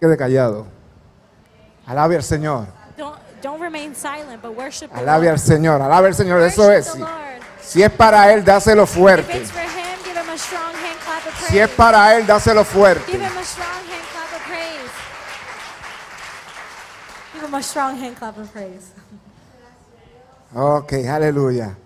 quede 0.00 0.16
callado. 0.16 0.66
Alabe 1.86 2.16
al 2.16 2.22
Señor. 2.22 2.66
Don't 2.96 3.18
don't 3.42 3.60
remain 3.60 3.94
silent, 3.94 4.42
but 4.42 4.56
worship 4.56 4.88
Alabe 4.92 5.28
al. 5.28 5.38
Señor. 5.38 5.80
Alabe 5.80 6.08
al 6.08 6.14
Señor. 6.14 6.40
Eso 6.42 6.70
es. 6.70 6.86
Si, 6.86 7.04
si 7.60 7.82
es 7.82 7.90
para 7.90 8.32
Él, 8.32 8.44
dáselo 8.44 8.86
fuerte. 8.86 9.38
him, 9.38 9.46
hand. 9.46 9.90
Si 11.48 11.58
es 11.58 11.68
para 11.70 12.16
Él, 12.16 12.26
dáselo 12.26 12.64
fuerte. 12.64 13.12
Give 13.12 13.22
him 13.22 13.38
a 13.38 13.44
strong 13.44 13.66
hand 13.90 14.06
clap 14.12 14.32
of 14.34 14.42
praise. 14.46 14.90
Give 17.34 17.46
him 17.46 17.54
a 17.54 17.62
strong 17.62 17.96
hand 17.98 18.16
clap 18.16 18.38
of 18.38 18.48
praise. 18.50 18.92
Ok, 20.54 20.92
aleluya. 21.08 21.76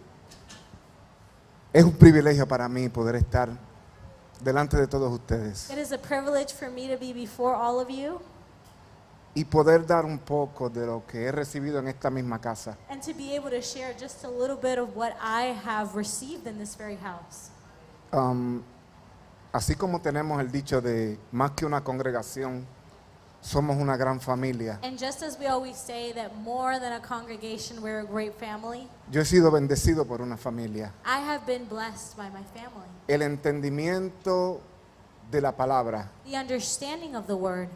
Es 1.72 1.84
un 1.84 1.92
privilegio 1.92 2.46
para 2.46 2.68
mí 2.68 2.88
poder 2.88 3.16
estar 3.16 3.48
delante 4.44 4.76
de 4.76 4.86
todos 4.86 5.10
ustedes 5.12 5.70
It 5.70 5.78
is 5.78 5.90
a 5.92 5.98
privilege 5.98 6.52
for 6.52 6.70
me 6.70 6.86
to 6.88 6.96
be 6.98 7.12
before 7.12 7.54
all 7.56 7.80
of 7.80 7.88
you 7.88 8.20
y 9.34 9.44
poder 9.44 9.84
dar 9.84 10.04
un 10.04 10.18
poco 10.18 10.68
de 10.70 10.86
lo 10.86 11.04
que 11.06 11.24
he 11.26 11.32
recibido 11.32 11.80
en 11.80 11.88
esta 11.88 12.08
misma 12.10 12.40
casa. 12.40 12.76
and 12.88 13.02
to 13.02 13.12
be 13.14 13.34
able 13.34 13.50
to 13.50 13.60
share 13.60 13.92
just 13.98 14.22
a 14.24 14.28
little 14.28 14.56
bit 14.56 14.78
of 14.78 14.94
what 14.96 15.16
I 15.20 15.52
have 15.64 15.96
received 15.96 16.46
in 16.46 16.58
this 16.58 16.76
very 16.76 16.96
house. 16.96 17.50
Um, 18.12 18.62
así 19.52 19.74
como 19.74 20.00
tenemos 20.00 20.40
el 20.40 20.52
dicho 20.52 20.80
de 20.80 21.18
más 21.32 21.50
que 21.52 21.66
una 21.66 21.82
congregación, 21.82 22.64
somos 23.44 23.76
una 23.76 23.96
gran 23.96 24.20
familia. 24.20 24.78
And 24.82 24.98
just 24.98 25.22
as 25.22 25.38
we 25.38 25.46
always 25.46 25.76
say 25.76 26.12
that 26.12 26.34
more 26.38 26.78
than 26.78 26.92
a 26.94 27.00
congregation, 27.00 27.82
we're 27.82 28.00
a 28.00 28.06
great 28.06 28.34
family, 28.34 28.88
Yo 29.12 29.20
he 29.20 29.26
sido 29.26 29.50
bendecido 29.50 30.06
por 30.06 30.22
una 30.22 30.36
familia. 30.36 30.92
I 31.04 31.18
have 31.20 31.46
been 31.46 31.66
blessed 31.66 32.16
by 32.16 32.30
my 32.30 32.42
family. 32.54 32.88
El 33.06 33.20
entendimiento 33.20 34.60
de 35.30 35.40
la 35.40 35.52
palabra 35.52 36.08
The 36.24 36.36
understanding 36.36 37.14
of 37.14 37.26
the 37.26 37.36
word 37.36 37.68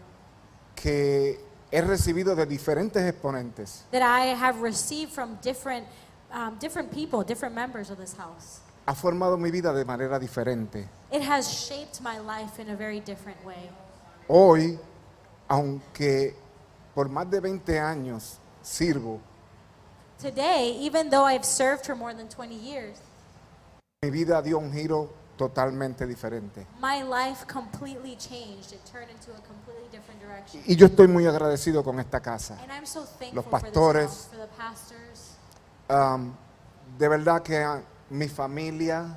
que 0.74 1.38
he 1.70 1.80
recibido 1.82 2.34
de 2.34 2.46
diferentes 2.46 3.02
exponentes 3.02 3.82
that 3.90 4.02
I 4.02 4.34
have 4.34 4.62
received 4.62 5.12
from 5.12 5.38
different, 5.42 5.86
um, 6.32 6.56
different 6.58 6.90
people, 6.92 7.22
different 7.24 7.54
members 7.54 7.90
of 7.90 7.98
this 7.98 8.14
house. 8.16 8.60
ha 8.86 8.94
formado 8.94 9.36
mi 9.36 9.50
vida 9.50 9.74
de 9.74 9.84
manera 9.84 10.18
diferente. 10.18 10.88
It 11.12 11.20
has 11.20 11.46
shaped 11.46 12.00
my 12.00 12.18
life 12.20 12.58
in 12.58 12.70
a 12.70 12.74
very 12.76 13.00
different 13.00 13.44
way. 13.44 13.68
Hoy, 14.28 14.78
aunque 15.48 16.34
por 16.94 17.08
más 17.08 17.30
de 17.30 17.40
20 17.40 17.78
años 17.80 18.38
sirvo, 18.62 19.20
Today, 20.20 20.76
even 20.80 21.10
though 21.10 21.24
I've 21.24 21.44
served 21.44 21.84
for 21.86 21.94
more 21.94 22.12
than 22.12 22.28
20 22.28 22.54
years, 22.56 22.98
mi 24.02 24.10
vida 24.10 24.42
dio 24.42 24.58
un 24.58 24.72
giro 24.72 25.08
totalmente 25.36 26.06
diferente. 26.06 26.66
my 26.80 27.02
life 27.04 27.46
completely 27.46 28.16
changed. 28.16 28.72
It 28.72 28.80
turned 28.84 29.10
into 29.10 29.30
a 29.30 29.40
completely 29.46 29.86
different 29.92 30.20
direction. 30.20 30.60
Y 30.66 30.74
yo 30.74 30.86
estoy 30.86 31.06
muy 31.06 31.26
agradecido 31.26 31.84
con 31.84 32.00
esta 32.00 32.18
casa. 32.20 32.58
And 32.60 32.72
I'm 32.72 32.84
so 32.84 33.04
thankful 33.04 33.36
Los 33.36 33.44
for 33.44 33.60
this 33.60 33.70
pastores. 33.70 34.06
house, 34.08 34.28
for 34.28 34.36
the 34.38 34.48
pastors. 34.56 35.36
Um, 35.88 36.34
de 36.98 37.08
verdad 37.08 37.42
que 37.44 37.56
ah, 37.58 37.80
mi 38.10 38.26
familia, 38.26 39.16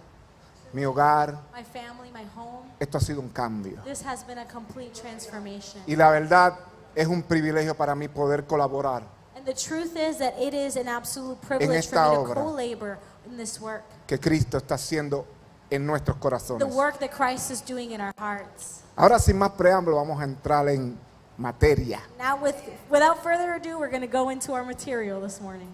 mi 0.73 0.83
hogar, 0.85 1.37
my 1.55 1.63
family, 1.63 2.11
my 2.13 2.25
home. 2.35 2.65
esto 2.79 2.97
ha 2.97 3.01
sido 3.01 3.19
un 3.21 3.29
cambio. 3.29 3.81
This 3.83 4.03
has 4.05 4.23
been 4.25 4.37
a 4.39 4.45
complete 4.45 4.91
transformation. 4.99 5.81
Y 5.87 5.95
la 5.95 6.09
verdad 6.11 6.55
es 6.95 7.07
un 7.07 7.23
privilegio 7.23 7.75
para 7.75 7.95
mí 7.95 8.07
poder 8.07 8.45
colaborar, 8.45 9.03
And 9.35 9.45
the 9.45 9.53
truth 9.53 9.95
is 9.97 10.17
that 10.19 10.33
it 10.39 10.53
is 10.53 10.75
an 10.77 10.87
absolute 10.87 11.39
privilege 11.41 11.87
for 11.87 11.97
esta 11.97 12.09
me 12.09 12.15
to 12.15 12.21
obra. 12.21 12.35
co-labor 12.35 12.99
in 13.25 13.37
this 13.37 13.59
work. 13.59 13.83
que 14.07 14.17
Cristo 14.19 14.57
está 14.57 14.75
haciendo 14.75 15.25
en 15.69 15.85
nuestros 15.85 16.17
The 16.17 16.21
corazones. 16.21 16.73
work 16.75 16.99
that 16.99 17.11
Christ 17.11 17.49
is 17.51 17.61
doing 17.61 17.91
in 17.91 18.01
our 18.01 18.13
hearts. 18.17 18.81
Ahora 18.95 19.19
sin 19.19 19.37
más 19.37 19.51
preámbulo 19.51 19.95
vamos 19.97 20.19
a 20.21 20.25
entrar 20.25 20.67
en 20.69 20.97
materia. 21.37 22.01
Now 22.19 22.37
with 22.41 22.55
without 22.89 23.23
further 23.23 23.53
ado, 23.55 23.79
we're 23.79 23.89
going 23.89 24.01
to 24.01 24.07
go 24.07 24.29
into 24.29 24.53
our 24.53 24.63
material 24.65 25.21
this 25.21 25.39
morning. 25.41 25.73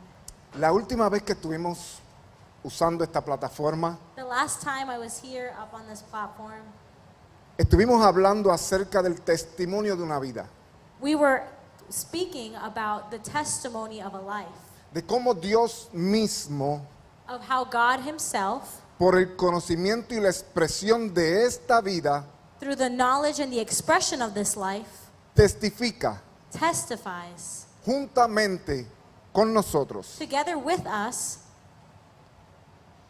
La 0.58 0.72
última 0.72 1.10
vez 1.10 1.24
que 1.24 1.34
estuvimos 1.34 2.00
usando 2.68 3.04
esta 3.04 3.22
plataforma, 3.22 3.98
The 4.16 4.26
last 4.26 4.62
time 4.62 4.90
I 4.90 4.98
was 4.98 5.20
here 5.24 5.54
up 5.58 5.74
on 5.74 5.88
this 5.88 6.02
platform, 6.02 6.64
estuvimos 7.58 8.06
hablando 8.06 8.52
acerca 8.52 9.02
del 9.02 9.22
testimonio 9.22 9.96
de 9.96 10.04
una 10.04 10.20
vida, 10.20 10.50
we 11.00 11.16
were 11.16 11.44
speaking 11.90 12.56
about 12.56 13.10
the 13.10 13.20
testimony 13.20 14.02
of 14.02 14.14
a 14.14 14.20
life, 14.20 14.52
de 14.94 15.02
cómo 15.02 15.34
Dios 15.34 15.90
mismo, 15.94 16.82
of 17.30 17.42
how 17.48 17.64
God 17.64 18.02
himself, 18.02 18.82
por 19.00 19.18
el 19.18 19.38
conocimiento 19.38 20.14
y 20.14 20.20
la 20.20 20.30
expresión 20.30 21.14
de 21.14 21.46
esta 21.46 21.82
vida, 21.82 22.26
through 22.60 22.76
the 22.76 22.90
knowledge 22.90 23.40
and 23.40 23.52
the 23.54 23.60
expression 23.62 24.22
of 24.22 24.34
this 24.34 24.58
life, 24.58 25.08
testifica 25.34 26.20
testifies 26.52 27.68
juntamente 27.86 28.86
con 29.32 29.54
nosotros, 29.54 30.18
together 30.20 30.58
with 30.58 30.86
us, 30.86 31.40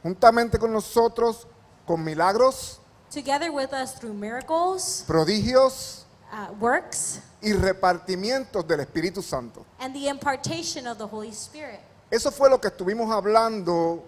juntamente 0.07 0.57
con 0.57 0.71
nosotros, 0.71 1.45
con 1.85 2.03
milagros, 2.03 2.79
together 3.11 3.51
with 3.51 3.73
us 3.73 3.93
through 3.95 4.13
miracles, 4.13 5.03
prodigios 5.05 6.05
uh, 6.31 6.53
works, 6.59 7.19
y 7.41 7.51
repartimientos 7.53 8.65
del 8.65 8.79
Espíritu 8.79 9.21
Santo. 9.21 9.65
and 9.79 9.93
the 9.93 10.07
impartation 10.07 10.87
of 10.87 10.97
the 10.97 11.07
Holy 11.07 11.31
Spirit. 11.31 11.79
Eso 12.09 12.31
fue 12.31 12.49
lo 12.49 12.57
que 12.59 12.69
estuvimos 12.69 13.11
hablando 13.11 14.01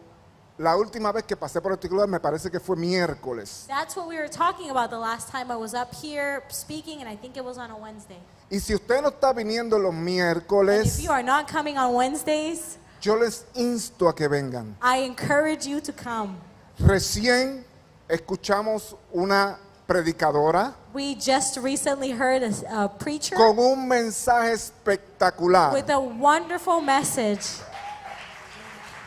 la 0.57 0.75
última 0.75 1.11
vez 1.11 1.23
que 1.23 1.35
pasé 1.35 1.61
por 1.61 1.71
el 1.73 1.79
titular, 1.79 2.07
me 2.07 2.19
parece 2.19 2.49
que 2.49 2.59
fue 2.59 2.75
miércoles. 2.77 3.66
That's 3.67 3.95
what 3.95 4.07
we 4.07 4.16
were 4.17 4.29
talking 4.29 4.69
about 4.69 4.89
the 4.89 4.97
last 4.97 5.29
time 5.29 5.51
I 5.51 5.57
was 5.57 5.73
up 5.73 5.93
here 5.93 6.43
speaking, 6.49 7.01
and 7.01 7.09
I 7.09 7.16
think 7.17 7.35
it 7.37 7.43
was 7.43 7.57
on 7.57 7.71
a 7.71 7.77
Wednesday. 7.77 8.19
Y 8.49 8.59
si 8.59 8.73
usted 8.73 9.01
no 9.01 9.09
está 9.09 9.33
viniendo 9.33 9.77
los 9.77 9.93
And 9.93 10.07
if 10.07 10.16
miércoles, 10.16 11.01
you 11.01 11.11
are 11.11 11.23
not 11.23 11.47
coming 11.47 11.77
on 11.77 11.93
Wednesdays, 11.93 12.77
yo 13.01 13.15
les 13.15 13.45
insto 13.55 14.07
a 14.09 14.13
que 14.13 14.27
vengan. 14.27 14.75
I 14.81 14.97
encourage 15.05 15.65
you 15.67 15.79
to 15.81 15.91
come. 15.93 16.37
Recién 16.79 17.63
escuchamos 18.07 18.95
una 19.13 19.57
predicadora 19.87 20.73
We 20.93 21.15
just 21.15 21.57
recently 21.57 22.11
heard 22.11 22.43
a, 22.43 22.83
a 22.85 22.89
preacher 22.89 23.35
con 23.35 23.57
un 23.59 23.87
mensaje 23.87 24.53
espectacular. 24.53 25.73
with 25.73 25.89
a 25.89 25.99
wonderful 25.99 26.81
message. 26.81 27.45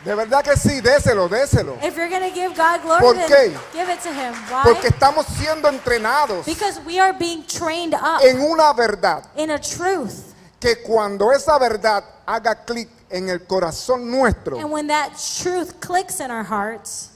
De 0.05 0.13
verdad 0.15 0.43
que 0.43 0.57
sí, 0.57 0.81
déselo, 0.81 1.29
déselo. 1.29 1.77
If 1.81 1.95
you're 1.95 2.09
going 2.09 2.29
to 2.29 2.35
give 2.35 2.53
God 2.55 2.81
glory, 2.81 3.01
¿Por 3.01 3.13
then 3.15 3.29
qué? 3.29 3.57
give 3.71 3.89
it 3.89 4.01
to 4.01 4.09
Him. 4.11 4.33
Why? 4.49 4.63
Porque 4.65 4.89
estamos 4.89 5.25
siendo 5.27 5.69
entrenados 5.69 6.45
Because 6.45 6.79
we 6.85 6.99
are 6.99 7.13
being 7.13 7.43
trained 7.47 7.93
up 7.93 8.21
en 8.21 8.41
una 8.41 8.73
verdad 8.73 9.23
in 9.37 9.51
a 9.51 9.57
truth. 9.59 10.33
que 10.59 10.75
cuando 10.83 11.31
esa 11.31 11.57
verdad 11.57 12.03
haga 12.27 12.53
clic 12.65 12.89
en 13.13 13.29
el 13.29 13.39
corazón 13.45 14.09
nuestro, 14.09 14.57
And 14.59 14.71
when 14.71 14.87
that 14.87 15.11
truth 15.41 15.79
clicks 15.79 16.19
in 16.19 16.31
our 16.31 16.43
hearts, 16.43 17.11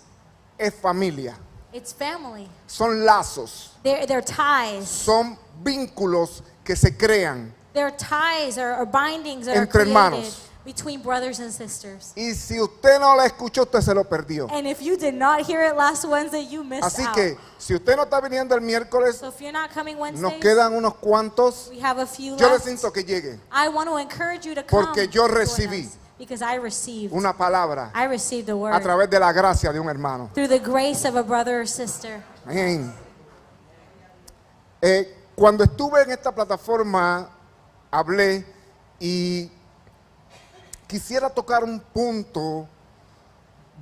es 0.60 0.74
familia. 0.80 1.36
it's 1.74 1.92
family. 1.92 2.48
Son 2.68 3.04
lazos, 3.04 3.70
They're, 3.84 4.06
they're 4.06 4.22
ties. 4.22 4.88
son 4.88 5.38
vínculos 5.64 6.42
que 6.64 6.76
se 6.76 6.92
crean. 6.92 7.52
They're 7.74 7.92
ties 7.92 8.58
or, 8.58 8.74
or 8.76 8.86
bindings 8.86 9.46
that 9.48 9.58
Entre 9.58 9.82
are 9.82 9.86
created 9.86 9.94
hermanos. 9.94 10.47
Between 10.68 11.02
brothers 11.02 11.40
and 11.40 11.50
sisters. 11.50 12.12
Y 12.18 12.34
si 12.34 12.60
usted 12.60 13.00
no 13.00 13.16
la 13.16 13.26
escuchó, 13.26 13.64
usted 13.64 13.80
se 13.80 13.94
lo 13.94 14.04
perdió. 14.04 14.50
And 14.52 14.68
if 14.68 14.82
you 14.82 14.98
did 14.98 15.14
not 15.14 15.46
hear 15.48 15.64
it 15.64 15.78
last 15.78 16.04
Wednesday, 16.04 16.42
you 16.42 16.62
missed 16.62 16.84
Así 16.84 17.06
out. 17.06 17.16
que 17.16 17.38
si 17.58 17.74
usted 17.74 17.96
no 17.96 18.04
está 18.04 18.20
viniendo 18.20 18.54
el 18.54 18.60
miércoles, 18.60 19.16
so 19.16 19.30
if 19.30 19.40
you're 19.40 19.54
not 19.54 19.72
coming 19.74 19.98
nos 19.98 20.34
quedan 20.34 20.74
unos 20.74 20.96
cuantos. 20.96 21.70
we 21.70 21.80
have 21.80 22.00
a 22.00 22.06
few 22.06 22.36
Yo 22.36 22.50
les 22.50 22.66
left. 22.66 22.68
insto 22.68 22.92
que 22.92 23.04
llegue 23.06 23.40
I 23.50 23.70
want 23.70 23.88
to 23.88 23.96
encourage 23.96 24.46
you 24.46 24.54
to 24.56 24.64
come 24.64 24.86
Porque 24.88 25.08
yo 25.08 25.26
join 25.26 25.38
recibí 25.38 25.86
us, 25.86 25.98
because 26.20 26.42
I 26.42 26.56
received 26.56 27.14
una 27.14 27.32
palabra 27.32 27.90
I 27.96 28.04
received 28.04 28.48
the 28.48 28.58
word 28.58 28.74
a 28.74 28.82
través 28.82 29.10
de 29.10 29.20
la 29.22 29.32
gracia 29.32 29.72
de 29.72 29.80
un 29.80 29.88
hermano. 29.88 30.30
through 30.34 30.50
the 30.50 30.60
grace 30.60 31.06
of 31.06 31.16
a 31.16 31.24
brother 31.24 31.62
or 31.62 31.66
sister. 31.66 32.22
Amén. 32.46 32.94
Eh, 34.82 35.16
cuando 35.34 35.64
estuve 35.64 36.02
en 36.04 36.12
esta 36.12 36.34
plataforma, 36.36 37.30
hablé 37.90 38.46
y 39.00 39.50
quisiera 40.88 41.30
tocar 41.30 41.64
un 41.64 41.80
punto 41.80 42.68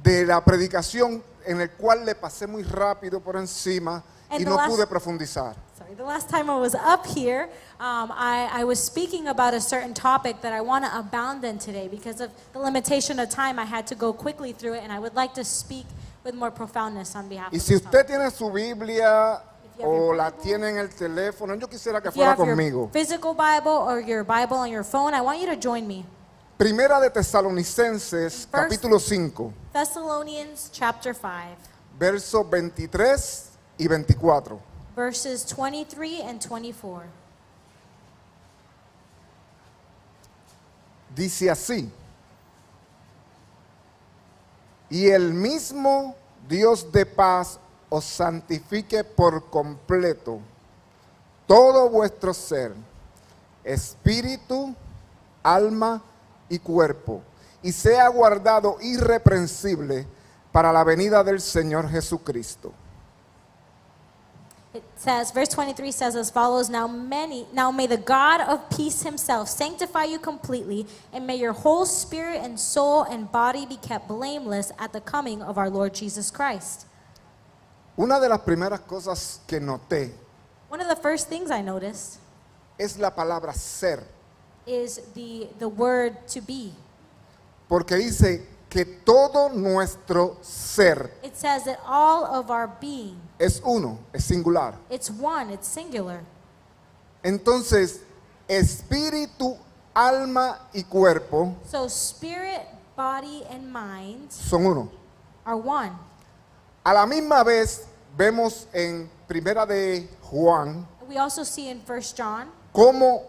de 0.03 0.25
la 0.25 0.43
predicación 0.43 1.23
en 1.45 1.61
el 1.61 1.71
cual 1.71 2.05
le 2.05 2.15
pasé 2.15 2.47
muy 2.47 2.63
rápido 2.63 3.19
por 3.19 3.35
encima 3.37 4.03
y 4.31 4.35
And 4.37 4.43
the 4.45 4.49
no 4.49 4.55
last- 4.57 4.69
pude 4.69 4.87
profundizar. 4.87 5.55
Sorry, 5.77 5.93
the 5.95 6.03
last 6.03 6.29
time 6.29 6.49
I 6.49 6.57
was 6.57 6.73
up 6.73 7.05
here, 7.05 7.49
um, 7.79 8.11
I, 8.11 8.49
I 8.51 8.63
was 8.63 8.79
speaking 8.83 9.27
about 9.27 9.53
a 9.53 9.59
certain 9.61 9.93
topic 9.93 10.41
that 10.41 10.51
I 10.53 10.61
want 10.61 10.83
to 10.85 10.97
abound 10.97 11.43
in 11.43 11.59
today 11.59 11.87
because 11.87 12.21
of 12.21 12.31
the 12.53 12.59
limitation 12.59 13.19
of 13.19 13.29
time. 13.29 13.59
I 13.59 13.65
had 13.65 13.85
to 13.87 13.95
go 13.95 14.11
quickly 14.13 14.51
through 14.53 14.73
it, 14.75 14.83
and 14.83 14.91
I 14.91 14.99
would 14.99 15.13
like 15.15 15.33
to 15.35 15.43
speak 15.43 15.85
with 16.23 16.33
more 16.33 16.49
profoundness 16.49 17.15
on 17.15 17.27
behalf 17.29 17.51
Y 17.51 17.57
of 17.57 17.61
si 17.61 17.75
usted 17.75 18.07
tiene 18.07 18.31
su 18.31 18.49
Biblia 18.49 19.41
o 19.83 20.11
la 20.15 20.31
tiene 20.31 20.69
en 20.69 20.77
el 20.77 20.87
teléfono, 20.89 21.53
yo 21.59 21.67
quisiera 21.67 22.01
que 22.01 22.09
fuera 22.09 22.31
have 22.31 22.39
your 22.39 22.55
conmigo. 22.55 22.89
physical 22.91 23.33
Bible 23.35 23.71
or 23.71 23.99
your 23.99 24.23
Bible 24.23 24.57
on 24.57 24.71
your 24.71 24.83
phone, 24.83 25.13
I 25.13 25.21
want 25.21 25.39
you 25.39 25.45
to 25.47 25.55
join 25.57 25.85
me. 25.85 26.03
Primera 26.57 26.99
de 27.01 27.09
Tesalonicenses, 27.09 28.47
First- 28.47 28.51
capítulo 28.51 28.97
5, 28.99 29.53
Thessalonians 29.73 30.69
chapter 30.71 31.13
5, 31.13 31.57
versos 31.99 32.49
23 32.49 33.49
y 33.77 33.87
24. 33.87 34.59
verses 34.95 35.45
23 35.45 36.21
and 36.23 36.39
24. 36.41 37.03
dice 41.13 41.49
así. 41.49 41.91
Y 44.89 45.07
el 45.09 45.33
mismo 45.33 46.15
Dios 46.47 46.89
de 46.91 47.05
paz 47.05 47.59
os 47.89 48.05
santifique 48.05 49.03
por 49.03 49.49
completo 49.49 50.39
todo 51.47 51.89
vuestro 51.89 52.33
ser, 52.33 52.73
espíritu, 53.63 54.73
alma 55.43 56.01
y 56.01 56.14
cuerpo, 56.59 57.21
y 57.61 57.71
sea 57.71 58.07
guardado 58.07 58.77
irreprensible 58.81 60.07
para 60.51 60.71
la 60.71 60.83
venida 60.83 61.23
del 61.23 61.41
Señor 61.41 61.89
Jesucristo. 61.89 62.73
It 64.75 64.83
says, 64.97 65.31
verse 65.31 65.47
23 65.49 65.89
says 65.89 66.17
as 66.17 66.29
follows 66.29 66.69
Now, 66.69 66.85
many, 66.85 67.47
now 67.53 67.71
may 67.71 67.87
the 67.87 67.97
God 67.97 68.41
of 68.41 68.69
peace 68.69 69.03
himself 69.03 69.47
sanctify 69.47 70.03
you 70.03 70.19
completely, 70.19 70.85
and 71.13 71.25
may 71.25 71.37
your 71.37 71.53
whole 71.53 71.85
spirit 71.85 72.41
and 72.43 72.59
soul 72.59 73.03
and 73.03 73.31
body 73.31 73.65
be 73.65 73.77
kept 73.77 74.09
blameless 74.09 74.73
at 74.77 74.91
the 74.91 74.99
coming 74.99 75.41
of 75.41 75.57
our 75.57 75.69
Lord 75.69 75.93
Jesus 75.93 76.29
Christ. 76.29 76.87
Una 77.97 78.19
de 78.19 78.27
las 78.27 78.41
primeras 78.41 78.81
cosas 78.81 79.39
que 79.47 79.61
noté 79.61 80.11
One 80.67 80.81
of 80.81 80.89
the 80.89 81.01
first 81.01 81.29
things 81.29 81.51
I 81.51 81.61
noticed 81.61 82.19
es 82.77 82.97
la 82.97 83.11
palabra 83.11 83.53
ser, 83.53 84.03
is 84.67 85.01
the, 85.13 85.47
the 85.59 85.67
word 85.67 86.15
to 86.27 86.41
be. 86.41 86.71
porque 87.67 87.95
dice 87.95 88.45
que 88.69 88.85
todo 88.85 89.49
nuestro 89.49 90.37
ser 90.41 91.11
It 91.23 91.35
says 91.35 91.63
that 91.65 91.79
all 91.85 92.25
of 92.25 92.49
our 92.49 92.67
being, 92.79 93.19
es 93.39 93.61
uno, 93.65 93.99
es 94.13 94.23
singular. 94.25 94.75
it's 94.89 95.09
one, 95.09 95.51
it's 95.51 95.67
singular. 95.67 96.21
Entonces, 97.23 98.01
espíritu, 98.47 99.57
alma 99.93 100.59
y 100.73 100.83
cuerpo 100.83 101.55
So 101.69 101.85
spirit, 101.87 102.61
body, 102.95 103.43
and 103.49 103.71
mind 103.71 104.31
son 104.31 104.65
uno. 104.65 104.91
are 105.45 105.55
one. 105.57 105.91
A 106.83 106.93
la 106.93 107.05
misma 107.05 107.43
vez 107.43 107.87
vemos 108.17 108.67
en 108.73 109.09
Primera 109.27 109.65
de 109.65 110.07
Juan 110.21 110.87
We 111.07 111.17
also 111.17 111.43
see 111.43 111.69
in 111.69 111.81
1 111.87 112.01
John 112.15 112.47
cómo 112.73 113.23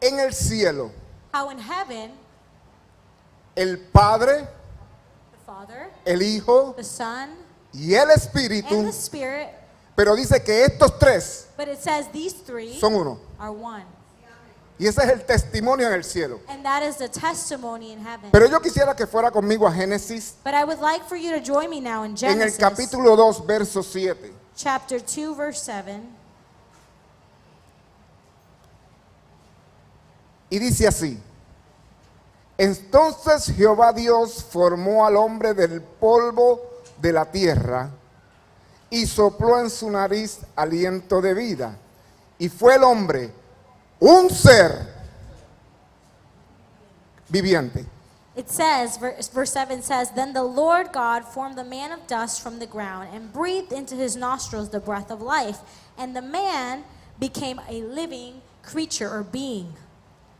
en 0.00 0.18
el 0.18 0.32
cielo 0.32 0.90
how 1.32 1.50
in 1.50 1.58
heaven, 1.58 2.10
el 3.56 3.78
Padre, 3.92 4.48
the 5.32 5.38
Father, 5.46 5.90
el 6.06 6.22
Hijo 6.22 6.74
the 6.76 6.84
Son, 6.84 7.30
y 7.72 7.94
el 7.94 8.10
and 8.10 8.18
Espíritu, 8.20 8.84
the 8.84 8.92
Spirit, 8.92 9.48
pero 9.96 10.16
dice 10.16 10.42
que 10.42 10.64
estos 10.64 10.98
tres 10.98 11.48
but 11.56 11.68
it 11.68 11.78
says 11.78 12.08
these 12.12 12.32
three 12.32 12.78
son 12.78 12.94
uno. 12.94 13.18
are 13.38 13.52
one. 13.52 13.84
Y 14.80 14.86
ese 14.86 15.02
es 15.02 15.10
el 15.10 15.26
testimonio 15.26 15.86
en 15.88 15.92
el 15.92 16.04
cielo. 16.04 16.40
And 16.48 16.64
that 16.64 16.82
is 16.82 16.96
the 16.96 17.08
testimony 17.10 17.92
in 17.92 18.00
heaven. 18.00 18.30
Pero 18.32 18.46
yo 18.46 18.60
quisiera 18.60 18.96
que 18.96 19.06
fuera 19.06 19.30
conmigo 19.30 19.66
a 19.66 19.70
Génesis 19.70 20.36
But 20.42 20.54
I 20.54 20.64
would 20.64 20.80
like 20.80 21.04
for 21.06 21.16
you 21.16 21.32
to 21.32 21.40
join 21.40 21.68
me 21.68 21.82
now 21.82 22.02
in 22.02 22.12
en 22.12 22.40
el 22.40 22.48
Genesis 22.48 22.58
capítulo 22.58 23.14
2, 23.14 23.46
verso 23.46 23.82
7. 23.82 24.32
chapter 24.56 24.98
2, 24.98 25.34
verse 25.34 25.60
7. 25.60 26.00
Y 30.50 30.58
dice 30.58 30.88
así, 30.88 31.18
entonces 32.58 33.54
Jehová 33.56 33.92
Dios 33.92 34.44
formó 34.44 35.06
al 35.06 35.16
hombre 35.16 35.54
del 35.54 35.80
polvo 35.80 36.60
de 37.00 37.12
la 37.12 37.24
tierra 37.24 37.90
y 38.90 39.06
sopló 39.06 39.58
en 39.60 39.70
su 39.70 39.88
nariz 39.90 40.40
aliento 40.56 41.22
de 41.22 41.32
vida. 41.32 41.78
Y 42.38 42.48
fue 42.48 42.74
el 42.74 42.84
hombre 42.84 43.32
un 44.00 44.28
ser 44.28 44.92
viviente. 47.28 47.86
It 48.36 48.48
says, 48.48 48.96
verse, 48.96 49.28
verse 49.28 49.52
7 49.52 49.82
says, 49.82 50.10
Then 50.12 50.32
the 50.32 50.42
Lord 50.42 50.92
God 50.92 51.24
formed 51.24 51.56
the 51.56 51.64
man 51.64 51.92
of 51.92 52.06
dust 52.06 52.42
from 52.42 52.58
the 52.58 52.66
ground 52.66 53.08
and 53.12 53.32
breathed 53.32 53.72
into 53.72 53.94
his 53.94 54.16
nostrils 54.16 54.70
the 54.70 54.80
breath 54.80 55.10
of 55.10 55.20
life. 55.20 55.58
And 55.98 56.14
the 56.14 56.22
man 56.22 56.84
became 57.18 57.60
a 57.68 57.82
living 57.82 58.40
creature 58.62 59.08
or 59.08 59.22
being. 59.22 59.74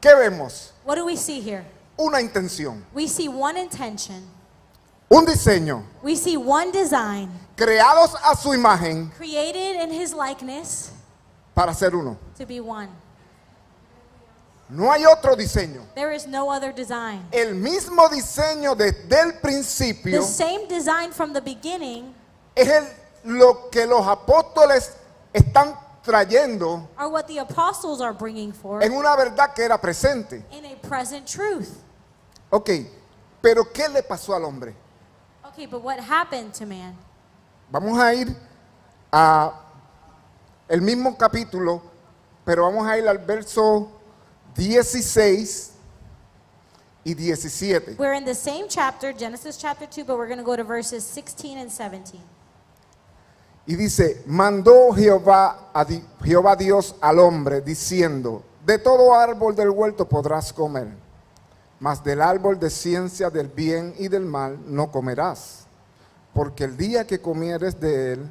¿Qué 0.01 0.15
vemos? 0.15 0.73
What 0.85 0.97
do 0.97 1.05
we 1.05 1.17
see 1.17 1.41
here? 1.41 1.65
Una 1.99 2.21
intención, 2.21 2.83
We 2.95 3.07
see 3.07 3.29
one 3.29 3.59
intention, 3.59 4.27
un 5.11 5.27
diseño, 5.27 5.83
we 6.03 6.17
see 6.17 6.37
one 6.39 6.73
design, 6.73 7.29
creados 7.57 8.15
a 8.25 8.35
su 8.35 8.51
imagen 8.55 9.11
created 9.19 9.83
in 9.83 9.91
his 9.93 10.15
likeness 10.15 10.93
para 11.55 11.75
ser 11.75 11.95
uno. 11.95 12.17
to 12.39 12.47
be 12.47 12.59
one. 12.61 12.89
No 14.71 14.91
hay 14.91 15.05
otro 15.05 15.35
diseño. 15.37 15.83
There 15.95 16.13
is 16.13 16.27
no 16.29 16.49
other 16.49 16.73
design. 16.73 17.27
El 17.33 17.55
mismo 17.57 18.09
diseño 18.09 18.75
desde 18.77 19.21
el 19.21 19.33
The 19.33 19.39
principio 19.43 20.23
same 20.23 20.67
design 20.69 21.11
from 21.13 21.33
the 21.35 21.41
beginning 21.43 22.15
es 22.57 22.69
el- 22.69 22.87
lo 23.25 23.69
que 23.71 23.85
los 23.85 24.07
apóstoles 24.07 24.93
están 25.35 25.77
trayendo 26.03 26.87
are 26.97 27.09
what 27.09 27.27
the 27.27 27.39
apostles 27.39 28.01
are 28.01 28.13
bringing 28.13 28.53
forth 28.53 28.83
en 28.85 28.93
una 28.93 29.17
verdad 29.17 29.55
que 29.55 29.65
era 29.65 29.79
presente. 29.79 30.43
in 30.53 30.65
a 30.65 30.75
present 30.87 31.27
truth. 31.27 31.79
Ok, 32.53 32.71
pero 33.43 33.65
¿qué 33.73 33.89
le 33.89 34.03
pasó 34.03 34.35
al 34.35 34.45
hombre? 34.45 34.75
Okay, 35.47 35.67
but 35.67 35.83
what 35.83 35.99
happened 36.01 36.53
to 36.55 36.65
man? 36.67 36.97
Vamos 37.71 37.99
a 37.99 38.15
ir 38.15 38.29
a 39.13 39.53
el 40.69 40.81
mismo 40.81 41.17
capítulo, 41.17 41.83
pero 42.45 42.65
vamos 42.65 42.87
a 42.87 42.97
ir 42.99 43.07
al 43.09 43.19
verso 43.19 43.91
16 44.55 45.73
y 47.05 47.15
17. 47.15 47.97
We're 47.99 48.15
in 48.15 48.25
the 48.25 48.35
same 48.35 48.69
chapter, 48.69 49.13
Genesis 49.13 49.57
chapter 49.57 49.87
2, 49.87 50.05
but 50.05 50.17
we're 50.17 50.27
going 50.27 50.39
to 50.39 50.45
go 50.45 50.57
to 50.57 50.65
verses 50.65 51.05
16 51.05 51.59
and 51.59 51.71
17. 51.71 52.21
Y 53.71 53.77
dice, 53.77 54.21
mandó 54.27 54.91
Jehová, 54.93 55.71
a 55.73 55.85
Di- 55.85 56.05
Jehová 56.25 56.57
Dios 56.57 56.97
al 57.01 57.21
hombre 57.21 57.61
diciendo, 57.61 58.43
de 58.67 58.79
todo 58.79 59.15
árbol 59.15 59.55
del 59.55 59.71
huerto 59.71 60.09
podrás 60.09 60.53
comer, 60.53 60.89
mas 61.79 62.03
del 62.03 62.21
árbol 62.21 62.59
de 62.59 62.69
ciencia 62.69 63.31
del 63.31 63.47
bien 63.47 63.95
y 63.97 64.09
del 64.09 64.27
mal 64.27 64.59
no 64.67 64.91
comerás, 64.91 65.67
porque 66.35 66.65
el 66.65 66.77
día 66.77 67.07
que 67.07 67.21
comieres 67.21 67.79
de 67.79 68.15
él, 68.15 68.31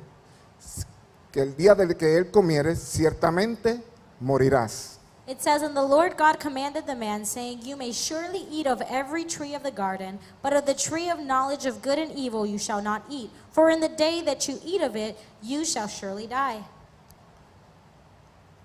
que 1.31 1.39
el 1.41 1.55
día 1.55 1.73
del 1.73 1.95
que 1.95 2.17
él 2.17 2.31
comieres, 2.31 2.77
ciertamente 2.77 3.81
morirás. 4.19 4.98
It 5.29 5.43
says, 5.43 5.61
And 5.61 5.77
the 5.77 5.83
Lord 5.83 6.17
God 6.17 6.39
commanded 6.39 6.87
the 6.87 6.95
man, 6.95 7.23
saying, 7.23 7.59
You 7.61 7.75
may 7.75 7.91
surely 7.91 8.47
eat 8.49 8.65
of 8.65 8.81
every 8.89 9.23
tree 9.23 9.53
of 9.53 9.61
the 9.61 9.69
garden, 9.69 10.17
but 10.41 10.53
of 10.53 10.65
the 10.65 10.73
tree 10.73 11.07
of 11.07 11.19
knowledge 11.19 11.67
of 11.67 11.83
good 11.83 11.99
and 11.99 12.11
evil 12.17 12.47
you 12.47 12.57
shall 12.57 12.81
not 12.81 13.03
eat. 13.11 13.29
For 13.51 13.69
in 13.69 13.79
the 13.79 13.89
day 13.89 14.23
that 14.23 14.47
you 14.47 14.59
eat 14.65 14.81
of 14.81 14.95
it, 14.95 15.19
you 15.43 15.65
shall 15.65 15.87
surely 15.87 16.25
die. 16.25 16.63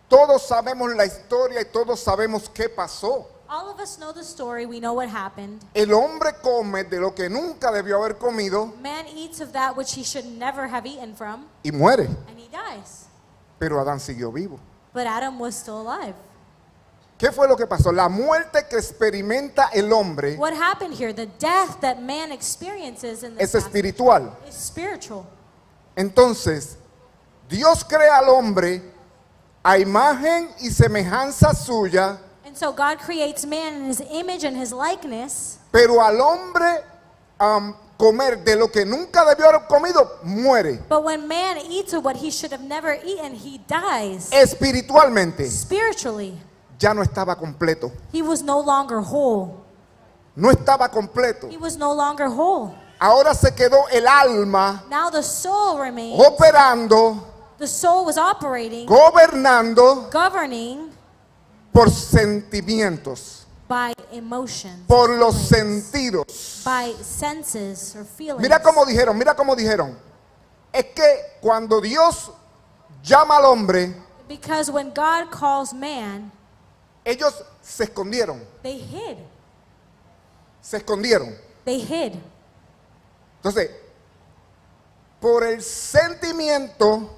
Todos 0.09 0.49
sabemos 0.49 0.97
la 0.97 1.05
historia 1.05 1.61
y 1.61 1.65
todos 1.71 2.03
sabemos 2.03 2.49
qué 2.49 2.75
pasó. 2.75 3.27
All 3.47 3.69
of 3.69 3.79
us 3.79 3.99
know 3.99 4.13
the 4.13 4.25
story, 4.25 4.65
we 4.65 4.81
know 4.81 4.95
what 4.95 5.11
happened. 5.11 5.61
El 5.75 5.93
hombre 5.93 6.33
come 6.43 6.85
de 6.85 6.99
lo 6.99 7.11
que 7.11 7.29
nunca 7.29 7.71
debió 7.73 8.03
haber 8.03 8.17
comido 8.17 8.73
Man 8.81 9.05
eats 9.15 9.43
of 9.43 9.53
that 9.53 9.77
which 9.77 9.93
he 9.95 10.03
should 10.03 10.25
never 10.25 10.67
have 10.67 10.87
eaten 10.87 11.15
from, 11.15 11.47
y 11.63 11.71
muere, 11.73 12.07
and 12.27 12.39
he 12.39 12.49
dies. 12.51 13.05
pero 13.59 13.85
Adán 13.85 14.01
siguió 14.01 14.33
vivo. 14.33 14.59
But 14.95 15.07
Adam 15.07 15.39
was 15.39 15.55
still 15.55 15.83
alive. 15.83 16.15
¿Qué 17.25 17.33
fue 17.33 17.49
lo 17.49 17.57
que 17.57 17.67
pasó? 17.67 17.91
La 17.91 18.11
muerte 18.11 18.67
que 18.69 18.77
experimenta 18.77 19.71
el 19.73 19.91
hombre 19.95 20.37
What 20.37 20.53
happened 20.53 20.93
here? 20.93 21.15
The 21.15 21.25
death 21.39 21.81
that 21.81 22.03
man 22.03 22.31
experiences 22.31 23.23
in 23.23 23.35
this 23.35 23.45
es 23.45 23.53
passage 23.53 23.67
espiritual. 23.69 24.37
is 24.47 24.55
spiritual. 24.55 25.25
Entonces, 25.97 26.77
Dios 27.49 27.83
crea 27.83 28.19
al 28.19 28.29
hombre 28.29 28.83
a 29.65 29.79
imagen 29.79 30.51
y 30.61 30.69
semejanza 30.69 31.55
suya, 31.55 32.19
And 32.45 32.55
so 32.55 32.73
God 32.73 32.99
creates 32.99 33.47
man 33.47 33.73
in 33.77 33.85
his 33.87 34.03
image 34.13 34.45
and 34.45 34.55
his 34.55 34.71
likeness, 34.71 35.61
pero 35.73 36.03
al 36.03 36.21
hombre 36.21 36.85
am, 37.41 37.75
comer 37.99 38.45
de 38.45 38.55
lo 38.55 38.69
que 38.69 38.85
nunca 38.85 39.25
debió 39.25 39.49
haber 39.49 39.67
comido, 39.67 40.19
muere 40.25 40.79
but 40.91 41.03
when 41.03 41.27
man 41.27 41.57
eats 41.71 41.95
of 41.95 42.05
what 42.05 42.17
he 42.17 42.31
should 42.31 42.53
have 42.53 42.61
never 42.63 42.99
eaten, 43.03 43.35
he 43.35 43.63
dies. 43.67 44.29
espiritualmente. 44.31 45.47
Spiritually, 45.49 46.39
Ya 46.85 46.93
no 46.93 47.01
estaba 47.03 47.35
completo. 47.35 47.91
he 48.13 48.21
was 48.21 48.43
no 48.43 48.61
longer 48.61 48.99
whole. 49.01 49.65
No 50.37 50.51
estaba 50.51 50.91
completo. 50.91 51.49
He 51.49 51.57
was 51.57 51.79
no 51.79 51.95
longer 51.95 52.27
whole. 52.29 52.75
Ahora 53.01 53.33
se 53.35 53.53
quedó 53.55 53.89
el 53.91 54.07
alma 54.07 54.85
Now 54.91 55.09
the 55.11 55.23
soul 55.23 55.79
remained. 55.81 56.21
operando, 56.21 57.25
The 57.57 57.67
soul 57.67 58.05
was 58.05 58.19
operating, 58.19 58.87
gobernando 58.87 60.11
governing 60.11 60.91
por 61.73 61.89
sentimientos, 61.89 63.47
by 63.67 63.95
emotions, 64.13 64.87
por 64.87 65.09
los 65.09 65.49
feelings, 65.49 65.85
sentidos. 65.87 66.63
by 66.67 66.93
senses 67.03 67.97
or 67.97 68.05
feelings. 68.05 68.43
Mira 68.43 68.61
cómo 68.63 68.85
dijeron, 68.85 69.17
mira 69.17 69.35
cómo 69.35 69.57
dijeron. 69.57 69.97
Es 70.71 70.85
que 70.95 71.39
cuando 71.41 71.81
Dios 71.81 72.31
llama 73.03 73.39
al 73.39 73.47
hombre, 73.47 73.95
Because 74.29 74.71
when 74.71 74.91
God 74.93 75.31
calls 75.31 75.73
man, 75.73 76.31
ellos 77.05 77.45
se 77.63 77.85
escondieron. 77.85 78.43
they 78.63 78.79
hid. 78.79 79.19
se 80.61 80.79
escondieron. 80.79 81.37
They 81.65 81.81
hid. 81.81 82.15
Entonces, 83.37 83.71
por 85.21 85.45
el 85.45 85.63
sentimiento 85.63 87.11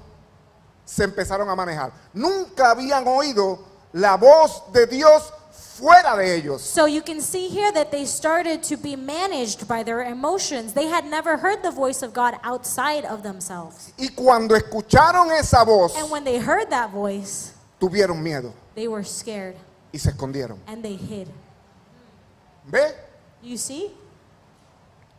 se 0.85 1.03
empezaron 1.03 1.49
a 1.49 1.55
manejar. 1.55 1.91
Nunca 2.13 2.71
habían 2.71 3.07
oído 3.07 3.59
la 3.93 4.17
voz 4.17 4.63
de 4.71 4.85
Dios 4.87 5.33
fuera 5.51 6.15
de 6.15 6.35
ellos. 6.35 6.61
So 6.61 6.87
you 6.87 7.01
can 7.01 7.21
see 7.21 7.47
here 7.49 7.71
that 7.71 7.91
they 7.91 8.05
started 8.05 8.63
to 8.63 8.77
be 8.77 8.95
managed 8.95 9.67
by 9.67 9.83
their 9.83 10.01
emotions. 10.01 10.73
They 10.73 10.87
had 10.87 11.05
never 11.05 11.37
heard 11.37 11.61
the 11.61 11.71
voice 11.71 12.01
of 12.01 12.13
God 12.13 12.35
outside 12.43 13.05
of 13.05 13.23
themselves. 13.23 13.93
Y 13.97 14.09
cuando 14.09 14.55
escucharon 14.55 15.31
esa 15.31 15.63
voz, 15.63 15.95
And 15.95 16.09
when 16.09 16.23
they 16.23 16.39
heard 16.39 16.69
that 16.69 16.91
voice, 16.91 17.53
tuvieron 17.79 18.21
miedo 18.21 18.53
they 18.75 18.87
were 18.87 19.03
scared 19.03 19.55
y 19.91 19.99
se 19.99 20.09
escondieron. 20.09 20.59
and 20.67 20.83
they 20.83 20.95
hid. 20.95 21.27
¿Ve? 22.65 22.93
You 23.41 23.57
see? 23.57 23.91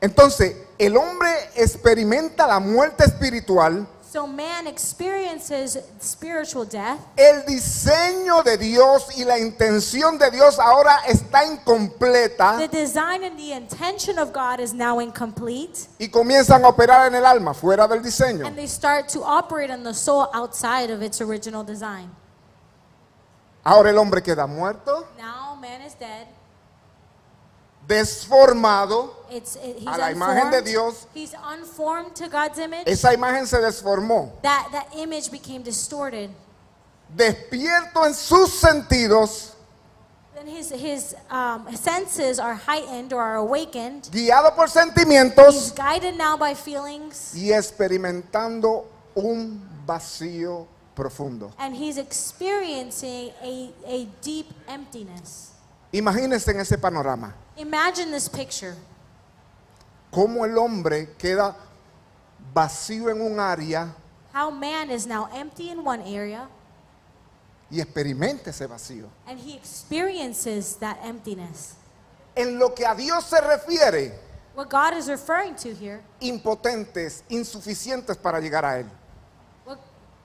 Entonces, 0.01 0.55
el 0.79 0.97
hombre 0.97 1.29
experimenta 1.57 2.47
la 2.47 2.61
muerte 2.61 3.05
espiritual. 3.05 3.87
So 4.11 4.27
man 4.27 4.67
experiences 4.67 5.79
spiritual 6.01 6.65
death. 6.67 6.99
El 7.17 7.45
diseño 7.45 8.43
de 8.43 8.57
Dios 8.57 9.19
y 9.19 9.25
la 9.25 9.39
intención 9.39 10.17
de 10.19 10.31
Dios 10.31 10.59
ahora 10.59 11.01
está 11.07 11.45
incompleta 11.45 12.57
The 12.57 12.69
design 12.69 13.23
and 13.25 13.37
the 13.37 13.53
intention 13.53 14.19
of 14.19 14.33
God 14.33 14.61
is 14.61 14.73
now 14.73 15.01
incomplete. 15.01 15.89
y 15.99 16.09
comienzan 16.09 16.65
a 16.65 16.69
operar 16.69 17.09
en 17.09 17.17
el 17.17 17.27
alma, 17.27 17.53
fuera 17.53 17.87
del 17.87 18.03
diseño. 18.03 18.47
And 18.47 18.57
they 18.57 18.67
start 18.67 19.09
to 19.11 19.23
operate 19.23 19.71
on 19.71 19.83
the 19.85 19.93
soul 19.93 20.29
outside 20.33 20.91
of 20.91 21.03
its 21.03 21.21
original 21.21 21.63
design. 21.63 22.11
Ahora 23.65 23.91
el 23.91 23.99
hombre 23.99 24.23
queda 24.23 24.47
muerto, 24.47 25.07
Now 25.19 25.55
man 25.61 25.83
is 25.83 25.95
dead. 25.99 26.27
desformado. 27.87 29.15
It's, 29.31 29.57
it, 29.57 29.79
he's 29.79 29.87
A 29.87 29.99
la 29.99 30.11
imagen 30.11 30.51
de 30.51 30.59
unformed. 30.59 30.65
Dios. 30.67 31.07
He's 31.15 31.35
unformed 31.35 32.15
to 32.17 32.29
God's 32.29 32.59
image. 32.59 32.87
Esa 32.87 33.13
imagen 33.15 33.47
se 33.47 33.59
desformó. 33.59 34.33
that, 34.43 34.69
that 34.73 34.89
image 34.97 35.31
became 35.31 35.63
distorted. 35.63 36.31
Despierto 37.15 38.05
en 38.07 38.15
sus 38.15 38.53
sentidos, 38.53 39.55
Then 40.35 40.47
his, 40.47 40.71
his 40.71 41.17
um, 41.31 41.67
senses 41.75 42.39
are 42.39 42.55
heightened 42.55 43.13
or 43.13 43.21
are 43.21 43.37
awakened. 43.37 44.05
guiado 44.13 44.55
por 44.55 44.67
He's 44.67 44.75
sentimientos 44.75 45.75
guided 45.75 46.17
now 46.17 46.37
by 46.37 46.55
feelings. 46.55 47.33
y 47.35 47.51
experimentando 47.53 48.85
un 49.17 49.61
vacío 49.87 50.67
profundo. 51.03 51.53
And 51.59 51.75
he's 51.77 51.97
experiencing 51.97 53.31
a, 53.41 53.71
a 53.87 54.09
deep 54.21 54.47
emptiness. 54.67 55.53
Imagínense 55.93 56.49
en 56.51 56.61
ese 56.61 56.77
panorama, 56.77 57.33
Imagine 57.57 58.11
this 58.11 58.29
picture. 58.29 58.75
cómo 60.13 60.45
el 60.45 60.57
hombre 60.59 61.15
queda 61.17 61.55
vacío 62.55 63.09
en 63.11 63.21
un 63.21 63.39
área 63.39 63.95
How 64.35 64.51
man 64.51 64.91
is 64.91 65.07
now 65.07 65.29
empty 65.33 65.71
in 65.71 65.83
one 65.85 66.03
area 66.03 66.49
y 67.71 67.81
experimenta 67.81 68.51
ese 68.51 68.67
vacío. 68.67 69.09
and 69.27 69.39
he 69.39 69.55
experiences 69.57 70.77
that 70.77 70.99
emptiness. 71.03 71.75
En 72.37 72.59
lo 72.59 72.71
que 72.75 72.85
a 72.85 72.95
Dios 72.95 73.25
se 73.25 73.41
refiere, 73.41 74.13
What 74.55 74.69
God 74.71 74.95
is 74.97 75.09
referring 75.09 75.55
to 75.57 75.73
here, 75.75 76.01
impotentes, 76.21 77.23
insuficientes 77.31 78.17
para 78.17 78.41
llegar 78.41 78.65
a 78.65 78.79
Él. 78.81 78.87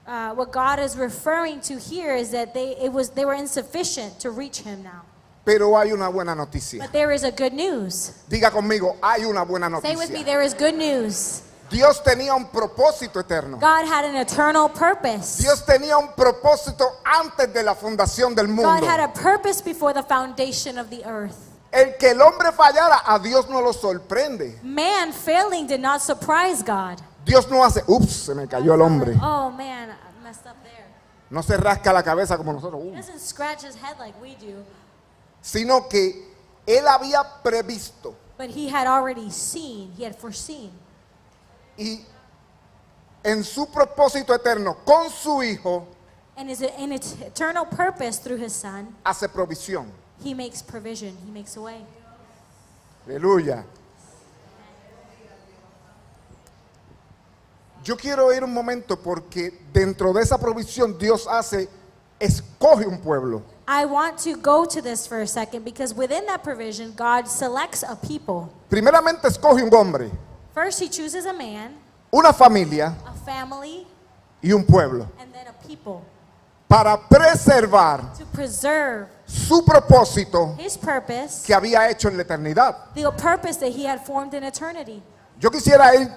What, 0.04 0.12
uh, 0.12 0.34
what 0.34 0.52
God 0.52 0.78
is 0.78 0.96
referring 0.96 1.60
to 1.62 1.78
here 1.78 2.14
is 2.14 2.30
that 2.30 2.54
they, 2.54 2.76
it 2.76 2.92
was, 2.92 3.10
they 3.10 3.24
were 3.24 3.34
insufficient 3.34 4.18
to 4.20 4.30
reach 4.30 4.60
him 4.60 4.82
now. 4.82 5.02
Pero 5.44 5.76
hay 5.76 5.92
una 5.92 6.10
buena 6.10 6.34
noticia. 6.34 6.78
But 6.80 6.92
there 6.92 7.12
is 7.12 7.22
a 7.22 7.30
good 7.30 7.52
news. 7.52 8.12
Diga 8.30 8.50
conmigo, 8.50 8.96
hay 9.02 9.24
una 9.24 9.44
buena 9.44 9.68
Say 9.82 9.94
with 9.94 10.10
me, 10.10 10.20
noticia. 10.20 10.24
there 10.24 10.42
is 10.42 10.54
good 10.54 10.74
news. 10.74 11.42
Dios 11.70 12.00
tenía 12.02 12.34
un 12.34 12.46
propósito 12.46 13.20
eterno. 13.20 13.58
God 13.58 13.86
had 13.86 14.04
an 14.04 14.16
eternal 14.16 14.68
purpose. 14.68 15.38
Dios 15.38 15.62
tenía 15.66 15.98
un 15.98 16.08
propósito 16.14 16.84
antes 17.04 17.52
de 17.52 17.62
la 17.62 17.74
fundación 17.74 18.34
del 18.34 18.46
God 18.46 18.54
mundo. 18.54 18.86
had 18.86 19.00
a 19.00 19.08
purpose 19.08 19.60
before 19.60 19.92
the 19.92 20.02
foundation 20.02 20.78
of 20.78 20.88
the 20.88 21.04
earth. 21.04 21.36
El 21.72 21.96
que 21.98 22.10
el 22.10 22.20
hombre 22.22 22.52
fallara, 22.52 23.02
a 23.04 23.18
Dios 23.18 23.48
no 23.50 23.60
lo 23.60 23.72
sorprende. 23.72 24.62
Man 24.62 25.12
failing 25.12 25.66
did 25.66 25.80
not 25.80 26.00
surprise 26.00 26.62
God. 26.62 27.02
Dios 27.24 27.48
no 27.50 27.64
hace, 27.64 27.82
ups, 27.88 28.10
se 28.12 28.34
me 28.34 28.46
cayó 28.46 28.74
el 28.74 28.80
hombre. 28.82 29.14
Oh 29.22 29.50
man, 29.50 29.90
I 29.90 30.22
messed 30.22 30.46
up 30.46 30.56
there. 30.62 30.84
No 31.30 31.42
se 31.42 31.56
rasca 31.56 31.92
la 31.92 32.02
cabeza 32.02 32.36
como 32.36 32.52
nosotros, 32.52 32.82
He 32.84 32.90
uh, 32.90 32.94
doesn't 32.96 33.20
scratch 33.20 33.62
his 33.64 33.74
head 33.76 33.98
like 33.98 34.14
we 34.20 34.34
do, 34.36 34.62
sino 35.40 35.88
que 35.88 36.32
él 36.66 36.86
había 36.86 37.24
previsto 37.42 38.14
but 38.36 38.50
he 38.50 38.68
had 38.68 38.86
already 38.86 39.30
seen, 39.30 39.92
he 39.96 40.04
had 40.04 40.14
foreseen. 40.16 40.70
y 41.78 42.04
en 43.22 43.42
su 43.42 43.66
propósito 43.66 44.34
eterno 44.34 44.76
con 44.84 45.08
su 45.10 45.42
hijo 45.42 45.86
And 46.36 46.50
is 46.50 46.60
in 46.62 46.92
its 46.92 47.12
eternal 47.20 47.64
purpose 47.64 48.18
through 48.18 48.38
his 48.38 48.52
son, 48.52 48.94
hace 49.04 49.28
provisión. 49.28 49.86
he 50.22 50.34
makes 50.34 50.62
provision, 50.62 51.16
he 51.24 51.30
makes 51.30 51.56
a 51.56 51.60
way. 51.60 51.84
Aleluya. 53.06 53.64
Yo 57.84 57.96
quiero 57.96 58.32
ir 58.32 58.42
un 58.42 58.52
momento 58.54 58.96
porque 58.96 59.52
dentro 59.70 60.14
de 60.14 60.22
esa 60.22 60.38
provisión 60.38 60.98
Dios 60.98 61.26
hace, 61.28 61.68
escoge 62.18 62.86
un 62.86 62.98
pueblo. 62.98 63.42
I 63.68 63.84
want 63.84 64.18
to 64.24 64.36
go 64.36 64.64
to 64.64 64.80
this 64.80 65.06
for 65.06 65.20
a 65.20 65.26
second 65.26 65.64
because 65.66 65.94
within 65.94 66.24
that 66.26 66.42
provision, 66.42 66.94
God 66.96 67.28
selects 67.28 67.82
a 67.82 67.94
people. 67.94 68.48
Primeramente 68.70 69.28
escoge 69.28 69.62
un 69.62 69.70
hombre, 69.70 70.10
First, 70.54 70.80
he 70.80 70.88
chooses 70.88 71.26
a 71.26 71.32
man, 71.34 71.74
una 72.10 72.32
familia 72.32 72.94
a 73.06 73.12
family, 73.12 73.86
y 74.42 74.50
un 74.52 74.64
pueblo 74.64 75.06
and 75.18 75.30
then 75.34 75.46
a 75.46 75.66
people 75.66 76.02
para 76.68 76.96
preservar 76.96 78.16
to 78.16 78.24
preserve 78.26 79.08
su 79.26 79.62
propósito 79.62 80.56
his 80.58 80.78
purpose, 80.78 81.44
que 81.44 81.54
había 81.54 81.90
hecho 81.90 82.08
en 82.08 82.16
la 82.16 82.22
eternidad. 82.24 82.94
the 82.94 83.10
purpose 83.12 83.58
that 83.58 83.72
he 83.72 83.84
had 83.84 84.04
formed 84.06 84.32
in 84.32 84.42
eternity. 84.42 85.02
Yo 85.38 85.50
quisiera 85.50 85.94
ir 85.94 86.08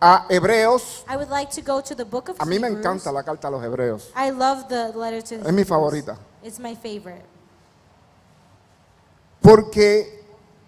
a 0.00 0.24
Hebreos. 0.30 1.04
I 1.08 1.16
would 1.16 1.28
like 1.30 1.50
to 1.52 1.60
go 1.62 1.80
to 1.80 1.94
the 1.94 2.04
book 2.04 2.28
of 2.28 2.36
A 2.40 2.44
mí 2.44 2.50
me 2.60 2.68
Hebrews. 2.68 2.78
encanta 2.84 3.12
la 3.12 3.22
carta 3.22 3.48
a 3.48 3.50
los 3.50 3.62
Hebreos. 3.62 4.10
I 4.14 4.30
love 4.30 4.68
the 4.68 4.92
letter 4.96 5.20
to 5.22 5.36
the 5.38 5.46
Es 5.48 5.52
mi 5.52 5.62
Hebrews. 5.62 5.68
favorita. 5.68 6.18
It's 6.42 6.58
my 6.58 6.74
favorite. 6.74 7.24
Porque 9.40 10.24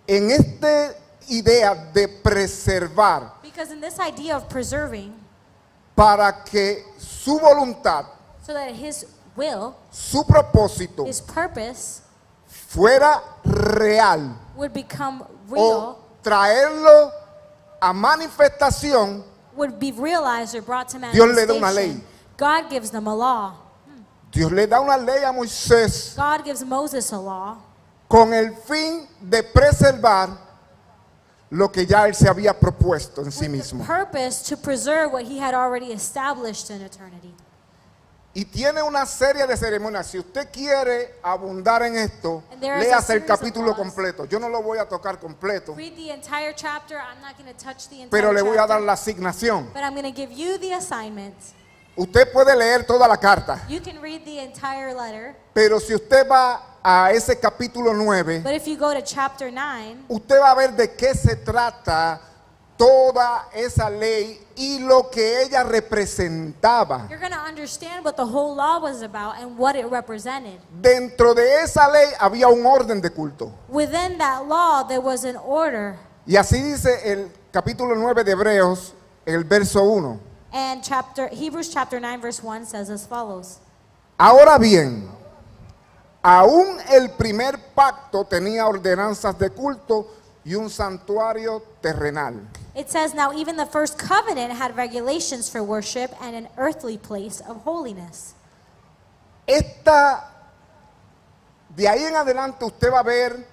en 0.07 0.31
esta 0.31 0.95
idea 1.29 1.75
de 1.93 2.09
preservar 2.09 3.33
Because 3.43 3.71
in 3.73 3.81
this 3.81 3.99
idea 3.99 4.37
of 4.37 4.49
preserving, 4.49 5.13
para 5.95 6.43
que 6.45 6.85
su 6.99 7.39
voluntad, 7.39 8.07
so 8.43 8.53
that 8.55 8.71
his 8.75 9.07
will, 9.37 9.77
su 9.91 10.25
propósito 10.25 11.07
his 11.07 11.21
purpose, 11.21 12.03
fuera 12.49 13.21
real 13.45 14.37
would 14.57 14.73
become 14.73 15.23
o 15.23 15.55
real, 15.55 15.99
traerlo 16.23 17.13
a 17.81 17.93
manifestación, 17.93 19.23
would 19.57 19.79
be 19.79 19.93
realized 19.93 20.55
or 20.55 20.63
brought 20.63 20.89
to 20.89 20.99
Dios 21.13 21.35
le 21.35 21.47
da 21.47 21.55
una 21.55 21.73
ley. 21.73 21.97
God 22.37 22.71
gives 22.71 22.91
them 22.91 23.07
a 23.07 23.15
law. 23.15 23.55
Dios 24.31 24.51
le 24.53 24.67
da 24.67 24.81
una 24.81 24.97
ley 24.97 25.23
a 25.25 25.33
Moisés 25.33 26.15
God 26.17 26.45
gives 26.45 26.65
Moses 26.65 27.11
a 27.13 27.19
law 27.19 27.57
con 28.09 28.33
el 28.33 28.55
fin 28.67 29.07
de 29.21 29.43
preservar 29.43 30.37
lo 31.51 31.69
que 31.69 31.85
ya 31.85 32.07
él 32.07 32.15
se 32.15 32.29
había 32.29 32.53
propuesto 32.59 33.23
en 33.23 33.31
sí 33.33 33.49
with 33.49 33.51
the 33.51 33.57
mismo. 33.75 33.85
purpose 33.85 34.43
to 34.43 34.57
preserve 34.57 35.13
what 35.13 35.25
he 35.25 35.39
had 35.39 35.53
already 35.53 35.93
established 35.93 36.71
in 36.71 36.81
eternity. 36.81 37.35
Y 38.33 38.45
tiene 38.45 38.81
una 38.81 39.07
serie 39.07 39.45
de 39.45 39.57
ceremonias. 39.57 40.07
Si 40.07 40.19
usted 40.19 40.49
quiere 40.53 41.17
abundar 41.21 41.83
en 41.83 41.97
esto, 41.97 42.45
léase 42.61 43.15
el 43.15 43.25
capítulo 43.25 43.75
completo. 43.75 44.25
Yo 44.25 44.39
no 44.39 44.49
lo 44.49 44.63
voy 44.63 44.79
a 44.79 44.89
tocar 44.89 45.19
completo, 45.19 45.75
Read 45.75 45.97
the 45.97 46.13
entire 46.13 46.55
chapter. 46.55 46.97
I'm 46.97 47.21
not 47.21 47.37
going 47.37 47.53
to 47.53 47.59
touch 47.59 47.89
the 47.89 48.03
entire 48.03 48.11
pero 48.11 48.33
le 48.33 48.43
voy 48.43 48.57
a 48.57 48.67
dar 48.69 48.81
la 48.81 48.93
asignación. 48.93 49.73
but 49.73 49.83
I'm 49.83 49.95
going 49.95 50.05
to 50.05 50.13
give 50.13 50.31
you 50.33 50.59
the 50.59 50.75
assignment. 50.75 51.35
Usted 51.97 52.33
puede 52.33 52.57
leer 52.57 52.87
toda 52.87 53.09
la 53.09 53.17
carta, 53.17 53.63
You 53.69 53.81
can 53.81 54.01
read 54.01 54.25
the 54.25 54.39
entire 54.39 54.95
letter, 54.95 55.35
pero 55.53 55.81
si 55.81 55.93
usted 55.93 56.25
va 56.29 56.79
a 56.85 57.11
ese 57.11 57.39
capítulo 57.41 57.93
9, 57.93 58.43
but 58.45 58.55
if 58.55 58.69
you 58.69 58.77
go 58.77 58.95
to 58.95 59.03
chapter 59.03 59.51
9, 59.51 60.05
usted 60.09 60.39
va 60.39 60.53
a 60.53 60.55
ver 60.55 60.71
de 60.77 60.95
qué 60.95 61.15
se 61.15 61.35
trata 61.35 62.21
toda 62.81 63.49
esa 63.53 63.91
ley 63.91 64.41
y 64.57 64.79
lo 64.79 65.11
que 65.11 65.43
ella 65.43 65.63
representaba. 65.65 67.07
you're 67.11 67.21
going 67.21 67.31
to 67.31 67.39
understand 67.39 68.03
what 68.03 68.17
the 68.17 68.25
whole 68.25 68.57
law 68.57 68.81
was 68.81 69.03
about 69.03 69.37
and 69.39 69.59
what 69.59 69.77
it 69.77 69.85
represented. 69.91 70.59
Dentro 70.81 71.35
de 71.35 71.61
esa 71.63 71.91
ley 71.91 72.07
había 72.19 72.49
un 72.49 72.65
orden 72.65 73.03
de 73.03 73.11
culto. 73.11 73.53
Within 73.69 74.17
that 74.17 74.49
law, 74.49 74.83
there 74.83 75.03
was 75.03 75.25
an 75.25 75.37
order. 75.37 75.99
Y 76.27 76.37
así 76.37 76.63
dice 76.63 77.01
el 77.05 77.31
capítulo 77.53 77.95
9 77.95 78.25
de 78.25 78.33
Hebreos, 78.33 78.95
el 79.27 79.45
verso 79.45 79.83
1. 79.85 80.19
And 80.55 80.83
chapter 80.83 81.29
Hebrews 81.29 81.69
chapter 81.69 82.01
9 82.01 82.23
verse 82.23 82.43
1 82.43 82.65
says 82.65 82.89
as 82.89 83.07
follows. 83.07 83.59
Ahora 84.19 84.59
bien, 84.59 85.07
aún 86.23 86.79
el 86.91 87.11
primer 87.11 87.59
pacto 87.75 88.25
tenía 88.25 88.67
ordenanzas 88.67 89.39
de 89.39 89.51
culto 89.51 90.07
y 90.45 90.55
un 90.55 90.71
santuario 90.71 91.63
terrenal. 91.81 92.49
It 92.81 92.89
says, 92.89 93.13
Now 93.13 93.31
even 93.35 93.57
the 93.57 93.67
first 93.67 93.99
covenant 93.99 94.53
had 94.53 94.75
regulations 94.75 95.51
for 95.51 95.63
worship 95.63 96.15
and 96.23 96.35
an 96.35 96.49
earthly 96.57 96.97
place 96.97 97.43
of 97.43 97.59
holiness. 97.59 98.33
Esta, 99.47 100.25
de 101.77 101.87
ahí 101.87 102.05
en 102.05 102.15
adelante 102.15 102.65
usted 102.65 102.91
va 102.91 103.01
a 103.01 103.05
ver 103.05 103.47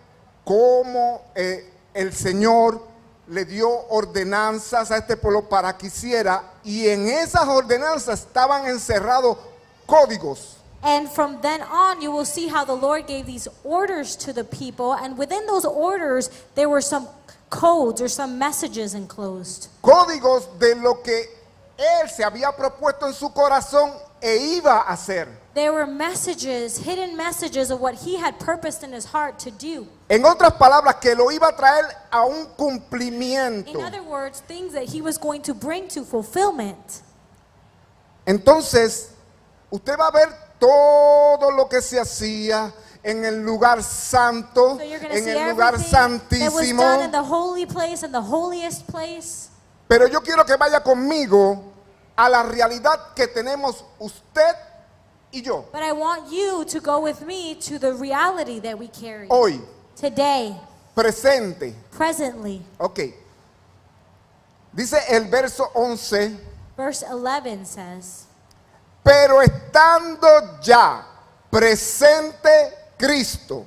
cómo 0.46 1.24
eh, 1.36 1.70
el 1.94 2.14
Señor 2.14 2.82
le 3.28 3.44
dio 3.44 3.68
ordenanzas 3.90 4.92
a 4.92 4.98
este 4.98 5.18
pueblo 5.18 5.50
para 5.50 5.78
que 5.78 5.88
hiciera 5.88 6.54
y 6.64 6.88
en 6.88 7.10
esas 7.10 7.46
ordenanzas 7.50 8.22
estaban 8.22 8.66
encerrados 8.68 9.38
códigos. 9.86 10.54
And 10.84 11.10
from 11.10 11.42
then 11.42 11.62
on, 11.64 12.02
you 12.02 12.12
will 12.12 12.24
see 12.24 12.48
how 12.48 12.64
the 12.64 12.76
Lord 12.76 13.08
gave 13.08 13.26
these 13.26 13.50
orders 13.66 14.16
to 14.18 14.32
the 14.32 14.46
people, 14.46 14.94
and 14.94 15.18
within 15.18 15.46
those 15.48 15.66
orders, 15.66 16.30
there 16.56 16.70
were 16.70 16.82
some 16.82 17.10
codes 17.50 18.02
or 18.02 18.08
some 18.08 18.38
messages 18.38 18.94
enclosed. 18.94 19.70
Códigos 19.82 20.48
de 20.60 20.76
lo 20.76 21.02
que 21.02 21.26
él 21.78 22.10
se 22.10 22.24
había 22.24 22.56
propuesto 22.56 23.08
en 23.08 23.14
su 23.14 23.30
corazón 23.30 23.92
e 24.22 24.38
iba 24.38 24.82
a 24.82 24.94
hacer. 24.94 25.28
There 25.54 25.72
were 25.72 25.88
messages, 25.88 26.78
hidden 26.78 27.16
messages 27.16 27.72
of 27.72 27.80
what 27.80 27.96
he 27.96 28.18
had 28.18 28.40
purposed 28.40 28.84
in 28.84 28.92
his 28.92 29.06
heart 29.06 29.40
to 29.40 29.52
do. 29.52 29.88
En 30.10 30.24
otras 30.24 30.54
palabras, 30.54 30.96
que 31.00 31.16
lo 31.16 31.32
iba 31.32 31.50
a 31.50 31.56
traer 31.56 31.86
a 32.12 32.26
un 32.26 32.48
cumplimiento. 32.58 33.68
In 33.68 33.82
other 33.82 34.04
words, 34.04 34.42
things 34.42 34.74
that 34.74 34.90
he 34.90 35.02
was 35.02 35.18
going 35.18 35.42
to 35.44 35.54
bring 35.54 35.88
to 35.90 36.04
fulfillment. 36.04 37.02
Entonces, 38.26 39.12
usted 39.72 39.98
va 39.98 40.08
a 40.08 40.12
ver 40.12 40.28
todo 40.60 41.52
lo 41.52 41.68
que 41.68 41.82
se 41.82 42.00
hacía 42.00 42.74
en 43.04 43.24
el 43.26 43.42
lugar 43.44 43.82
santo, 43.84 44.76
So 44.76 44.82
en 44.82 45.28
el 45.28 45.50
lugar 45.50 45.80
santísimo. 45.80 46.84
place 47.72 48.04
and 48.04 48.14
the 48.14 48.22
holiest 48.22 48.88
place. 48.88 49.50
Pero 49.88 50.08
yo 50.08 50.22
quiero 50.22 50.46
que 50.46 50.56
vaya 50.58 50.82
conmigo 50.82 51.64
a 52.16 52.30
la 52.30 52.44
realidad 52.44 53.14
que 53.16 53.28
tenemos 53.28 53.84
usted 54.00 54.56
y 55.32 55.42
yo 55.42 55.66
But 55.72 55.84
I 55.84 55.92
want 55.94 56.30
you 56.32 56.66
to 56.66 56.80
go 56.82 57.00
with 57.00 57.22
me 57.22 57.56
to 57.56 57.80
the 57.80 57.94
reality 57.94 58.60
that 58.62 58.78
we 58.78 58.88
carry 58.90 59.28
hoy, 59.30 59.62
today, 59.96 60.56
presente. 60.96 61.74
presently. 61.92 62.66
Ok. 62.80 63.00
Dice 64.74 64.98
el 65.10 65.26
verso 65.30 65.70
11. 65.74 66.38
Verse 66.76 67.04
11 67.04 67.66
says, 67.66 68.26
Pero 69.04 69.42
estando 69.42 70.60
ya 70.62 71.04
presente 71.50 72.77
Cristo, 72.98 73.66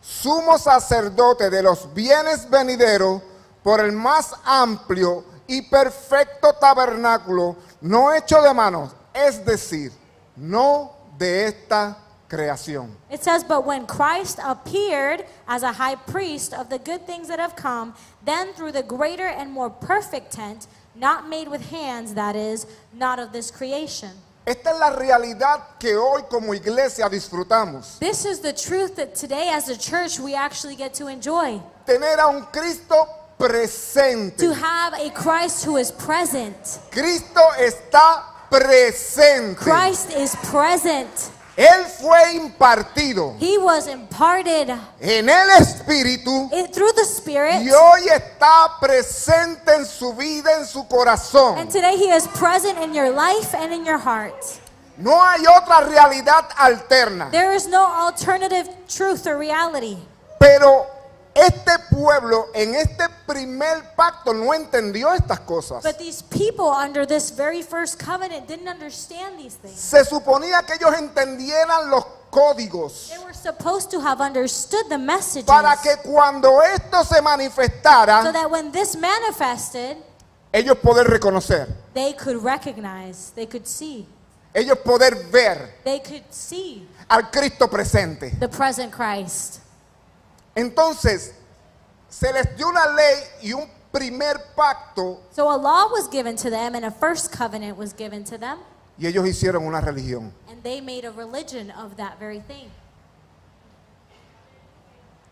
sumo 0.00 0.58
sacerdote 0.58 1.50
de 1.50 1.62
los 1.62 1.92
bienes 1.92 2.48
venideros, 2.48 3.22
por 3.62 3.80
el 3.80 3.92
más 3.92 4.34
amplio 4.44 5.24
y 5.46 5.62
perfecto 5.62 6.52
tabernáculo, 6.54 7.56
no 7.80 8.12
hecho 8.12 8.40
de 8.40 8.54
manos, 8.54 8.92
es 9.12 9.44
decir, 9.44 9.92
no 10.36 10.92
de 11.18 11.46
esta 11.46 11.98
creación. 12.28 12.96
It 13.10 13.22
says, 13.22 13.44
But 13.44 13.66
when 13.66 13.86
Christ 13.86 14.38
appeared 14.42 15.26
as 15.46 15.62
a 15.62 15.72
high 15.72 15.96
priest 15.96 16.54
of 16.54 16.70
the 16.70 16.78
good 16.78 17.06
things 17.06 17.28
that 17.28 17.38
have 17.38 17.56
come, 17.56 17.94
then 18.24 18.52
through 18.54 18.72
the 18.72 18.82
greater 18.82 19.26
and 19.26 19.50
more 19.50 19.68
perfect 19.68 20.32
tent, 20.32 20.66
not 20.94 21.28
made 21.28 21.48
with 21.48 21.70
hands, 21.70 22.14
that 22.14 22.36
is, 22.36 22.66
not 22.92 23.18
of 23.18 23.32
this 23.32 23.50
creation. 23.50 24.12
Esta 24.50 24.72
es 24.72 24.78
la 24.80 24.90
realidad 24.90 25.60
que 25.78 25.96
hoy 25.96 26.24
como 26.28 26.52
iglesia 26.52 27.08
disfrutamos. 27.08 28.00
This 28.00 28.24
is 28.24 28.40
the 28.40 28.52
truth 28.52 28.96
that 28.96 29.14
today, 29.14 29.48
as 29.48 29.68
a 29.68 29.76
church, 29.76 30.18
we 30.18 30.34
actually 30.34 30.74
get 30.74 30.92
to 30.94 31.06
enjoy. 31.06 31.60
Tener 31.86 32.18
a 32.18 32.26
un 32.26 32.44
Cristo 32.50 33.06
presente. 33.38 34.38
To 34.38 34.52
have 34.52 34.94
a 34.94 35.08
Christ 35.10 35.64
who 35.64 35.76
is 35.76 35.92
present. 35.92 36.80
Cristo 36.90 37.40
está 37.60 38.24
presente. 38.50 39.54
Christ 39.54 40.10
is 40.16 40.34
present. 40.50 41.30
Él 41.56 41.86
fue 41.86 42.34
impartido 42.34 43.34
He 43.40 43.58
was 43.58 43.86
imparted 43.86 44.70
en 45.00 45.28
el 45.28 45.50
Espíritu 45.58 46.48
it, 46.52 46.72
through 46.72 46.92
the 46.94 47.04
Spirit. 47.04 47.60
y 47.62 47.70
hoy 47.70 48.08
está 48.08 48.78
presente 48.80 49.74
en 49.74 49.84
su 49.84 50.14
vida, 50.14 50.52
en 50.58 50.64
su 50.64 50.86
corazón. 50.86 51.58
And 51.58 51.70
today 51.70 51.96
he 51.96 52.14
is 52.14 52.26
present 52.28 52.78
in 52.78 52.94
your 52.94 53.10
life 53.10 53.54
and 53.54 53.72
in 53.72 53.84
your 53.84 53.98
heart. 53.98 54.60
No 54.96 55.18
hay 55.18 55.44
otra 55.46 55.80
realidad 55.80 56.46
alterna. 56.56 57.30
There 57.30 57.54
is 57.54 57.66
no 57.66 57.84
alternative 57.84 58.68
truth 58.88 59.26
or 59.26 59.38
reality. 59.38 59.98
Pero 60.38 60.86
este 61.34 61.78
pueblo 61.90 62.46
en 62.54 62.74
este 62.74 63.04
primer 63.26 63.94
pacto 63.94 64.34
no 64.34 64.52
entendió 64.52 65.12
estas 65.14 65.40
cosas. 65.40 65.82
But 65.82 65.98
these 65.98 66.22
people 66.22 66.66
under 66.66 67.06
this 67.06 67.30
very 67.30 67.62
first 67.62 67.98
covenant 67.98 68.48
didn't 68.48 68.68
understand 68.68 69.38
these 69.38 69.56
things. 69.56 69.78
Se 69.78 70.04
suponía 70.04 70.64
que 70.66 70.74
ellos 70.74 70.92
entendieran 70.98 71.90
los 71.90 72.04
códigos 72.30 73.08
They 73.10 73.18
were 73.18 73.34
supposed 73.34 73.90
to 73.90 74.00
have 74.00 74.20
understood 74.20 74.88
the 74.88 74.98
messages 74.98 75.46
para 75.46 75.76
que 75.76 75.96
cuando 76.02 76.60
esto 76.62 77.04
se 77.04 77.16
so 77.16 77.22
manifestara, 77.22 78.32
that 78.32 78.50
when 78.50 78.72
this 78.72 78.96
manifested, 78.96 79.96
ellos 80.52 80.78
poder 80.78 81.06
reconocer, 81.06 81.68
they 81.94 82.12
could 82.12 82.42
recognize, 82.42 83.32
they 83.34 83.46
could 83.46 83.66
see, 83.66 84.06
ellos 84.54 84.78
poder 84.78 85.14
ver 85.30 85.74
they 85.84 86.00
could 86.00 86.24
see 86.30 86.86
al 87.08 87.30
Cristo 87.30 87.68
presente. 87.68 88.38
the 88.38 88.48
present 88.48 88.92
Christ. 88.92 89.59
Entonces, 90.54 91.32
se 92.08 92.32
les 92.32 92.56
dio 92.56 92.68
una 92.68 92.86
ley 92.94 93.22
y 93.42 93.52
un 93.52 93.68
primer 93.92 94.36
pacto 94.56 95.20
So 95.30 95.48
a 95.50 95.56
law 95.56 95.88
was 95.90 96.08
given 96.08 96.36
to 96.36 96.50
them 96.50 96.74
and 96.74 96.84
a 96.84 96.90
first 96.90 97.32
covenant 97.32 97.76
was 97.76 97.92
given 97.92 98.24
to 98.24 98.38
them, 98.38 98.58
y 98.98 99.06
ellos 99.06 99.24
hicieron 99.26 99.62
una 99.66 99.80
religión. 99.80 100.32
and 100.48 100.62
they 100.62 100.80
made 100.80 101.04
a 101.04 101.10
religion 101.12 101.70
of 101.72 101.96
that 101.96 102.18
very 102.18 102.40
thing. 102.40 102.70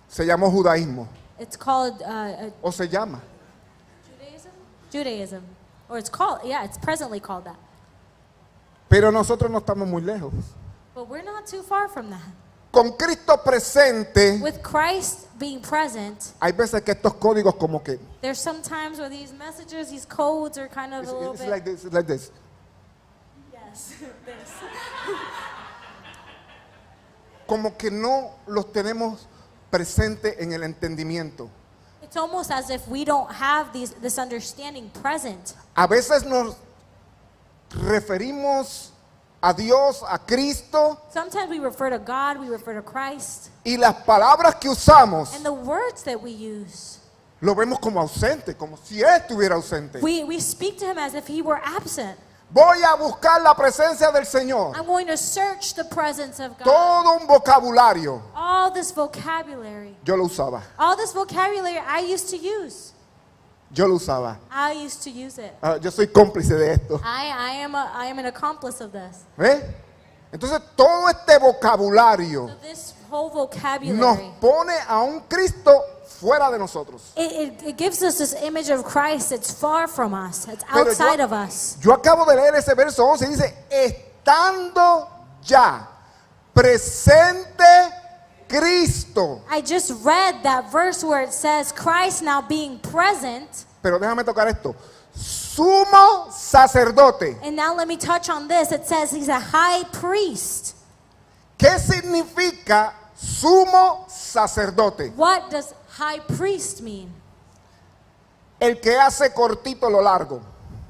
Se 0.09 0.25
llamó 0.25 0.51
judaísmo 0.51 1.07
It's 1.39 1.57
called 1.57 2.03
uh, 2.03 2.07
uh, 2.07 2.51
o 2.65 2.71
se 2.71 2.87
llama. 2.89 3.21
Judaism? 4.09 4.51
Judaism. 4.91 5.43
Or 5.89 5.99
it's 5.99 6.09
called, 6.11 6.41
yeah, 6.45 6.65
it's 6.65 6.79
presently 6.79 7.21
called 7.21 7.45
that. 7.45 7.57
Pero 8.89 9.11
nosotros 9.11 9.51
no 9.51 9.61
estamos 9.61 9.87
muy 9.87 10.01
lejos. 10.03 10.33
But 10.95 11.09
we're 11.09 11.23
not 11.23 11.47
too 11.47 11.63
far 11.63 11.89
from 11.89 12.11
that. 12.11 12.23
Con 12.79 12.93
Cristo 12.93 13.43
presente, 13.43 14.39
With 14.41 14.63
Christ 14.63 15.27
being 15.37 15.61
present, 15.61 16.17
hay 16.41 16.53
veces 16.53 16.81
que 16.83 16.93
estos 16.93 17.15
códigos 17.15 17.57
como 17.57 17.83
que 17.83 17.99
there's 18.21 18.39
some 18.39 18.63
times 18.63 19.01
where 19.01 19.11
these 19.11 19.33
messages, 19.33 19.91
these 19.91 20.07
codes 20.07 20.57
are 20.59 20.69
kind 20.69 20.95
of 20.95 21.03
it's, 21.03 21.11
a 21.11 21.13
little 21.13 21.33
it's 21.33 21.43
bit. 21.43 21.51
like 21.51 21.65
this, 21.65 21.85
it's 21.85 21.93
like 21.93 22.07
this. 22.07 22.31
yes, 23.53 23.95
this. 24.25 24.53
Como 27.49 27.77
que 27.77 27.91
no 27.91 28.35
los 28.47 28.67
tenemos 28.67 29.27
presente 29.73 30.41
en 30.41 30.53
el 30.53 30.63
entendimiento. 30.63 31.51
It's 32.01 32.17
almost 32.17 32.53
as 32.53 32.71
if 32.71 32.87
we 32.87 33.05
don't 33.05 33.33
have 33.33 33.73
these, 33.73 33.91
this 33.95 34.19
understanding 34.19 34.89
present. 34.91 35.55
A 35.77 35.89
veces 35.89 36.25
nos 36.25 36.55
referimos 37.71 38.93
a 39.43 39.53
Dios, 39.55 40.03
a 40.09 40.19
Cristo, 40.19 40.99
Sometimes 41.13 41.49
we 41.51 41.59
refer 41.61 41.91
to 41.91 41.99
God, 41.99 42.41
we 42.41 42.49
refer 42.49 42.75
to 42.75 42.83
Christ, 42.83 43.51
y 43.65 43.77
las 43.77 43.95
palabras 44.05 44.57
que 44.61 44.69
usamos 44.71 45.35
and 45.35 45.45
the 45.45 45.53
words 45.53 46.03
that 46.05 46.21
we 46.21 46.31
use, 46.33 46.99
lo 47.41 47.55
vemos 47.55 47.79
como 47.81 48.01
ausente, 48.01 48.57
como 48.57 48.77
si 48.83 49.01
Él 49.01 49.21
estuviera 49.21 49.55
ausente. 49.55 50.01
we, 50.03 50.25
we 50.25 50.41
speak 50.41 50.77
to 50.79 50.85
Him 50.87 50.99
as 50.99 51.15
if 51.15 51.27
He 51.29 51.41
were 51.43 51.61
absent. 51.65 52.19
Voy 52.51 52.83
a 52.83 52.97
buscar 52.97 53.43
la 53.43 53.55
presencia 53.55 54.11
del 54.11 54.25
Señor. 54.25 54.75
I'm 54.75 54.87
going 54.87 55.07
to 55.07 55.19
search 55.19 55.75
the 55.75 55.85
presence 55.85 56.41
of 56.41 56.57
God. 56.57 56.65
Todo 56.65 57.19
un 57.21 57.27
vocabulario 57.27 58.23
All 58.35 58.71
this 58.73 58.91
vocabulary, 58.91 59.95
yo 60.07 60.17
lo 60.17 60.25
usaba. 60.27 60.63
all 60.79 60.97
this 60.97 61.13
vocabulary 61.13 61.79
I 61.79 62.01
used 62.01 62.31
to 62.31 62.37
use. 62.39 62.93
Yo 63.75 63.87
lo 63.87 63.97
usaba. 63.97 64.39
I 64.51 64.73
used 64.73 65.03
to 65.03 65.11
use 65.11 65.39
it. 65.39 65.53
Ah, 65.63 65.77
yo 65.77 65.91
soy 65.91 66.07
cómplice 66.07 66.55
de 66.57 66.73
esto. 66.73 67.01
I, 67.05 67.31
I, 67.31 67.51
am 67.65 67.75
a, 67.75 67.91
I 67.95 68.07
am 68.07 68.19
an 68.19 68.27
accomplice 68.27 68.81
of 68.81 68.93
this. 68.93 69.25
Entonces 70.33 70.61
todo 70.77 71.09
este 71.09 71.39
vocabulario 71.39 72.49
So 72.49 72.55
this 72.63 72.95
whole 73.11 73.29
nos 73.29 73.49
vocabulary, 73.49 74.31
pone 74.41 74.75
a 74.87 75.03
un 75.03 75.21
Cristo 75.29 75.83
fuera 76.07 76.51
de 76.51 76.59
nosotros. 76.59 77.13
it, 77.17 77.33
it, 77.33 77.63
it 77.69 77.77
gives 77.79 78.03
us 78.03 78.19
this 78.19 78.35
image 78.43 78.69
of 78.71 78.85
Christ 78.85 79.31
that's 79.31 79.51
far 79.51 79.87
from 79.89 80.13
us, 80.13 80.47
it's 80.49 80.65
Pero 80.65 80.89
outside 80.89 81.19
yo- 81.19 81.25
of 81.25 81.33
us. 81.33 81.79
Yo 81.83 81.93
acabo 81.95 82.27
de 82.27 82.37
leer 82.37 82.55
ese 82.57 82.75
verso 82.75 83.05
11 83.07 83.25
y 83.25 83.29
dice, 83.31 83.55
estando 83.71 85.09
ya 85.43 85.89
presente 86.53 87.65
Cristo. 88.49 89.43
I 89.51 89.61
just 89.61 90.05
read 90.05 90.43
that 90.43 90.73
verse 90.73 91.05
where 91.05 91.23
it 91.23 91.33
says 91.33 91.73
Christ 91.73 92.23
now 92.23 92.41
being 92.43 92.79
present. 92.79 93.67
Pero 93.83 93.99
déjame 93.99 94.25
tocar 94.25 94.49
esto. 94.49 94.75
Sumo 95.15 96.31
sacerdote. 96.33 97.37
And 97.43 97.57
now 97.57 97.75
let 97.75 97.89
me 97.89 97.97
touch 97.97 98.29
on 98.29 98.49
this. 98.49 98.73
It 98.73 98.87
says 98.87 99.11
he's 99.11 99.29
a 99.29 99.41
high 99.41 99.85
priest. 99.93 100.77
¿Qué 101.59 101.79
significa 101.79 102.93
sumo 103.17 104.09
sacerdote? 104.09 105.13
What 105.17 105.51
does 105.51 105.75
high 105.89 106.21
priest 106.21 106.81
mean? 106.83 107.13
el 108.61 108.81
que 108.81 108.97
hace 108.99 109.33
cortito 109.33 109.91
lo 109.91 110.01
largo. 110.01 110.41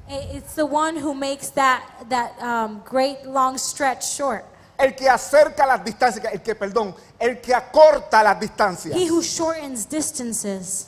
It's 0.07 0.55
the 0.55 0.65
one 0.65 0.95
who 0.95 1.13
makes 1.13 1.49
that, 1.51 1.83
that 2.09 2.41
um, 2.41 2.81
great 2.83 3.25
long 3.25 3.57
stretch 3.57 4.03
short. 4.03 4.43
El 4.77 4.95
que 4.95 5.07
acerca 5.07 5.67
las 5.67 5.83
distancias, 5.83 6.25
el 6.33 6.41
que, 6.41 6.55
perdón, 6.55 6.95
el 7.19 7.41
que 7.41 7.53
acorta 7.53 8.23
las 8.23 8.39
distancias. 8.39 8.95
He 8.95 9.09
who 9.09 9.21
shortens 9.21 9.87
distances. 9.87 10.87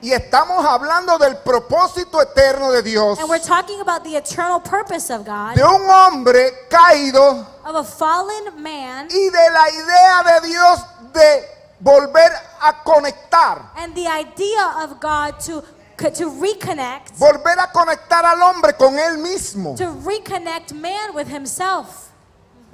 Y 0.00 0.12
estamos 0.12 0.62
hablando 0.66 1.16
del 1.16 1.38
propósito 1.38 2.20
eterno 2.20 2.70
de 2.70 2.82
Dios, 2.82 3.18
And 3.18 3.28
we're 3.28 3.38
talking 3.42 3.80
about 3.80 4.04
the 4.04 4.16
eternal 4.16 4.60
purpose 4.60 5.10
of 5.10 5.24
God, 5.24 5.54
de 5.54 5.64
un 5.64 5.88
hombre 5.88 6.68
caído 6.68 7.46
of 7.64 7.76
a 7.76 7.84
fallen 7.84 8.62
man, 8.62 9.08
y 9.10 9.30
de 9.30 9.50
la 9.50 9.70
idea 9.70 10.40
de 10.40 10.48
Dios 10.48 10.80
de 11.14 11.48
volver 11.80 12.30
a 12.60 12.82
conectar, 12.84 13.70
and 13.78 13.94
the 13.94 14.06
idea 14.06 14.74
of 14.82 15.00
God 15.00 15.40
to, 15.40 15.62
to 16.10 16.28
reconnect, 16.38 17.16
volver 17.16 17.58
a 17.58 17.72
conectar 17.72 18.26
al 18.26 18.42
hombre 18.42 18.74
con 18.74 18.98
él 18.98 19.16
mismo. 19.16 19.74
to 19.74 19.86
reconnect 20.04 20.74
man 20.74 21.14
with 21.14 21.28
himself. 21.28 22.10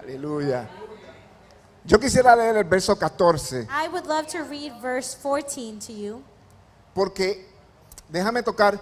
Aleluya. 0.02 0.66
Yo 1.84 1.98
quisiera 1.98 2.36
leer 2.36 2.56
el 2.58 2.64
verso 2.64 2.94
14, 2.96 3.66
I 3.70 3.88
would 3.88 4.06
love 4.06 4.26
to 4.28 4.42
read 4.44 4.72
verse 4.82 5.14
14 5.14 5.78
to 5.80 5.92
you. 5.92 6.22
porque 6.94 7.46
déjame 8.10 8.42
tocar, 8.42 8.78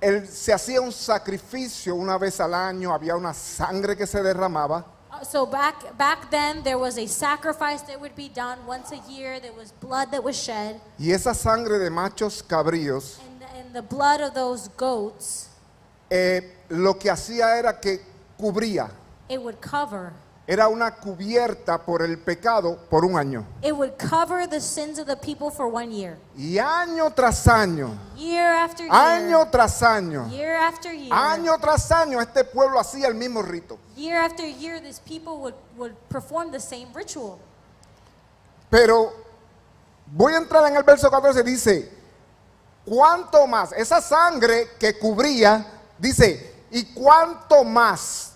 él 0.00 0.28
se 0.28 0.52
hacía 0.52 0.80
un 0.80 0.92
sacrificio 0.92 1.94
una 1.96 2.16
vez 2.18 2.38
al 2.40 2.54
año, 2.54 2.92
había 2.94 3.16
una 3.16 3.34
sangre 3.34 3.96
que 3.96 4.06
se 4.06 4.22
derramaba. 4.22 4.84
Uh, 5.10 5.24
So 5.24 5.46
back 5.46 5.96
back 5.96 6.30
then 6.30 6.62
there 6.62 6.76
was 6.78 6.96
a 6.98 7.06
sacrifice 7.08 7.82
that 7.86 7.98
would 8.00 8.14
be 8.14 8.28
done 8.28 8.58
once 8.66 8.92
a 8.92 9.00
year. 9.10 9.40
There 9.40 9.54
was 9.54 9.72
blood 9.80 10.10
that 10.12 10.22
was 10.22 10.36
shed, 10.36 10.80
Y 10.98 11.10
esa 11.10 11.34
sangre 11.34 11.78
de 11.78 11.90
machos 11.90 12.42
cabríos 12.42 13.18
and 13.18 13.40
the, 13.40 13.46
and 13.58 13.74
the 13.74 13.82
blood 13.82 14.20
of 14.20 14.34
those 14.34 14.68
goats 14.76 15.48
eh, 16.10 16.40
lo 16.68 16.94
que 16.94 17.10
hacía 17.10 17.58
era 17.58 17.80
que 17.80 17.98
cubría, 18.38 18.90
it 19.28 19.40
would 19.42 19.60
cover. 19.60 20.12
Era 20.48 20.68
una 20.68 20.94
cubierta 20.94 21.76
por 21.84 22.02
el 22.02 22.18
pecado 22.18 22.76
por 22.88 23.04
un 23.04 23.18
año. 23.18 23.44
It 23.62 23.72
would 23.72 23.96
cover 23.98 24.48
the 24.48 24.60
sins 24.60 24.98
of 24.98 25.06
the 25.06 25.16
people 25.16 25.50
for 25.50 25.66
one 25.66 25.90
year, 25.90 26.18
Y 26.36 26.58
año 26.58 27.10
tras 27.12 27.46
año, 27.48 27.90
year 28.16 28.54
after 28.54 28.84
year, 28.86 28.94
año 28.94 29.48
tras 29.50 29.82
año, 29.82 30.28
year 30.30 30.54
after 30.56 30.92
year, 30.92 31.12
año 31.12 31.58
tras 31.58 31.90
año, 31.90 32.20
este 32.20 32.44
pueblo 32.44 32.78
hacía 32.78 33.08
el 33.08 33.14
mismo 33.14 33.42
rito. 33.42 33.76
year 33.96 34.16
after 34.18 34.46
year. 34.46 34.80
These 34.80 35.00
people 35.00 35.38
would 35.40 35.54
would 35.76 35.94
perform 36.08 36.52
the 36.52 36.60
same 36.60 36.88
ritual. 36.94 37.38
Pero 38.70 39.12
voy 40.06 40.34
a 40.34 40.38
entrar 40.38 40.64
en 40.68 40.76
el 40.76 40.82
verso 40.84 41.10
14, 41.10 41.42
dice, 41.42 41.90
¿cuánto 42.84 43.46
más? 43.48 43.72
Esa 43.72 44.00
sangre 44.00 44.68
que 44.78 44.96
cubría, 44.98 45.66
dice, 45.98 46.54
¿y 46.70 46.84
cuánto 46.94 47.64
más 47.64 48.32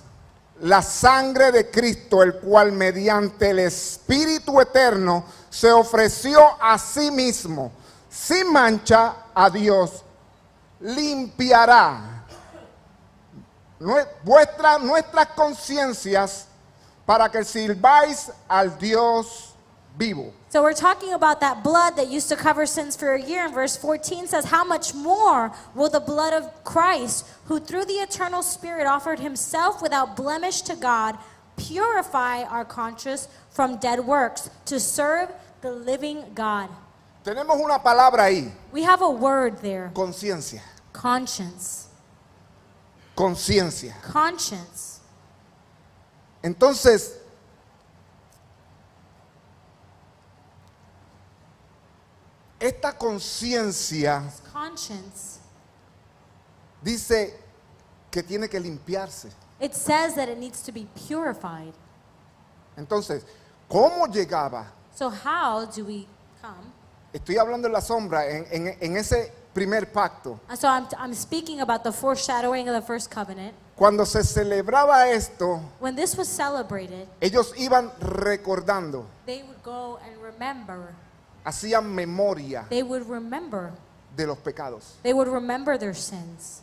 la 0.61 0.83
sangre 0.83 1.51
de 1.53 1.71
Cristo, 1.71 2.23
el 2.23 2.35
cual 2.39 2.73
mediante 2.73 3.51
el 3.51 3.61
Espíritu 3.61 4.61
Eterno 4.61 5.25
se 5.49 5.73
ofreció 5.73 6.41
a 6.61 6.79
sí 6.79 7.11
mismo, 7.11 7.73
sin 8.11 8.53
mancha 8.53 9.15
a 9.35 9.49
Dios, 9.51 10.05
limpiará 10.81 12.25
vuestra- 14.23 14.79
nuestras 14.79 15.29
conciencias 15.29 16.47
para 17.07 17.31
que 17.31 17.45
sirváis 17.45 18.31
al 18.47 18.79
Dios 18.79 19.55
vivo? 19.97 20.33
So 20.51 20.63
we're 20.63 20.75
talking 20.75 21.13
about 21.13 21.41
that 21.43 21.63
blood 21.63 21.95
that 21.95 22.09
used 22.09 22.29
to 22.31 22.37
cover 22.37 22.67
sins 22.67 22.97
for 22.97 23.15
a 23.15 23.23
year. 23.23 23.45
And 23.45 23.55
verse 23.55 23.77
14 23.77 24.27
says, 24.27 24.47
How 24.47 24.65
much 24.65 24.93
more 24.93 25.53
will 25.77 25.89
the 25.89 26.01
blood 26.01 26.35
of 26.35 26.65
Christ, 26.65 27.25
who 27.45 27.61
through 27.61 27.85
the 27.85 28.03
eternal 28.03 28.43
Spirit 28.43 28.89
offered 28.89 29.21
himself 29.21 29.81
without 29.81 30.17
blemish 30.17 30.63
to 30.63 30.75
God, 30.75 31.17
purify 31.57 32.43
our 32.43 32.65
conscience 32.65 33.29
from 33.51 33.77
dead 33.77 34.01
works 34.01 34.51
to 34.65 34.81
serve 34.81 35.31
the 35.61 35.71
living 35.71 36.25
God? 36.35 36.69
Tenemos 37.23 37.57
una 37.63 37.79
palabra 37.79 38.25
ahí, 38.25 38.51
We 38.73 38.83
have 38.83 39.03
a 39.03 39.11
word 39.11 39.59
there 39.63 39.93
conciencia, 39.95 40.63
conscience. 40.93 41.87
conciencia. 43.15 43.95
Conscience. 44.03 44.99
Entonces, 46.43 47.20
esta 52.61 52.93
conciencia 52.97 54.23
dice 56.83 57.35
que 58.11 58.23
tiene 58.23 58.49
que 58.49 58.61
limpiarse. 58.61 59.31
It 59.61 59.75
says 59.75 60.15
that 60.15 60.29
it 60.29 60.39
needs 60.39 60.63
to 60.63 60.73
be 60.73 60.87
purified. 61.09 61.73
Entonces, 62.77 63.25
¿cómo 63.69 64.07
llegaba? 64.07 64.67
So, 64.95 65.11
how 65.11 65.67
do 65.67 65.85
we 65.85 66.07
come? 66.41 66.73
Estoy 67.13 67.37
hablando 67.39 67.67
en 67.67 67.73
la 67.73 67.81
sombra, 67.81 68.27
en, 68.29 68.47
en- 68.51 68.77
en 68.81 68.97
ese 68.97 69.33
primer 69.53 69.93
pacto. 69.93 70.41
Uh, 70.49 70.57
So, 70.57 70.69
I'm, 70.69 70.87
I'm 70.99 71.15
speaking 71.15 71.61
about 71.61 71.83
the 71.83 71.93
foreshadowing 71.93 72.69
of 72.69 72.75
the 72.75 72.83
first 72.83 73.11
covenant. 73.11 73.55
Cuando 73.77 74.05
se 74.05 74.21
celebraba 74.23 75.09
esto, 75.11 75.61
When 75.81 75.95
this 75.97 76.17
was 76.17 76.29
celebrated, 76.29 77.07
ellos 77.21 77.53
iban 77.57 77.91
recordando, 78.01 79.07
they 79.27 79.43
would 79.43 79.63
go 79.63 79.99
and 80.05 80.17
remember. 80.23 80.95
Hacían 81.45 81.85
memoria 81.95 82.67
They 82.69 82.83
would 82.83 83.09
remember. 83.09 83.73
de 84.17 84.27
los 84.27 84.39
pecados. 84.39 84.97
They 85.03 85.13
would 85.13 85.29
remember 85.29 85.79
their 85.79 85.95
sins. 85.95 86.63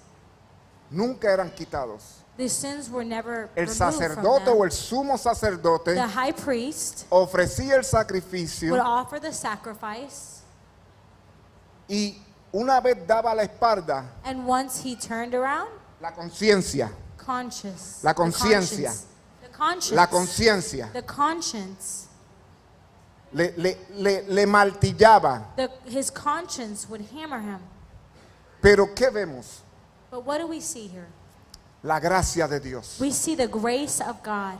Nunca 0.91 1.27
eran 1.29 1.49
quitados. 1.51 2.23
The 2.37 2.47
sins 2.49 2.89
were 2.89 3.03
never 3.03 3.49
El 3.55 3.63
removed 3.65 3.77
from 3.77 3.91
sacerdote 3.93 4.47
o 4.47 4.53
them. 4.53 4.63
el 4.63 4.69
sumo 4.71 5.17
sacerdote 5.17 5.95
The 5.95 6.07
high 6.07 6.31
priest 6.33 7.05
ofrecía 7.09 7.71
el 7.71 7.77
would 7.77 7.85
sacrificio 7.85 8.75
offer 8.83 9.19
the 9.19 9.33
sacrifice, 9.33 10.41
y 11.89 12.15
una 12.53 12.79
vez 12.79 12.95
daba 13.07 13.33
la 13.35 13.43
espalda, 13.43 14.05
and 14.23 14.45
once 14.45 14.81
he 14.83 14.95
turned 14.95 15.33
around, 15.33 15.69
la 16.01 16.11
conciencia, 16.11 16.91
conscious. 17.17 18.03
La 18.03 18.13
the 18.13 18.21
conciencia. 18.21 18.89
conscience, 18.91 19.05
The 19.41 19.49
conscience. 19.49 19.95
la 19.95 20.05
conciencia, 20.07 20.93
The 20.93 21.01
conscience. 21.01 22.06
Le, 23.37 23.53
le- 23.57 23.77
le- 23.95 24.23
le 24.27 24.45
martillaba. 24.45 25.55
The, 25.55 25.69
his 25.85 26.09
conscience 26.09 26.87
would 26.89 27.01
hammer 27.13 27.39
him. 27.39 27.59
Pero 28.61 28.87
¿qué 28.95 29.11
vemos? 29.13 29.61
But 30.09 30.25
what 30.25 30.39
do 30.39 30.47
we 30.47 30.59
see 30.59 30.87
here? 30.87 31.07
La 31.83 31.99
gracia 31.99 32.47
de 32.47 32.59
Dios. 32.59 32.97
We 32.99 33.11
see 33.11 33.35
the 33.35 33.47
grace 33.47 34.01
of 34.01 34.21
God. 34.23 34.57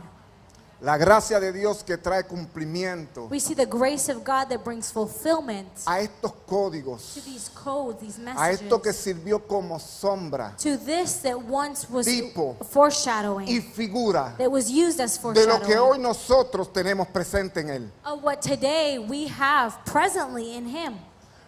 La 0.80 0.96
gracia 0.96 1.40
de 1.40 1.52
Dios 1.52 1.82
que 1.82 1.96
trae 1.96 2.22
cumplimiento 2.24 3.26
We 3.28 3.40
see 3.40 3.54
the 3.56 3.66
grace 3.66 4.08
of 4.08 4.18
God 4.18 4.48
that 4.48 4.62
brings 4.62 4.92
fulfillment 4.92 5.66
a 5.84 6.00
estos 6.00 6.32
códigos, 6.46 7.14
to 7.14 7.20
these 7.22 7.50
codes, 7.52 8.00
these 8.00 8.20
a 8.36 8.52
esto 8.52 8.80
que 8.80 8.90
messages, 8.90 9.16
sirvió 9.16 9.40
como 9.40 9.80
sombra 9.80 10.54
to 10.56 10.78
this 10.78 11.16
that 11.22 11.36
once 11.36 11.88
was 11.90 12.06
Tipo 12.06 12.56
foreshadowing, 12.70 13.48
y 13.48 13.60
figura 13.60 14.36
that 14.38 14.48
was 14.48 14.70
used 14.70 15.00
as 15.00 15.20
de 15.20 15.46
lo 15.46 15.58
que 15.58 15.76
hoy 15.76 15.98
foreshadowing 15.98 16.02
nosotros 16.02 16.72
tenemos 16.72 17.08
presente 17.08 17.58
en 17.58 17.70
Él. 17.70 17.90
of 18.04 18.22
what 18.22 18.40
today 18.40 19.00
we 19.00 19.26
have 19.26 19.76
presently 19.84 20.54
in 20.54 20.64
Him. 20.64 20.94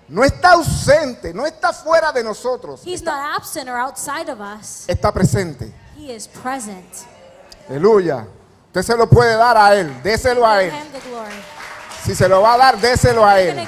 No 0.08 0.24
está 0.24 0.54
ausente, 0.54 1.32
no 1.32 1.46
está 1.46 1.72
fuera 1.72 2.10
de 2.10 2.24
nosotros, 2.24 2.82
He's 2.84 3.04
not 3.04 3.20
absent 3.36 3.68
or 3.68 3.76
outside 3.76 4.28
of 4.28 4.40
us, 4.40 4.88
está 4.88 5.12
presente. 5.12 5.72
He 5.96 6.12
is 6.12 6.26
present. 6.26 7.06
Aleluya. 7.68 8.39
Usted 8.70 8.82
se 8.82 8.96
lo 8.96 9.08
puede 9.10 9.36
dar 9.36 9.56
a 9.56 9.74
Él, 9.74 10.00
déselo 10.00 10.46
a 10.46 10.62
Él. 10.62 10.72
Si 12.04 12.14
se 12.14 12.28
lo 12.28 12.40
va 12.40 12.54
a 12.54 12.56
dar, 12.56 12.78
déselo 12.80 13.24
a 13.24 13.40
Él. 13.40 13.58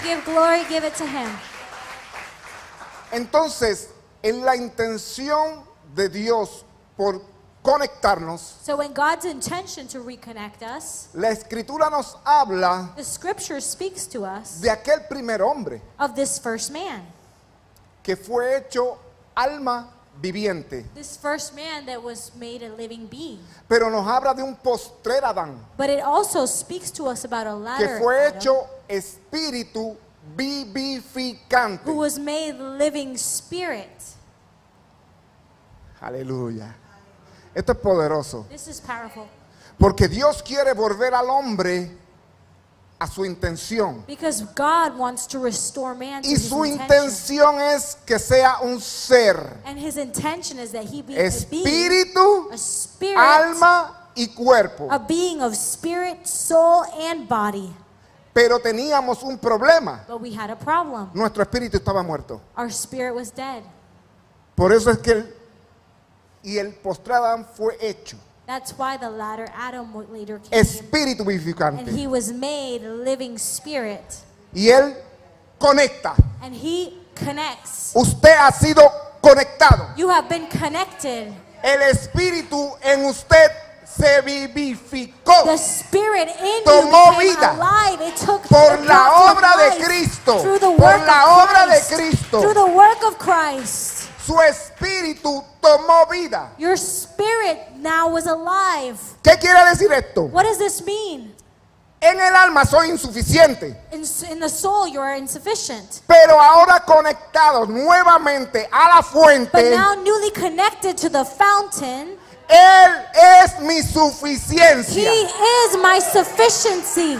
Entonces, 3.11 3.91
en 4.23 4.45
la 4.45 4.55
intención 4.55 5.65
de 5.95 6.09
Dios 6.09 6.65
por 6.97 7.21
conectarnos, 7.63 8.59
So, 8.65 8.77
when 8.77 8.93
God's 8.95 9.25
intention 9.25 9.89
to 9.89 10.01
reconnect 10.01 10.63
us, 10.63 11.09
la 11.15 11.31
escritura 11.31 11.91
nos 11.91 12.17
habla 12.25 12.93
the 12.97 13.03
scripture 13.05 13.61
speaks 13.61 14.07
to 14.07 14.25
us 14.25 14.61
de 14.61 14.71
aquel 14.71 15.01
primer 15.09 15.43
hombre 15.43 15.83
of 15.99 16.15
this 16.15 16.39
first 16.39 16.71
man. 16.71 17.03
que 18.05 18.15
fue 18.17 18.57
hecho 18.57 18.99
alma 19.37 19.89
viviente, 20.21 20.85
This 20.95 21.17
first 21.17 21.55
man 21.55 21.85
that 21.87 22.01
was 22.03 22.33
made 22.37 22.63
a 22.65 22.69
living 22.77 23.07
being. 23.09 23.41
pero 23.69 23.91
nos 23.91 24.07
habla 24.07 24.35
de 24.35 24.43
un 24.43 24.55
postrer 24.57 25.25
Adán 25.25 25.59
But 25.77 25.91
it 25.91 26.01
also 26.01 26.47
speaks 26.47 26.91
to 26.93 27.07
us 27.09 27.25
about 27.25 27.47
a 27.47 27.51
que 27.53 27.59
latter 27.87 27.99
fue 28.01 28.27
Adam 28.27 28.37
hecho 28.39 28.67
espíritu 28.89 29.97
vivificante. 30.37 31.85
who 31.85 31.97
was 31.97 32.19
made 32.19 32.53
living 32.59 33.17
spirit. 33.17 33.91
Aleluya. 36.01 36.75
Esto 37.55 37.73
es 37.73 37.79
poderoso. 37.79 38.47
This 38.49 38.67
is 38.69 38.81
powerful. 38.81 39.27
Porque 39.79 40.09
Dios 40.09 40.43
quiere 40.43 40.75
volver 40.75 41.15
al 41.15 41.29
hombre 41.31 41.91
a 43.03 43.07
su 43.09 43.25
intención. 43.25 44.05
Because 44.07 44.45
God 44.55 44.97
wants 44.97 45.27
to 45.27 45.41
restore 45.41 45.93
man 45.95 46.23
to 46.23 46.29
Y 46.29 46.37
su 46.37 46.65
intención 46.65 47.61
es 47.61 47.97
que 48.07 48.17
sea 48.19 48.59
un 48.63 48.81
ser, 48.81 49.61
And 49.65 49.77
his 49.77 49.97
intention 49.97 50.61
is 50.61 50.71
that 50.71 50.85
he 50.85 51.03
be 51.03 51.15
a 51.15 51.17
being, 51.17 51.27
espíritu, 51.27 52.53
a 52.53 52.57
spirit, 52.57 53.19
alma 53.19 54.09
y 54.15 54.29
cuerpo. 54.29 54.89
a 54.89 55.01
being 55.01 55.43
of 55.43 55.55
spirit, 55.57 56.29
soul, 56.29 56.85
and 57.11 57.29
body. 57.29 57.75
Pero 58.33 58.61
teníamos 58.61 59.25
un 59.25 59.37
problema. 59.37 60.07
But 60.07 60.21
we 60.21 60.33
had 60.33 60.51
a 60.51 60.57
problem. 60.57 61.11
Nuestro 61.13 61.43
espíritu 61.43 61.77
estaba 61.79 62.05
muerto. 62.05 62.41
Our 62.57 62.71
spirit 62.71 63.15
was 63.15 63.33
dead. 63.33 63.65
Por 64.55 64.73
eso 64.73 64.91
es 64.91 64.99
que 64.99 65.11
el, 65.11 65.35
y 66.45 66.59
el 66.59 66.73
fue 66.73 67.77
hecho 67.81 68.17
That's 68.53 68.77
why 68.77 68.99
the 68.99 69.09
latter 69.09 69.49
Adam 69.57 69.95
later 70.13 70.39
came. 70.39 70.61
espíritu 70.61 71.25
And 71.79 71.89
he 71.89 72.07
was 72.07 72.31
made 72.35 72.85
a 72.85 72.93
living 72.93 73.39
spirit. 73.39 74.05
Y 74.53 74.69
él 74.69 74.95
conecta. 75.59 76.15
And 76.43 76.55
he 76.55 76.99
connects. 77.15 77.95
Usted 77.97 78.37
ha 78.37 78.51
sido 78.51 78.83
conectado. 79.23 79.97
You 79.97 80.11
have 80.11 80.29
been 80.29 80.49
connected. 80.49 81.33
El 81.65 81.79
espíritu 81.79 82.77
en 82.83 83.07
usted 83.07 83.53
se 83.87 84.21
vivificó 84.21 85.45
The 85.47 85.57
spirit 85.57 86.29
in 86.29 86.65
Tomó 86.65 87.15
you 87.15 87.31
vida 87.31 87.53
alive. 87.53 88.03
It 88.03 88.17
took 88.17 88.43
por 88.43 88.85
la 88.85 89.33
obra 89.33 89.57
de 89.57 89.79
life 89.79 89.87
Cristo. 89.87 90.43
Through 90.43 90.59
the 90.59 90.77
Por 90.77 90.79
work 90.79 91.07
la 91.07 91.25
of 91.25 91.49
obra 91.49 91.67
de 91.69 91.81
Christ. 91.81 91.95
Cristo. 91.95 92.43
Through 92.43 92.55
the 92.55 92.67
work 92.67 93.03
of 93.03 93.19
Christ. 93.19 94.02
Su 94.27 94.35
espíritu 94.41 95.43
tomó 95.61 96.07
vida. 96.11 96.53
Your 96.59 96.77
spirit 96.77 97.59
now 97.77 98.09
was 98.09 98.27
alive. 98.27 98.97
¿Qué 99.23 99.37
quiere 99.39 99.65
decir 99.71 99.91
esto? 99.93 100.23
What 100.23 100.45
does 100.45 100.59
this 100.59 100.83
mean? 100.85 101.35
En 102.01 102.19
el 102.19 102.35
alma 102.35 102.65
soy 102.65 102.89
insuficiente, 102.91 103.77
In, 103.93 104.03
in 104.31 104.41
the 104.41 104.49
soul, 104.49 104.89
you 104.89 105.01
are 105.01 105.15
insufficient. 105.17 106.01
pero 106.09 106.41
ahora 106.41 106.81
conectados 106.85 107.69
nuevamente 107.69 108.69
a 108.73 108.89
la 108.89 109.03
But 109.03 109.05
fuente, 109.07 109.71
now, 109.71 109.95
newly 110.03 110.31
connected 110.33 110.97
to 110.99 111.09
the 111.09 111.25
fountain, 111.25 112.19
Él 112.49 113.05
es 113.45 113.61
mi 113.61 113.77
He 113.79 113.83
suficiencia. 113.83 115.13
is 115.13 115.77
my 115.81 116.01
sufficiency. 116.01 117.19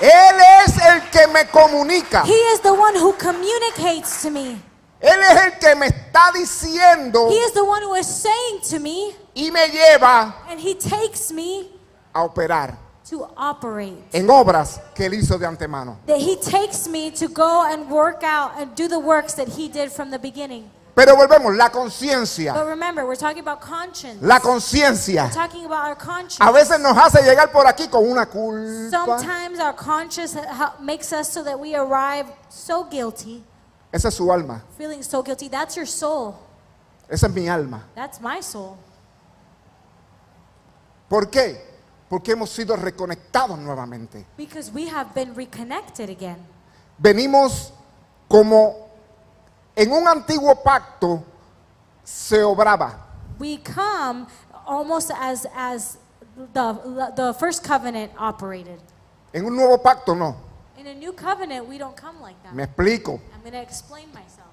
Él 0.00 0.40
es 0.64 0.78
el 0.78 1.00
que 1.10 1.26
me 1.28 1.44
comunica. 1.44 2.22
He 2.24 2.32
is 2.54 2.60
the 2.60 2.72
one 2.72 2.94
who 2.96 3.12
communicates 3.14 4.22
to 4.22 4.30
me. 4.30 4.58
Él 5.00 5.20
es 5.30 5.44
el 5.44 5.58
que 5.58 5.74
me 5.74 5.86
está 5.86 6.30
diciendo 6.32 7.28
He 7.30 7.34
is 7.36 7.52
the 7.52 7.62
one 7.64 7.82
who 7.82 7.94
is 7.94 8.06
saying 8.06 8.60
to 8.70 8.80
me, 8.80 9.14
y 9.34 9.50
me 9.50 9.68
lleva 9.68 10.34
and 10.48 10.58
He 10.58 10.74
takes 10.74 11.30
me 11.32 11.68
a 12.14 12.22
operar 12.24 12.76
to 13.10 13.28
operate. 13.36 14.02
en 14.12 14.28
obras 14.30 14.80
que 14.94 15.06
Él 15.06 15.14
hizo 15.14 15.38
de 15.38 15.46
antemano. 15.46 15.98
That 16.06 16.18
He 16.18 16.36
takes 16.36 16.88
me 16.88 17.10
to 17.12 17.28
go 17.28 17.64
and 17.70 17.90
work 17.90 18.22
out 18.24 18.52
and 18.58 18.74
do 18.74 18.88
the 18.88 18.98
works 18.98 19.34
that 19.34 19.48
He 19.48 19.68
did 19.68 19.92
from 19.92 20.10
the 20.10 20.18
beginning. 20.18 20.70
Pero 20.94 21.14
volvemos, 21.14 21.54
la 21.54 21.68
conciencia, 21.68 22.54
But 22.54 22.64
remember, 22.68 23.04
we're 23.04 23.16
talking 23.16 23.40
about 23.40 23.60
conscience. 23.60 24.16
la 24.22 24.40
conciencia 24.40 25.24
We're 25.24 25.30
talking 25.46 25.66
about 25.66 25.84
our 25.84 25.94
conscience. 25.94 26.38
a 26.40 26.50
veces 26.50 26.80
nos 26.80 26.96
hace 26.96 27.22
llegar 27.22 27.52
por 27.52 27.66
aquí 27.66 27.86
con 27.90 28.02
una 28.02 28.24
culpa. 28.24 28.88
Sometimes 28.90 29.60
our 29.60 29.74
conscience 29.74 30.34
makes 30.80 31.12
us 31.12 31.30
so 31.30 31.42
that 31.44 31.60
we 31.60 31.74
arrive 31.76 32.24
so 32.48 32.84
guilty, 32.84 33.44
Esa 33.92 34.08
es 34.08 34.14
su 34.14 34.30
alma, 34.32 34.62
feeling 34.76 35.02
so 35.02 35.22
guilty. 35.22 35.48
That's 35.48 35.74
your 35.76 35.86
soul. 35.86 36.34
esa 37.08 37.26
es 37.26 37.32
mi 37.32 37.48
alma. 37.48 37.84
That's 37.94 38.20
my 38.20 38.40
soul. 38.42 38.76
¿Por 41.08 41.30
qué? 41.30 41.60
Porque 42.08 42.32
hemos 42.32 42.50
sido 42.50 42.76
reconectados 42.76 43.58
nuevamente. 43.58 44.26
Because 44.36 44.70
we 44.72 44.88
have 44.88 45.14
been 45.14 45.34
reconnected 45.34 46.10
again. 46.10 46.38
Venimos 46.98 47.72
como 48.28 48.88
en 49.76 49.92
un 49.92 50.06
antiguo 50.08 50.54
pacto 50.62 51.22
se 52.02 52.42
obraba. 52.42 52.98
We 53.38 53.58
come 53.58 54.26
almost 54.66 55.10
as 55.10 55.46
as 55.54 55.98
the 56.54 57.12
the 57.14 57.34
first 57.34 57.62
covenant 57.62 58.12
operated. 58.18 58.80
En 59.32 59.44
un 59.44 59.54
nuevo 59.54 59.78
pacto 59.78 60.14
no. 60.14 60.45
In 60.86 60.92
a 60.92 60.94
new 61.00 61.12
covenant, 61.12 61.66
we 61.66 61.78
don't 61.78 61.96
come 61.96 62.20
like 62.20 62.40
that. 62.44 62.54
Me 62.54 62.62
explico, 62.62 63.20
I'm 63.34 63.40
going 63.40 63.54
to 63.54 63.60
explain 63.60 64.06
myself. 64.14 64.46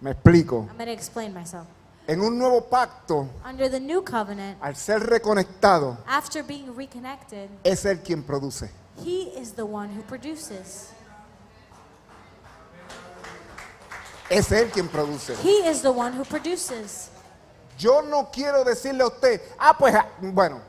me 0.00 0.12
explico. 0.12 0.68
I'm 0.70 0.76
going 0.76 0.86
to 0.86 0.92
explain 0.92 1.34
myself. 1.34 1.66
En 2.06 2.20
un 2.20 2.38
nuevo 2.38 2.60
pacto, 2.60 3.28
Under 3.44 3.68
the 3.68 3.80
new 3.80 4.00
covenant, 4.00 4.56
al 4.62 4.76
ser 4.76 5.00
reconectado, 5.00 5.98
after 6.06 6.44
being 6.44 6.72
reconnected, 6.76 7.50
es 7.64 7.84
Él 7.84 8.00
quien 8.00 8.22
produce. 8.22 8.70
he 9.04 9.22
is 9.36 9.54
the 9.54 9.66
one 9.66 9.88
who 9.88 10.02
produces. 10.02 10.92
Es 14.30 14.52
Él 14.52 14.70
quien 14.70 14.86
produce. 14.88 15.36
He 15.42 15.66
is 15.68 15.82
the 15.82 15.90
one 15.90 16.12
who 16.12 16.24
produces. 16.24 17.10
Yo 17.76 18.02
no 18.02 18.28
quiero 18.30 18.62
decirle 18.62 19.02
a 19.02 19.08
usted, 19.08 19.40
ah, 19.58 19.74
pues, 19.76 19.96
ah, 19.96 20.06
bueno, 20.20 20.60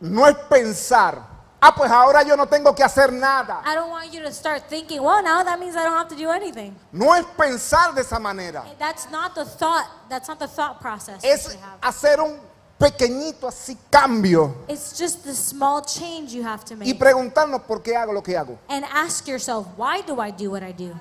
no 0.00 0.24
es 0.28 0.36
pensar, 0.48 1.33
ah, 1.66 1.74
pues 1.74 1.90
ahora 1.90 2.22
yo 2.22 2.36
no 2.36 2.46
tengo 2.46 2.74
que 2.74 2.82
hacer 2.84 3.12
nada. 3.12 3.62
I 3.64 3.74
don't 3.74 3.90
want 3.90 4.12
you 4.12 4.20
to 4.22 4.32
start 4.32 4.68
thinking, 4.68 5.02
well, 5.02 5.22
now 5.22 5.42
that 5.42 5.58
means 5.58 5.74
I 5.76 5.84
don't 5.84 5.96
have 5.96 6.08
to 6.08 6.16
do 6.16 6.30
anything. 6.30 6.74
No 6.92 7.12
es 7.14 7.24
pensar 7.36 7.94
de 7.94 8.02
esa 8.02 8.18
manera. 8.18 8.64
That's 8.78 9.10
not 9.10 9.34
the 9.34 9.44
thought. 9.44 9.86
That's 10.08 10.28
not 10.28 10.38
the 10.38 10.48
thought 10.48 10.80
process. 10.80 11.22
Es 11.24 11.56
hacer 11.82 12.20
un 12.20 12.38
pequeñito 12.78 13.46
así 13.46 13.78
cambio 13.88 14.52
It's 14.68 14.98
just 14.98 15.22
the 15.24 15.32
small 15.34 15.80
change 15.82 16.32
you 16.34 16.42
have 16.42 16.64
to 16.64 16.74
y 16.74 16.76
make. 16.76 16.98
preguntarnos 16.98 17.62
por 17.62 17.82
qué 17.82 17.96
hago 17.96 18.12
lo 18.12 18.22
que 18.22 18.36
hago. 18.36 18.58
And 18.68 18.84
ask 18.92 19.26
yourself, 19.26 19.66
why 19.76 20.02
do 20.02 20.20
I 20.20 20.30
do 20.30 20.50
what 20.50 20.62
I 20.62 20.72
do? 20.72 20.92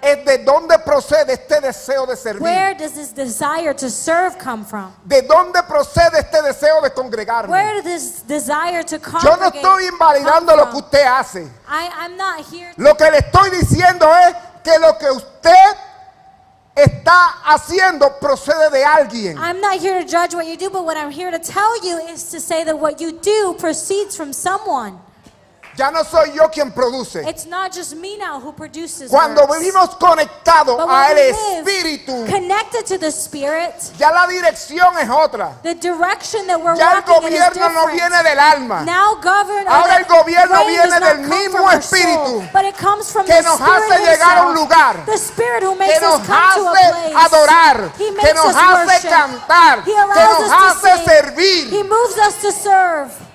Es 0.00 0.24
de 0.24 0.38
dónde 0.38 0.78
procede 0.78 1.32
este 1.32 1.60
deseo 1.60 2.06
de 2.06 2.16
servir. 2.16 2.42
Where 2.42 2.74
does 2.74 2.92
this 2.92 3.12
desire 3.12 3.74
to 3.74 3.90
serve 3.90 4.38
come 4.38 4.64
from? 4.64 4.92
¿De 5.04 5.22
dónde 5.22 5.62
procede 5.64 6.20
este 6.20 6.40
deseo 6.42 6.80
de 6.80 6.90
congregarme? 6.90 7.50
Where 7.50 7.82
does 7.82 7.84
this 7.84 8.22
desire 8.26 8.84
to 8.84 8.98
Yo 9.22 9.36
no 9.36 9.48
estoy 9.50 9.86
invalidando 9.88 10.52
come 10.52 10.56
lo 10.56 10.64
que 10.66 10.70
from? 10.70 10.84
usted 10.84 11.04
hace. 11.04 11.50
I, 11.68 11.90
I'm 11.98 12.16
not 12.16 12.44
here. 12.46 12.72
Lo 12.76 12.94
que 12.94 13.10
le 13.10 13.18
estoy 13.18 13.50
diciendo 13.50 14.08
es 14.14 14.34
que 14.62 14.78
lo 14.78 14.96
que 14.98 15.10
usted 15.10 15.76
está 16.76 17.42
haciendo 17.44 18.18
procede 18.20 18.70
de 18.70 18.84
alguien. 18.84 19.36
I'm 19.38 19.60
not 19.60 19.80
here 19.80 20.00
to 20.00 20.06
judge 20.06 20.34
what 20.34 20.46
you 20.46 20.56
do, 20.56 20.70
but 20.70 20.84
what 20.84 20.96
I'm 20.96 21.10
here 21.10 21.30
to 21.30 21.38
tell 21.38 21.84
you 21.84 21.98
is 21.98 22.30
to 22.30 22.40
say 22.40 22.62
that 22.64 22.78
what 22.78 23.00
you 23.00 23.12
do 23.12 23.54
proceeds 23.58 24.16
from 24.16 24.32
someone. 24.32 25.00
Ya 25.78 25.92
no 25.92 26.02
soy 26.02 26.32
yo 26.34 26.50
quien 26.50 26.72
produce. 26.72 27.22
It's 27.22 27.46
not 27.46 27.72
just 27.72 27.94
me 27.94 28.16
now 28.18 28.40
who 28.40 28.52
produces. 28.52 29.08
Cuando 29.08 29.42
works. 29.46 29.60
vivimos 29.60 29.90
conectados 29.94 30.76
But 30.76 30.82
a 30.82 30.86
when 30.86 31.10
el 31.10 31.14
we 31.14 31.22
live 31.22 31.66
Espíritu, 31.68 32.26
connected 32.26 32.84
to 32.86 32.98
the 32.98 33.12
Spirit, 33.12 33.74
ya 33.96 34.10
la 34.10 34.26
dirección 34.26 34.98
es 34.98 35.08
otra. 35.08 35.52
the 35.62 35.76
direction 35.76 36.48
that 36.48 36.60
we're 36.60 36.74
Ya 36.76 36.94
el 36.98 37.02
gobierno 37.02 37.68
no 37.70 37.86
viene 37.86 38.22
del 38.24 38.40
alma. 38.40 38.82
Now 38.84 39.14
govern 39.22 39.68
Ahora 39.68 39.98
el 39.98 40.04
gobierno 40.06 40.66
viene 40.66 40.98
del 40.98 41.18
mismo 41.20 41.70
Espíritu 41.70 42.24
soul, 42.26 42.48
but 42.52 42.64
it 42.64 42.76
comes 42.76 43.12
from 43.12 43.24
que 43.24 43.34
the 43.34 43.42
nos 43.42 43.60
Spirit 43.60 43.92
hace 43.92 44.04
llegar 44.04 44.38
a 44.38 44.46
un 44.48 44.54
lugar, 44.56 45.06
the 45.06 45.16
Spirit 45.16 45.62
who 45.62 45.74
que 45.74 45.78
makes 45.78 46.00
nos 46.02 46.26
to 46.26 46.32
a 46.32 46.50
hace 46.50 47.14
adorar, 47.14 47.92
He 47.96 48.04
que 48.04 48.12
makes 48.16 48.34
nos 48.34 48.46
us 48.46 48.56
hace 48.56 48.86
worship. 48.86 49.10
cantar, 49.10 49.78
He 49.86 49.92
que 49.92 49.94
nos 49.94 50.40
us 50.40 50.48
to 50.48 50.88
hace 50.88 50.96
sing. 50.96 51.06
servir. 51.06 51.70
He 51.70 51.82
moves 51.84 52.18
us 52.18 52.34
to 52.42 52.50
serve. 52.50 53.27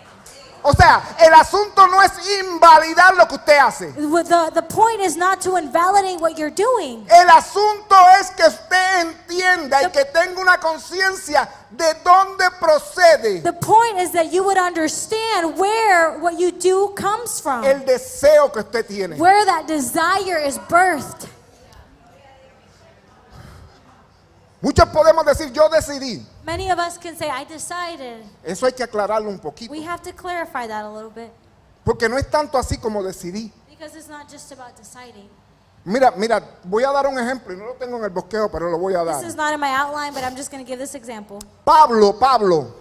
O 0.65 0.73
sea, 0.73 1.04
el 1.19 1.34
asunto 1.34 1.86
no 1.88 2.02
es 2.02 2.12
invalidar 2.39 3.15
lo 3.15 3.28
que 3.28 3.36
usted 3.36 3.58
hace. 3.58 3.91
The, 3.91 4.52
the 4.54 4.62
point 4.62 5.02
is 5.02 5.17
not 5.17 5.41
to 5.41 5.58
invalidate 5.58 6.21
what 6.21 6.38
you're 6.38 6.49
doing. 6.49 7.06
El 7.10 7.30
asunto 7.30 7.95
es 8.19 8.30
que 8.30 8.47
usted 8.47 9.02
entienda 9.02 9.84
y 9.84 9.89
que 9.91 10.06
tenga 10.06 10.39
una 10.39 10.58
conciencia 10.58 11.49
de 11.69 11.93
dónde 12.04 12.49
procede 12.60 13.41
The 13.41 13.54
point 13.54 13.99
is 13.99 14.12
that 14.12 14.32
you 14.32 14.43
would 14.43 14.58
understand 14.58 15.58
where 15.58 16.17
what 16.19 16.39
you 16.39 16.52
do 16.52 16.93
comes 16.95 17.41
from. 17.41 17.65
el 17.65 17.84
deseo 17.86 18.52
que 18.54 18.62
usted 18.62 18.86
tiene. 18.88 19.17
Where 19.17 19.43
that 19.45 19.67
desire 19.67 20.38
is 20.38 20.58
birthed. 20.69 21.28
Muchos 24.62 24.86
podemos 24.93 25.26
decir, 25.26 25.52
yo 25.52 25.67
decidí. 25.67 26.26
Many 26.45 26.69
of 26.69 26.77
us 26.79 26.97
can 26.97 27.15
say, 27.15 27.29
I 27.29 27.45
decided. 27.45 28.23
Eso 28.43 28.65
hay 28.65 28.73
que 28.73 28.84
aclararlo 28.84 29.29
un 29.29 29.39
poquito. 29.39 29.71
We 29.71 29.82
have 29.84 30.01
to 30.03 30.12
clarify 30.12 30.67
that 30.67 30.84
a 30.86 30.89
little 30.89 31.10
bit 31.10 31.32
Porque 31.86 32.08
no 32.10 32.17
es 32.17 32.29
tanto 32.29 32.58
así 32.58 32.77
como 32.77 33.01
decidí. 33.03 33.51
because 33.69 33.95
it's 33.95 34.10
not 34.10 34.29
just 34.29 34.51
about 34.51 34.75
deciding. 34.75 35.29
Mira, 35.86 36.12
mira, 36.15 36.41
voy 36.63 36.84
a 36.84 36.91
dar 36.93 37.08
un 37.08 37.17
ejemplo 37.19 37.53
y 37.53 37.58
no 37.58 37.65
lo 37.65 37.73
tengo 37.73 37.97
en 37.97 38.06
el 38.06 38.10
bosquejo, 38.10 38.49
pero 38.49 38.69
lo 38.69 38.77
voy 38.77 38.93
a 38.93 39.03
dar. 39.03 39.19
This 39.19 39.29
is 39.32 39.36
not 39.36 39.53
in 39.53 39.60
my 39.60 39.69
outline, 39.73 40.13
but 40.13 40.23
I'm 40.23 40.36
just 40.36 40.49
going 40.49 40.63
to 40.63 40.67
give 40.69 40.79
this 40.79 40.95
example. 40.95 41.39
Pablo, 41.65 42.13
Pablo, 42.13 42.73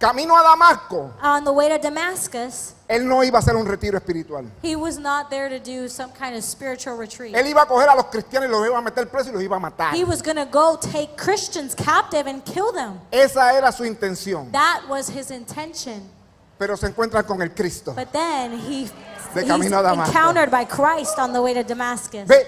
camino 0.00 0.34
a 0.34 0.42
Damasco, 0.42 1.12
on 1.22 1.44
the 1.44 1.52
way 1.52 1.68
to 1.68 1.78
Damascus, 1.78 2.74
él 2.88 3.06
no 3.06 3.22
iba 3.22 3.38
a 3.38 3.42
hacer 3.42 3.54
un 3.54 3.66
retiro 3.66 3.98
espiritual. 3.98 4.44
he 4.62 4.74
was 4.74 4.98
not 4.98 5.28
there 5.30 5.48
to 5.48 5.60
do 5.60 5.86
some 5.88 6.10
kind 6.12 6.34
of 6.34 6.42
spiritual 6.42 6.96
retreat. 6.96 7.34
Él 7.36 7.46
iba 7.46 7.62
a 7.62 7.66
coger 7.66 7.88
a 7.88 7.94
los 7.94 8.06
cristianos 8.06 8.48
y 8.48 8.50
los 8.50 8.66
iba 8.66 8.78
a 8.78 8.82
meter 8.82 9.06
presos 9.06 9.28
y 9.28 9.32
los 9.32 9.42
iba 9.42 9.56
a 9.56 9.60
matar. 9.60 9.94
He 9.94 10.04
was 10.04 10.22
going 10.22 10.36
to 10.36 10.46
go 10.46 10.76
take 10.80 11.16
Christians 11.16 11.74
captive 11.74 12.26
and 12.26 12.42
kill 12.44 12.72
them. 12.72 12.98
Esa 13.12 13.52
era 13.54 13.70
su 13.70 13.84
intención. 13.84 14.50
That 14.52 14.88
was 14.88 15.08
his 15.08 15.30
intention. 15.30 16.08
pero 16.58 16.76
se 16.76 16.86
encuentran 16.88 17.24
con 17.26 17.40
el 17.42 17.50
Cristo. 17.50 17.92
But 17.94 18.12
then 18.12 18.58
he, 18.58 18.84
De 19.34 19.42
he's 19.42 19.48
camino 19.48 19.78
a 19.78 19.82
Damasco. 19.82 20.08
encountered 20.08 20.50
by 20.50 20.64
Christ 20.64 21.18
on 21.18 21.32
the 21.32 21.40
way 21.40 21.54
to 21.54 21.62
Damascus. 21.62 22.26
Ve, 22.26 22.46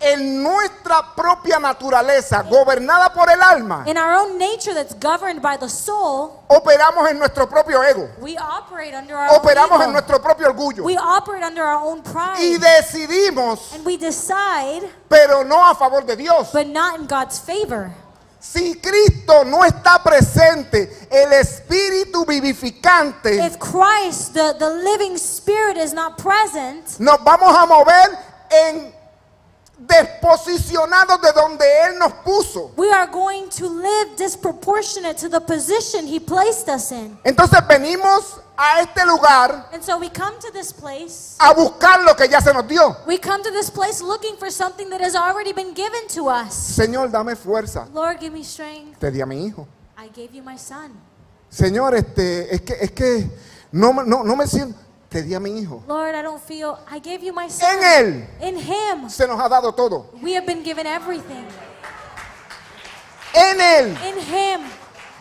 en 0.00 0.42
nuestra 0.42 1.14
propia 1.16 1.58
naturaleza, 1.58 2.42
gobernada 2.42 3.12
por 3.12 3.28
el 3.30 3.40
alma, 3.42 3.82
In 3.86 3.96
our 3.96 4.14
own 4.14 4.38
nature 4.38 4.72
that's 4.72 4.94
governed 4.94 5.42
by 5.42 5.56
the 5.56 5.68
soul, 5.68 6.44
operamos 6.48 7.10
en 7.10 7.18
nuestro 7.18 7.48
propio 7.48 7.82
ego, 7.82 8.08
we 8.20 8.36
operate 8.38 8.94
under 8.94 9.16
our 9.16 9.28
own 9.28 9.40
operamos 9.40 9.76
en 9.80 9.90
ego. 9.90 9.92
nuestro 9.92 10.20
propio 10.22 10.46
orgullo 10.48 10.84
We 10.84 10.96
operate 10.96 11.42
under 11.44 11.64
our 11.64 11.82
own 11.84 11.98
y 11.98 12.02
pride. 12.02 12.60
decidimos, 12.60 13.72
And 13.74 13.84
we 13.84 13.96
decide, 13.96 14.88
pero 15.08 15.42
no 15.44 15.64
a 15.68 15.74
favor 15.74 16.04
de 16.06 16.14
Dios. 16.16 16.50
but 16.52 16.66
not 16.68 17.00
in 17.00 17.06
God's 17.06 17.38
favor. 17.40 17.90
Si 18.40 18.76
Cristo 18.76 19.42
no 19.44 19.64
está 19.64 20.00
presente, 20.00 21.08
el 21.10 21.32
Espíritu 21.32 22.24
vivificante, 22.24 23.44
If 23.44 23.58
Christ, 23.58 24.32
the, 24.34 24.54
the 24.60 24.70
living 24.70 25.16
spirit, 25.18 25.76
is 25.76 25.92
not 25.92 26.16
present, 26.18 27.00
nos 27.00 27.18
vamos 27.24 27.52
a 27.52 27.66
mover 27.66 28.16
en 28.50 28.94
desposicionados 29.78 31.20
de 31.20 31.32
donde 31.32 31.64
Él 31.86 31.98
nos 31.98 32.12
puso. 32.24 32.72
we 32.76 32.90
are 32.90 33.06
going 33.10 33.48
to 33.48 33.66
live 33.68 34.16
disproportionate 34.16 35.16
to 35.18 35.28
the 35.28 35.40
position 35.40 36.06
He 36.06 36.18
placed 36.20 36.68
us 36.68 36.90
in. 36.92 37.16
Entonces 37.24 37.60
venimos 37.66 38.40
a 38.56 38.80
este 38.80 39.04
lugar 39.06 39.68
And 39.72 39.82
so 39.82 39.98
we 39.98 40.08
come 40.10 40.34
to 40.40 40.50
this 40.52 40.72
place. 40.72 41.36
a 41.38 41.54
buscar 41.54 42.04
lo 42.04 42.14
que 42.14 42.26
ya 42.28 42.40
se 42.40 42.52
nos 42.52 42.66
dio. 42.66 42.96
We 43.06 43.18
come 43.18 43.42
to 43.42 43.50
this 43.50 43.70
place 43.70 44.02
looking 44.02 44.36
for 44.36 44.50
something 44.50 44.90
that 44.90 45.00
has 45.00 45.14
already 45.14 45.52
been 45.52 45.74
given 45.74 46.08
to 46.14 46.28
us. 46.28 46.54
Señor, 46.76 47.10
dame 47.10 47.36
fuerza. 47.36 47.88
Lord, 47.94 48.18
give 48.20 48.32
me 48.32 48.42
strength. 48.42 48.98
Te 48.98 49.10
di 49.10 49.20
a 49.20 49.26
mi 49.26 49.46
hijo. 49.46 49.66
I 49.96 50.08
gave 50.08 50.34
you 50.34 50.42
my 50.42 50.56
son. 50.56 50.92
Señor, 51.50 51.94
este, 51.94 52.54
es 52.54 52.60
que, 52.62 52.74
es 52.80 52.90
que 52.90 53.30
no, 53.72 53.92
no, 53.92 54.22
no 54.22 54.36
me 54.36 54.46
siento. 54.46 54.76
Te 55.10 55.22
di 55.22 55.34
a 55.34 55.40
mi 55.40 55.58
hijo. 55.60 55.82
Lord, 55.88 56.14
I 56.14 56.22
don't 56.22 56.42
feel. 56.42 56.78
I 56.90 56.98
gave 56.98 57.22
you 57.22 57.32
my 57.32 57.48
son. 57.48 57.70
En 57.70 57.82
Él 57.82 58.26
In 58.42 58.56
Him, 58.58 59.08
se 59.08 59.26
nos 59.26 59.40
ha 59.40 59.48
dado 59.48 59.72
todo. 59.74 60.06
we 60.22 60.34
have 60.34 60.44
been 60.46 60.62
given 60.62 60.86
everything. 60.86 61.46
En 63.34 63.58
Él. 63.60 63.96
In 64.06 64.18
Him, 64.18 64.60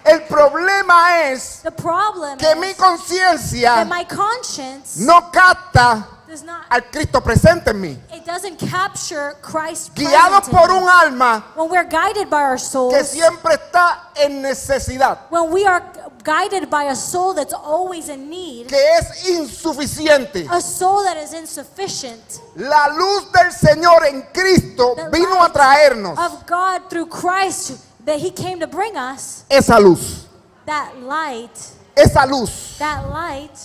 El 0.05 0.21
problema 0.21 1.31
es 1.31 1.61
the 1.63 1.71
problem 1.71 2.37
que 2.37 2.55
mi 2.55 2.73
conciencia 2.75 3.75
that 3.75 3.87
my 3.89 4.05
conscience 4.05 4.97
no 4.99 5.29
capta 5.31 6.05
does 6.25 6.43
not. 6.43 6.63
al 6.69 6.81
Cristo 6.89 7.19
presente 7.21 7.71
en 7.71 7.81
mí. 7.81 7.97
It 8.13 8.25
doesn't 8.25 8.57
capture 8.57 9.35
Christ 9.41 9.93
Guiado 9.95 10.39
present 10.39 10.47
in 10.47 10.53
por 10.53 10.71
un 10.71 10.87
alma 10.87 11.43
When 11.55 11.69
we're 11.69 11.83
guided 11.89 12.29
by 12.29 12.41
our 12.43 12.55
que 12.55 12.59
souls, 12.63 13.07
siempre 13.09 13.55
está 13.55 14.11
en 14.15 14.41
necesidad, 14.41 15.29
when 15.29 15.51
we 15.51 15.65
are 15.65 15.81
guided 16.27 16.69
by 16.69 16.83
a 16.91 16.95
soul 16.95 17.33
that's 17.33 17.53
always 17.53 18.09
in 18.09 18.29
need, 18.29 18.67
que 18.67 18.77
es 18.99 19.29
insuficiente. 19.29 20.45
a 20.51 20.59
soul 20.59 21.01
that 21.05 21.15
is 21.15 21.33
insufficient, 21.33 22.41
La 22.57 22.87
luz 22.89 23.31
del 23.31 23.51
Señor 23.53 24.05
en 24.05 24.23
Cristo 24.33 24.93
the 24.95 25.09
vino 25.09 25.35
a 25.35 25.47
light 25.47 25.53
traernos 25.53 26.17
of 26.17 26.45
God 26.45 26.89
through 26.89 27.05
Christ 27.05 27.79
that 28.05 28.19
He 28.19 28.29
came 28.29 28.59
to 28.59 28.67
bring 28.67 28.97
us, 28.97 29.45
esa 29.49 29.79
luz, 29.79 30.27
that 30.65 30.99
light, 30.99 31.57
esa 31.95 32.25
luz. 32.27 32.77
that 32.77 33.07
light. 33.09 33.57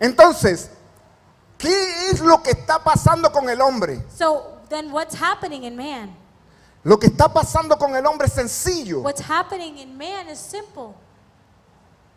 Entonces, 0.00 0.70
¿qué 1.58 2.10
es 2.10 2.20
lo 2.20 2.38
que 2.38 2.52
está 2.52 2.82
pasando 2.82 3.30
con 3.30 3.46
el 3.50 3.60
hombre? 3.60 4.02
So 4.08 4.58
then 4.70 4.90
what's 4.90 5.14
happening 5.14 5.64
in 5.64 5.76
man? 5.76 6.16
Lo 6.82 6.96
que 6.96 7.08
está 7.08 7.28
pasando 7.30 7.76
con 7.76 7.94
el 7.94 8.06
hombre 8.06 8.26
es 8.26 8.32
sencillo. 8.32 9.02
What's 9.02 9.20
happening 9.20 9.76
in 9.76 9.98
man 9.98 10.28
is 10.28 10.38
simple. 10.38 10.94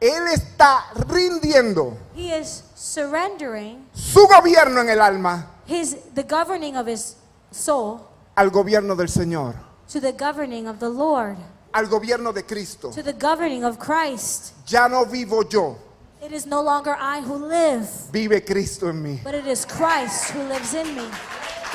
Él 0.02 0.28
está 0.34 0.86
rindiendo 1.08 1.98
He 2.16 2.34
is 2.38 2.64
surrendering 2.76 3.86
su 3.94 4.26
gobierno 4.28 4.82
en 4.82 4.90
el 4.90 5.02
alma 5.02 5.48
his 5.68 5.98
the 6.16 6.24
governing 6.24 6.76
of 6.78 6.88
his 6.88 7.16
soul 7.52 8.00
al 8.36 8.50
gobierno 8.50 8.96
del 8.96 9.08
Señor, 9.10 9.56
to 9.92 10.00
the 10.00 10.14
governing 10.14 10.68
of 10.68 10.80
the 10.80 10.88
Lord, 10.90 11.36
al 11.74 11.88
gobierno 11.88 12.32
de 12.34 12.44
Cristo. 12.44 12.92
to 12.92 13.04
the 13.04 13.12
governing 13.14 13.64
of 13.66 13.78
Christ. 13.78 14.54
Ya 14.68 14.88
no 14.88 15.04
vivo 15.06 15.44
yo, 15.50 15.78
It 16.22 16.32
is 16.32 16.46
no 16.46 16.62
longer 16.62 16.96
I 17.00 17.22
who 17.22 17.36
live, 17.36 17.88
vive 18.12 18.46
Cristo 18.46 18.88
en 18.90 19.04
mí. 19.04 19.20
but 19.24 19.34
it 19.36 19.46
is 19.48 19.66
Christ 19.66 20.32
who 20.32 20.42
lives 20.48 20.74
in 20.74 20.96
me. 20.96 21.08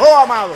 Oh, 0.01 0.23
amado, 0.25 0.55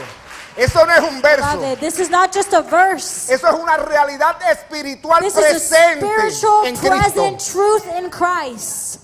eso 0.59 0.85
no 0.85 0.93
es 0.93 1.01
un 1.01 1.23
verso. 1.23 1.77
This 1.79 2.01
is 2.01 2.11
not 2.11 2.33
just 2.33 2.53
a 2.53 2.63
verse. 2.63 3.33
Eso 3.33 3.47
es 3.47 3.55
una 3.55 3.77
realidad 3.77 4.37
espiritual 4.51 5.23
This 5.23 5.35
is 5.35 5.39
a 5.39 5.49
presente 5.51 6.07
spiritual 6.07 6.67
en 6.67 6.77
Cristo. 6.77 6.99
present 6.99 7.53
truth 7.53 7.87
in 7.97 8.11
Christ. 8.11 9.01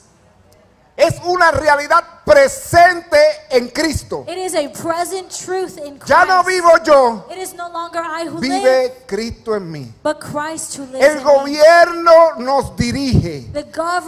Es 0.97 1.15
una 1.25 1.51
realidad 1.53 2.05
presente 2.25 3.19
en 3.51 3.69
Cristo. 3.69 4.25
It 4.29 4.39
is 4.39 4.55
a 4.55 4.69
present 4.71 5.29
truth 5.31 5.79
in 5.79 5.99
Christ. 5.99 6.09
Ya 6.09 6.25
no 6.25 6.43
vivo 6.43 6.71
yo, 6.85 7.25
It 7.31 7.39
is 7.39 7.55
no 7.55 7.69
longer 7.71 8.01
I 8.03 8.27
who 8.29 8.39
live, 8.41 8.63
vive 8.63 8.93
Cristo 9.07 9.55
en 9.55 9.71
mí. 9.71 9.93
but 10.03 10.21
Christ 10.21 10.77
who 10.77 10.85
lives 10.87 11.05
El 11.05 11.19
in 11.19 11.25
gobierno 11.25 12.37
nos 12.39 12.75
dirige. 12.77 13.53
The 13.53 13.65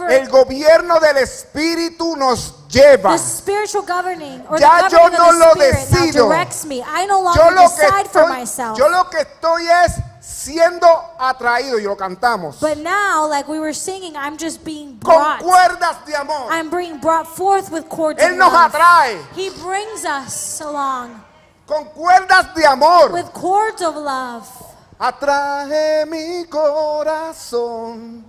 El 0.09 0.27
gobierno 0.29 0.99
del 0.99 1.17
Espíritu 1.17 2.15
nos 2.15 2.53
lleva. 2.69 3.11
the 3.13 3.17
spiritual 3.17 3.83
governing 3.83 4.41
or 4.49 4.59
Ya 4.59 4.87
the 4.89 4.95
yo 4.95 5.07
no 5.09 5.29
of 5.29 5.35
lo 5.35 5.53
the 5.53 5.71
now 5.71 6.05
decido. 6.25 6.27
me. 6.65 6.81
I 6.83 7.05
no 7.05 7.21
longer 7.21 7.39
lo, 7.51 7.67
for 8.11 8.27
myself. 8.29 8.77
yo 8.77 8.87
lo 8.89 9.09
que 9.09 9.19
estoy 9.19 9.67
es 9.85 9.93
siendo 10.27 10.87
atraído 11.17 11.79
y 11.79 11.83
lo 11.83 11.95
cantamos 11.95 12.59
But 12.59 12.79
now, 12.79 13.27
like 13.29 13.47
we 13.47 13.59
were 13.59 13.73
singing, 13.73 14.15
I'm 14.17 14.37
just 14.37 14.63
being 14.65 14.99
con 14.99 15.15
brought. 15.15 15.39
cuerdas 15.41 16.05
de 16.05 16.15
amor. 16.15 16.51
I'm 16.51 16.69
being 16.69 16.99
brought 16.99 17.25
forth 17.27 17.71
with 17.71 17.87
cords 17.87 18.21
Él 18.21 18.33
of 18.33 18.37
nos 18.37 18.51
love. 18.51 18.71
atrae 18.73 19.17
He 19.35 19.49
brings 19.63 20.03
us 20.05 20.59
along 20.61 21.23
con 21.65 21.85
cuerdas 21.95 22.53
de 22.55 22.65
amor. 22.65 23.11
with 23.13 23.31
cords 23.33 23.81
of 23.81 23.95
love. 23.95 24.45
Atrae 24.99 26.05
mi 26.07 26.43
corazón. 26.49 28.23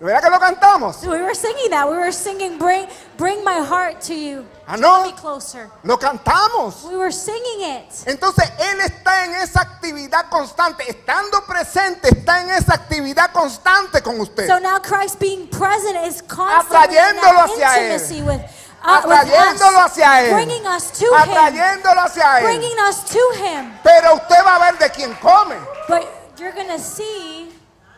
¿Verdad 0.00 0.22
que 0.22 0.30
lo 0.30 0.38
cantamos? 0.38 1.02
We 1.02 1.20
were 1.20 1.34
singing 1.34 1.70
that. 1.70 1.88
We 1.90 1.96
were 1.96 2.12
singing, 2.12 2.56
"Bring, 2.56 2.86
bring 3.16 3.42
my 3.42 3.58
heart 3.58 4.00
to 4.02 4.14
you. 4.14 4.46
Ah, 4.68 4.76
Draw 4.76 4.98
no. 5.00 5.04
me 5.06 5.12
closer." 5.12 5.68
Lo 5.82 5.96
cantamos. 5.98 6.84
We 6.84 6.96
were 6.96 7.10
singing 7.10 7.62
it. 7.62 7.90
Entonces 8.06 8.48
Él 8.60 8.80
está 8.80 9.24
en 9.24 9.34
esa 9.34 9.60
actividad 9.60 10.30
constante, 10.30 10.88
estando 10.88 11.44
presente, 11.46 12.10
está 12.10 12.42
en 12.42 12.50
esa 12.50 12.74
actividad 12.74 13.32
constante 13.32 14.00
con 14.00 14.20
usted. 14.20 14.46
So 14.46 14.60
now 14.60 14.78
Christ 14.78 15.18
being 15.18 15.48
present 15.48 15.96
is 16.06 16.22
constantly 16.22 16.96
Atrayéndolo 16.96 17.40
hacia 17.42 17.78
Él. 17.78 17.92
intimacy 17.92 18.22
with, 18.22 18.40
uh, 18.84 19.00
atrayéndolo 19.02 19.78
us, 19.84 19.90
hacia 19.90 20.20
Él. 20.28 20.32
bringing 20.34 20.64
us 20.66 20.92
to 20.92 21.06
Him, 21.06 21.14
atrayéndolo 21.22 22.02
hacia 22.04 22.38
Él. 22.38 22.44
bringing 22.44 22.78
us 22.88 23.02
to 23.04 23.18
Him. 23.34 23.72
Pero 23.82 24.14
usted 24.14 24.44
va 24.44 24.54
a 24.54 24.58
ver 24.70 24.78
de 24.78 24.90
quién 24.90 25.12
come. 25.20 25.56
But 25.88 26.06
you're 26.38 26.52
gonna 26.52 26.78
see 26.78 27.47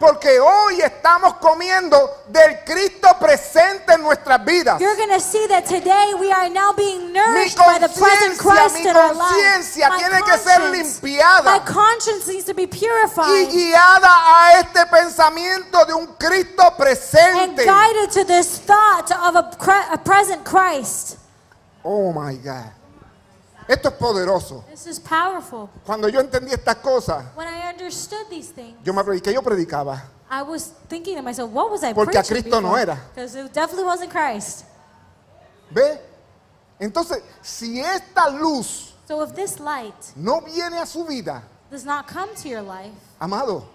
Porque 0.01 0.41
hoy 0.41 0.81
estamos 0.81 1.35
comiendo 1.35 2.23
del 2.29 2.65
Cristo 2.65 3.07
presente 3.21 3.93
en 3.93 4.03
nuestras 4.03 4.43
vidas. 4.47 4.81
You're 4.81 4.97
going 4.97 5.11
to 5.11 5.21
see 5.21 5.47
that 5.49 5.67
today 5.67 6.15
we 6.19 6.33
are 6.33 6.49
now 6.49 6.73
being 6.73 7.13
nourished 7.13 7.59
by 7.59 7.79
the 7.79 7.91
present 7.91 8.39
Christ 8.39 8.77
mi 8.77 8.89
in 8.89 8.97
our 8.97 9.13
lives. 9.13 9.19
conciencia 9.19 9.89
My 9.91 9.99
tiene 9.99 10.23
que 10.23 10.39
ser 10.39 10.59
conscience- 10.59 11.03
limpiada. 11.03 11.45
My 11.45 11.59
conscience 11.59 12.27
needs 12.29 12.47
to 12.47 12.55
be 12.55 12.63
y 12.63 12.67
purified 12.67 13.51
guiada 13.51 14.09
a 14.09 14.61
este 14.61 14.87
pensamiento 14.87 15.85
de 15.85 15.93
un 15.93 16.07
Cristo 16.19 16.63
and 16.63 16.77
presente. 16.79 17.67
guided 17.67 18.11
to 18.11 18.25
this 18.25 18.59
thought 18.59 19.11
of 19.13 19.37
a, 19.37 19.51
a 19.93 19.99
present 19.99 20.43
Christ. 20.47 21.19
Oh 21.85 22.11
my 22.11 22.37
God. 22.37 22.73
Esto 23.71 23.89
es 23.89 23.95
poderoso. 23.95 24.65
This 24.69 24.89
is 24.89 24.99
powerful. 24.99 25.69
Cuando 25.87 26.09
yo 26.09 26.19
entendí 26.19 26.53
estas 26.53 26.77
cosas, 26.77 27.25
When 27.37 27.47
I 27.47 27.71
understood 27.71 28.29
these 28.29 28.51
things, 28.53 28.77
yo 28.83 28.93
me 28.93 29.05
prediqué, 29.05 29.33
yo 29.33 29.43
predicaba. 29.43 30.03
I 30.29 30.43
was 30.43 30.73
thinking 30.89 31.15
to 31.17 31.23
myself, 31.23 31.53
what 31.53 31.71
was 31.71 31.85
I 31.85 31.93
Porque 31.93 32.19
a 32.19 32.25
Cristo 32.25 32.61
no 32.61 32.75
era. 32.75 32.99
Because 33.15 33.37
it 33.37 33.53
definitely 33.53 33.85
wasn't 33.85 34.11
Christ. 34.11 34.65
¿Ve? 35.71 36.01
Entonces, 36.81 37.23
si 37.43 37.79
esta 37.79 38.29
luz 38.29 38.93
So 39.07 39.23
if 39.23 39.37
this 39.37 39.61
light 39.61 40.17
no 40.17 40.41
viene 40.41 40.79
a 40.79 40.87
su 40.87 41.05
vida, 41.05 41.45
does 41.71 41.85
not 41.85 42.09
come 42.09 42.35
to 42.43 42.49
your 42.49 42.63
life, 42.63 42.95
amado, 43.21 43.69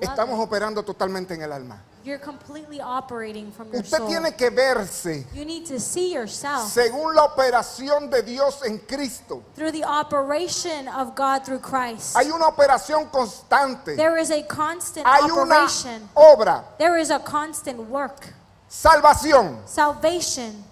estamos 0.00 0.38
operando 0.40 0.82
totalmente 0.82 1.34
en 1.34 1.42
el 1.42 1.52
alma. 1.52 1.82
You're 2.04 2.18
completely 2.18 2.80
operating 2.80 3.50
from 3.52 3.68
your 3.72 3.80
Usted 3.82 3.96
soul. 3.98 4.08
tiene 4.08 4.32
que 4.36 4.50
verse 4.50 5.24
You 5.34 5.44
need 5.44 5.66
to 5.66 5.78
see 5.78 6.12
yourself 6.12 6.68
según 6.72 7.14
la 7.14 7.26
operación 7.26 8.10
de 8.10 8.22
Dios 8.22 8.62
en 8.64 8.78
Cristo. 8.78 9.42
through 9.54 9.72
the 9.72 9.84
operation 9.84 10.88
of 10.88 11.14
God 11.14 11.44
through 11.44 11.60
Christ. 11.60 12.16
Hay 12.16 12.30
una 12.30 12.46
operación 12.46 13.10
constante. 13.10 13.96
There 13.96 14.16
is 14.18 14.30
a 14.30 14.42
constant 14.44 15.06
Hay 15.06 15.22
una 15.30 15.42
operation. 15.64 16.08
obra. 16.16 16.64
There 16.78 16.96
is 16.98 17.10
a 17.10 17.18
constant 17.18 17.78
work. 17.88 18.32
Salvación. 18.68 19.58
Salvation. 19.66 20.64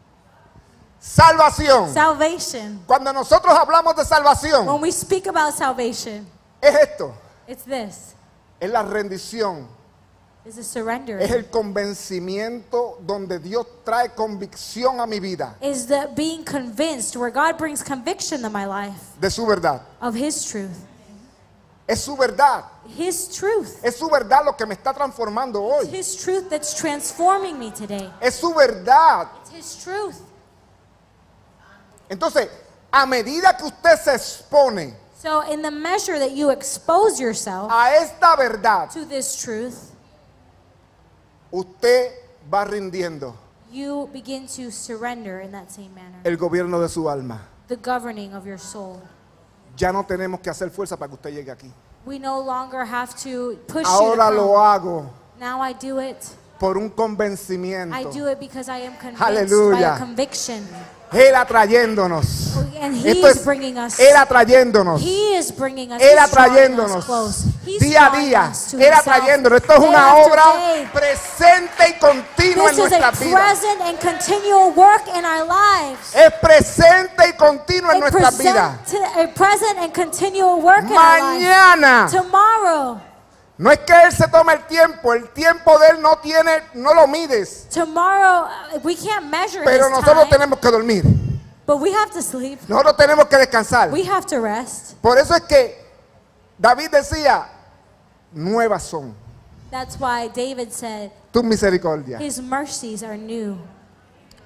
Salvación. 1.00 1.92
Salvation. 1.92 2.82
Cuando 2.86 3.12
nosotros 3.12 3.54
hablamos 3.54 3.94
de 3.96 4.04
salvación, 4.04 4.66
When 4.66 4.80
we 4.80 4.90
speak 4.90 5.26
about 5.26 5.54
salvation, 5.54 6.26
es 6.60 6.74
esto. 6.74 7.14
it's 7.46 7.62
this. 7.64 8.14
Es 8.60 8.70
la 8.70 8.82
rendición 8.82 9.68
is 10.46 10.58
a 10.58 10.64
surrender. 10.64 11.18
Es 11.20 11.30
el 11.32 11.44
convencimiento 11.50 12.98
donde 13.04 13.38
Dios 13.38 13.66
trae 13.84 14.14
convicción 14.14 15.00
a 15.00 15.06
mi 15.06 15.18
vida 15.18 15.56
Is 15.60 15.86
the 15.86 16.08
being 16.14 16.44
convinced 16.44 17.16
where 17.16 17.30
God 17.30 17.58
brings 17.58 17.82
conviction 17.82 18.42
to 18.42 18.50
my 18.50 18.64
life 18.66 19.18
de 19.20 19.28
su 19.30 19.44
verdad. 19.46 19.80
of 20.00 20.14
His 20.14 20.44
truth. 20.44 20.76
Es 21.88 22.02
su 22.02 22.16
verdad. 22.16 22.64
His 22.96 23.28
truth. 23.28 23.84
Es 23.84 23.96
su 23.96 24.08
verdad 24.08 24.44
lo 24.44 24.52
que 24.54 24.66
me 24.66 24.74
está 24.74 24.92
transformando 24.92 25.62
hoy. 25.62 25.86
His 25.86 26.16
truth 26.16 26.48
that's 26.50 26.74
transforming 26.74 27.58
me 27.58 27.70
today. 27.70 28.10
Es 28.20 28.34
su 28.36 28.52
verdad. 28.54 29.28
It's 29.42 29.52
His 29.52 29.84
truth. 29.84 30.20
Entonces, 32.08 32.48
a 32.92 33.04
medida 33.06 33.56
que 33.56 33.66
usted 33.66 33.96
se 33.98 34.14
expone 34.14 34.94
So, 35.18 35.40
in 35.50 35.62
the 35.62 35.70
measure 35.70 36.18
that 36.18 36.32
you 36.32 36.50
expose 36.50 37.18
yourself 37.18 37.70
a 37.72 37.90
esta 37.96 38.36
verdad, 38.36 38.90
to 38.92 39.04
this 39.04 39.36
truth, 39.42 39.92
usted 41.56 42.10
va 42.50 42.64
rindiendo 42.64 43.34
you 43.72 44.08
begin 44.12 44.46
to 44.46 44.70
surrender 44.70 45.40
in 45.40 45.50
that 45.52 45.70
same 45.70 45.90
manner 45.94 46.20
el 46.24 46.36
gobierno 46.36 46.80
de 46.80 46.88
su 46.88 47.08
alma. 47.08 47.40
the 47.68 47.76
governing 47.76 48.32
of 48.34 48.46
your 48.46 48.58
soul. 48.58 49.00
Ya 49.76 49.92
no 49.92 50.04
tenemos 50.04 50.40
que 50.40 50.48
hacer 50.50 50.70
fuerza 50.70 50.96
para 50.96 51.08
que 51.08 51.14
usted 51.16 51.30
llegue 51.34 51.50
aquí. 51.50 51.70
We 52.06 52.18
no 52.18 52.40
longer 52.40 52.84
have 52.86 53.14
to 53.24 53.56
push 53.66 53.82
you. 53.84 53.90
Ahora 53.90 54.28
to 54.28 54.34
lo 54.36 54.46
come. 54.52 54.58
hago 54.64 55.10
Now 55.40 55.60
I 55.60 55.72
do 55.74 55.98
it. 56.00 56.16
por 56.58 56.78
un 56.78 56.86
I 56.86 56.90
convencimiento. 56.90 58.12
do 58.12 58.28
it 58.30 58.38
because 58.38 58.68
I 58.70 58.78
am 58.86 58.96
convinced 58.96 59.20
Aleluya. 59.22 59.72
by 59.72 59.82
a 59.82 59.98
conviction. 59.98 60.66
Él 61.12 61.34
atrayéndonos. 61.34 62.56
And 62.80 62.94
He 63.04 63.10
Esto 63.12 63.28
es. 63.28 63.98
Él 63.98 64.16
atrayéndonos. 64.16 65.00
He 65.02 65.38
is 65.38 65.50
bringing 65.56 65.92
us. 65.92 66.02
Él 66.02 66.18
atrayéndonos 66.18 67.06
día 67.80 68.06
a 68.06 68.16
día. 68.18 68.52
Él 68.72 68.92
atrayéndonos. 68.92 69.60
Esto 69.60 69.72
es 69.74 69.78
una 69.80 70.14
obra 70.16 70.44
presente 70.92 71.88
y 71.88 71.98
continua 71.98 72.70
en 72.70 72.76
This 72.76 72.86
is 72.86 72.92
a 72.92 72.98
nuestra 72.98 73.10
vida. 73.12 73.36
present 73.36 73.80
and 73.82 73.98
continual 74.00 74.72
work 74.72 75.02
in 75.08 75.24
our 75.24 75.44
lives. 75.46 76.14
Es 76.14 76.32
presente 76.40 77.28
y 77.28 77.32
continua 77.34 77.92
en 77.92 77.96
A 77.96 78.00
nuestra 78.00 78.30
vida. 78.30 78.78
present, 78.84 79.16
a 79.16 79.34
present 79.34 79.78
and 79.78 79.94
continual 79.94 80.60
work 80.60 80.84
in 80.84 80.92
our 80.92 81.20
lives. 81.20 81.42
Mañana. 81.44 82.08
No 83.58 83.70
es 83.70 83.78
que 83.80 83.92
Él 84.02 84.12
se 84.12 84.28
tome 84.28 84.52
el 84.52 84.66
tiempo. 84.66 85.14
El 85.14 85.30
tiempo 85.30 85.78
de 85.78 85.88
Él 85.88 86.02
no 86.02 86.18
tiene, 86.18 86.62
no 86.74 86.92
lo 86.92 87.06
mides. 87.06 87.66
tomorrow, 87.70 88.44
uh, 88.74 88.78
we 88.84 88.94
can't 88.94 89.30
measure 89.30 89.64
Pero 89.64 89.88
nosotros 89.88 90.28
time, 90.28 90.30
tenemos 90.30 90.58
que 90.60 90.70
dormir. 90.70 91.04
but 91.66 91.78
we 91.78 91.90
have 91.90 92.10
to 92.12 92.20
sleep. 92.22 92.58
Nosotros 92.68 92.96
tenemos 92.96 93.26
que 93.26 93.36
descansar. 93.38 93.90
We 93.90 94.04
have 94.04 94.26
to 94.26 94.40
rest. 94.40 94.94
Por 95.00 95.18
eso 95.18 95.34
es 95.34 95.42
que 95.42 95.74
David 96.58 96.90
decía, 96.90 97.48
nuevas 98.32 98.82
son 98.82 99.14
That's 99.70 99.98
why 99.98 100.28
David 100.28 100.70
said, 100.72 101.10
tus 101.32 101.42
misericordias. 101.42 102.20
His 102.20 102.40
mercies 102.40 103.02
are 103.02 103.16
new. 103.16 103.58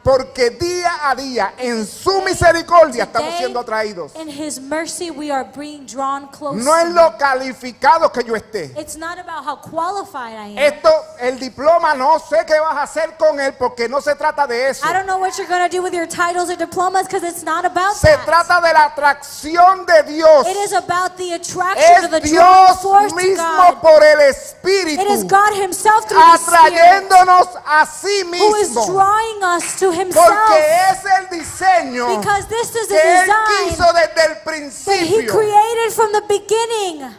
Porque 0.02 0.48
día 0.50 1.10
a 1.10 1.14
día 1.14 1.52
en 1.58 1.86
su 1.86 2.22
misericordia 2.22 3.04
estamos 3.04 3.34
siendo 3.36 3.60
atraídos. 3.60 4.14
In 4.16 4.28
His 4.30 4.58
mercy, 4.58 5.10
we 5.10 5.30
are 5.30 5.44
being 5.54 5.84
drawn. 5.86 6.28
No 6.54 6.74
es 6.76 6.88
lo 6.88 7.16
calificado 7.18 8.10
que 8.10 8.24
yo 8.24 8.34
esté. 8.34 8.72
It's 8.78 8.96
not 8.96 9.18
about 9.18 9.44
how 9.44 9.56
qualified 9.56 10.32
I 10.32 10.52
am. 10.52 10.58
Esto, 10.58 10.88
el 11.18 11.38
diploma, 11.38 11.94
no 11.94 12.18
sé 12.18 12.46
qué 12.46 12.58
vas 12.58 12.76
a 12.76 12.82
hacer 12.84 13.16
con 13.18 13.38
él 13.40 13.54
porque 13.58 13.88
no 13.90 14.00
se 14.00 14.14
trata 14.14 14.46
de 14.46 14.70
eso. 14.70 14.86
I 14.88 14.92
don't 14.94 15.06
know 15.06 15.18
what 15.18 15.36
you're 15.36 15.46
going 15.46 15.68
to 15.68 15.76
do 15.76 15.82
with 15.82 15.92
your 15.92 16.06
titles 16.06 16.48
or 16.50 16.56
diplomas 16.56 17.06
because 17.06 17.22
it's 17.22 17.42
not 17.44 17.66
about 17.66 17.94
Se 17.94 18.08
that. 18.08 18.24
trata 18.24 18.60
de 18.62 18.72
la 18.72 18.84
atracción 18.86 19.84
de 19.84 20.02
Dios. 20.14 20.46
It 20.46 20.56
is 20.56 20.72
about 20.72 21.16
the 21.18 21.34
attraction 21.34 22.04
of 22.06 22.10
the 22.10 22.16
Es 22.24 22.30
Dios 22.30 22.80
force 22.82 23.12
mismo 23.14 23.74
God. 23.74 23.80
por 23.82 24.02
el 24.02 24.20
It 24.20 24.30
is 24.30 24.54
Espíritu 24.64 25.28
God 25.28 25.54
Himself 25.60 26.08
through 26.08 26.18
the 26.20 26.38
Spirit 26.38 26.72
atrayéndonos 26.72 27.48
a 27.66 27.84
sí 27.86 28.22
who 28.24 28.54
is 28.56 28.70
mismo. 28.70 28.86
drawing 28.86 29.42
us 29.42 29.78
to 29.78 29.89
Porque 29.90 30.02
Himself 30.02 30.50
es 30.90 31.04
el 31.18 31.38
diseño 31.38 32.18
because 32.18 32.46
this 32.48 32.74
is 32.74 32.88
the 32.88 32.94
que 32.94 33.00
Él 33.02 33.26
design 33.26 33.68
quiso 33.68 33.84
desde 33.92 34.24
el 34.24 34.34
that 34.34 34.38
He 34.38 34.44
principio. 34.44 35.32
created 35.32 35.92
from 35.92 36.12
the 36.12 36.22
beginning. 36.28 37.16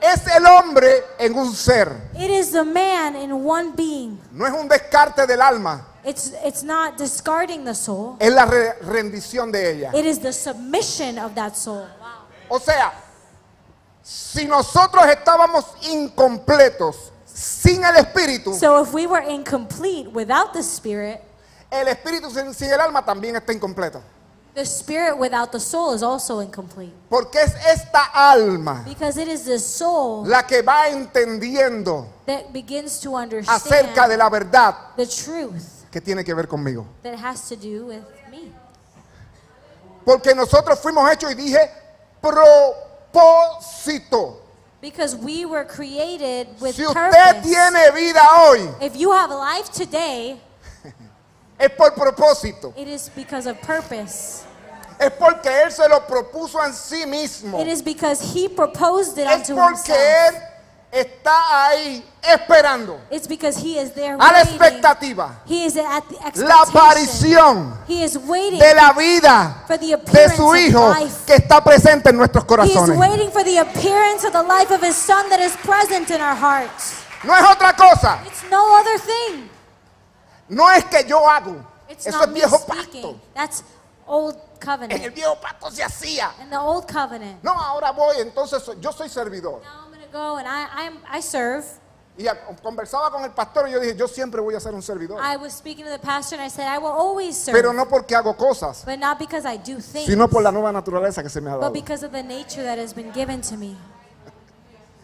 Es 0.00 0.26
el 0.26 0.44
hombre 0.46 1.02
en 1.18 1.34
un 1.34 1.54
ser. 1.54 2.10
It 2.14 2.28
is 2.30 2.50
the 2.52 2.62
man 2.64 3.16
in 3.16 3.32
one 3.32 3.72
being. 3.74 4.20
No 4.32 4.44
es 4.46 4.52
un 4.52 4.68
descarte 4.68 5.26
del 5.26 5.40
alma. 5.40 5.86
It's, 6.04 6.32
it's 6.44 6.62
not 6.62 6.98
discarding 6.98 7.64
the 7.64 7.74
soul, 7.74 8.16
Es 8.20 8.30
la 8.30 8.44
re- 8.44 8.74
rendición 8.82 9.50
de 9.50 9.70
ella. 9.70 9.90
it 9.94 10.04
is 10.04 10.18
the 10.20 10.32
submission 10.34 11.18
of 11.18 11.34
that 11.34 11.56
soul. 11.56 11.86
O 12.50 12.58
sea, 12.60 12.92
si 14.02 14.44
nosotros 14.44 15.06
estábamos 15.06 15.64
incompletos 15.90 17.10
sin 17.34 17.84
el 17.84 17.96
Espíritu, 17.96 18.54
So 18.54 18.80
if 18.82 18.92
we 18.94 19.06
were 19.06 19.22
incomplete 19.22 20.08
without 20.12 20.52
the 20.52 20.62
Spirit, 20.62 21.20
el 21.70 21.86
Espíritu 21.88 22.30
sin, 22.30 22.54
sin 22.54 22.70
el 22.70 22.80
alma 22.80 23.04
también 23.04 23.34
está 23.36 23.52
incompleto. 23.52 24.00
the 24.54 24.64
Spirit 24.64 25.18
without 25.18 25.50
the 25.50 25.58
soul 25.58 25.92
is 25.94 26.02
also 26.04 26.38
incomplete. 26.38 26.92
Porque 27.10 27.40
es 27.40 27.52
esta 27.66 28.04
alma 28.14 28.84
Because 28.86 29.16
it 29.20 29.26
is 29.26 29.44
the 29.44 29.58
soul 29.58 30.24
la 30.28 30.42
que 30.42 30.62
va 30.62 30.88
entendiendo 30.88 32.06
that 32.26 32.52
begins 32.52 33.00
to 33.00 33.16
acerca 33.16 34.06
de 34.06 34.14
understand 34.14 34.18
la 34.18 34.28
verdad 34.30 34.74
the 34.96 35.06
truth 35.06 35.90
que 35.90 36.00
tiene 36.00 36.22
que 36.22 36.32
ver 36.34 36.46
conmigo. 36.46 36.86
that 37.02 37.16
has 37.18 37.48
to 37.48 37.56
do 37.56 37.86
with 37.86 38.02
me. 38.30 38.52
Porque 40.04 40.34
nosotros 40.36 40.78
fuimos 40.78 41.10
hechos 41.10 41.32
y 41.32 41.34
dije 41.34 41.68
propósito. 42.20 44.43
Because 44.84 45.16
we 45.16 45.46
were 45.46 45.64
created 45.64 46.46
with 46.60 46.74
Si 46.76 46.82
usted 46.84 46.92
purpose. 46.94 47.42
tiene 47.42 47.90
vida 47.94 48.20
hoy, 48.20 48.68
If 48.82 48.94
you 48.96 49.12
have 49.12 49.30
life 49.30 49.70
today, 49.72 50.38
es 51.58 51.70
por 51.74 51.92
propósito. 51.92 52.74
it 52.76 52.86
is 52.86 53.08
because 53.16 53.46
of 53.46 53.58
purpose. 53.62 54.44
Es 55.00 55.10
porque 55.18 55.46
Él 55.46 55.72
se 55.72 55.88
lo 55.88 56.00
propuso 56.00 56.58
sí 56.74 57.06
mismo. 57.06 57.58
It 57.62 57.66
is 57.66 57.80
because 57.80 58.20
He 58.34 58.46
proposed 58.46 59.16
it 59.16 59.26
Es 59.26 59.48
unto 59.48 59.54
porque 59.56 59.88
Himself. 59.88 60.34
Él 60.34 60.42
está 60.94 61.66
ahí 61.68 62.04
esperando 62.22 62.98
It's 63.10 63.26
because 63.26 63.56
He 63.58 63.78
is 63.78 63.92
there 63.92 64.14
a 64.14 64.16
la 64.18 64.40
expectativa 64.42 65.40
He 65.46 65.64
is 65.66 65.76
at 65.76 66.04
the 66.34 66.44
la 66.44 66.62
aparición 66.62 67.76
He 67.88 68.04
is 68.04 68.16
waiting 68.16 68.58
de 68.60 68.74
la 68.74 68.92
vida 68.92 69.64
for 69.66 69.76
the 69.78 69.86
de 69.88 69.92
appearance 69.94 70.36
su 70.36 70.48
of 70.48 70.56
Hijo 70.56 70.94
que 71.26 71.34
está 71.34 71.62
presente 71.62 72.10
en 72.10 72.16
nuestros 72.16 72.44
He 72.44 72.46
is 72.46 72.76
corazones. 72.76 72.98
waiting 72.98 73.30
for 73.30 73.42
the 73.44 73.58
appearance 73.58 74.24
of 74.24 74.32
the 74.32 74.42
life 74.42 74.70
of 74.70 74.82
His 74.82 74.96
Son 74.96 75.28
that 75.30 75.40
is 75.40 75.56
present 75.56 76.10
in 76.10 76.20
our 76.20 76.36
hearts. 76.36 77.02
No 77.24 77.34
es 77.34 77.42
otra 77.42 77.74
cosa. 77.74 78.20
It's 78.26 78.44
no 78.50 78.78
other 78.78 78.98
thing. 78.98 79.48
No 80.48 80.68
es 80.70 80.84
que 80.84 81.02
yo 81.08 81.26
hago. 81.26 81.56
It's 81.88 82.06
Eso 82.06 82.22
es 82.22 82.32
viejo 82.32 82.58
pacto. 82.66 83.18
That's 83.34 83.62
old 84.06 84.36
En 84.64 84.70
el 84.70 84.78
covenant. 84.78 85.14
viejo 85.14 85.34
pacto 85.40 85.70
se 85.70 85.82
hacía. 85.82 86.30
In 86.40 86.50
the 86.50 86.58
old 86.58 86.86
covenant. 86.86 87.42
No, 87.42 87.52
ahora 87.52 87.90
voy, 87.92 88.16
entonces 88.20 88.62
yo 88.80 88.92
soy 88.92 89.08
servidor. 89.08 89.60
To 89.60 89.83
go 90.14 90.36
and 90.36 90.46
I, 90.46 90.68
I'm, 90.72 90.98
I 91.10 91.20
serve. 91.20 91.64
Y 92.16 92.26
conversaba 92.62 93.10
con 93.10 93.24
el 93.24 93.32
pastor 93.32 93.66
y 93.68 93.72
yo 93.72 93.80
dije, 93.80 93.96
yo 93.96 94.06
siempre 94.06 94.40
voy 94.40 94.54
a 94.54 94.60
ser 94.60 94.72
un 94.72 94.82
servidor. 94.82 95.20
I 95.20 95.36
was 95.36 95.52
speaking 95.52 95.84
to 95.84 95.90
the 95.90 95.98
pastor 95.98 96.36
and 96.36 96.44
I 96.44 96.48
said, 96.48 96.68
I 96.68 96.78
will 96.78 96.92
always 96.92 97.36
serve. 97.36 97.58
Pero 97.58 97.72
no 97.72 97.86
porque 97.86 98.14
hago 98.14 98.36
cosas, 98.36 98.84
but 98.86 99.00
not 99.00 99.18
because 99.18 99.44
I 99.44 99.56
do 99.56 99.80
things, 99.80 100.06
sino 100.06 100.28
por 100.28 100.40
la 100.40 100.52
nueva 100.52 100.72
naturaleza 100.72 101.22
que 101.22 101.28
se 101.28 101.40
me 101.40 101.50
ha 101.50 101.54
but 101.54 101.62
dado. 101.62 101.72
because 101.72 102.04
of 102.04 102.12
the 102.12 102.22
nature 102.22 102.62
that 102.62 102.78
has 102.78 102.94
been 102.94 103.10
given 103.12 103.40
to 103.40 103.56
me. 103.56 103.76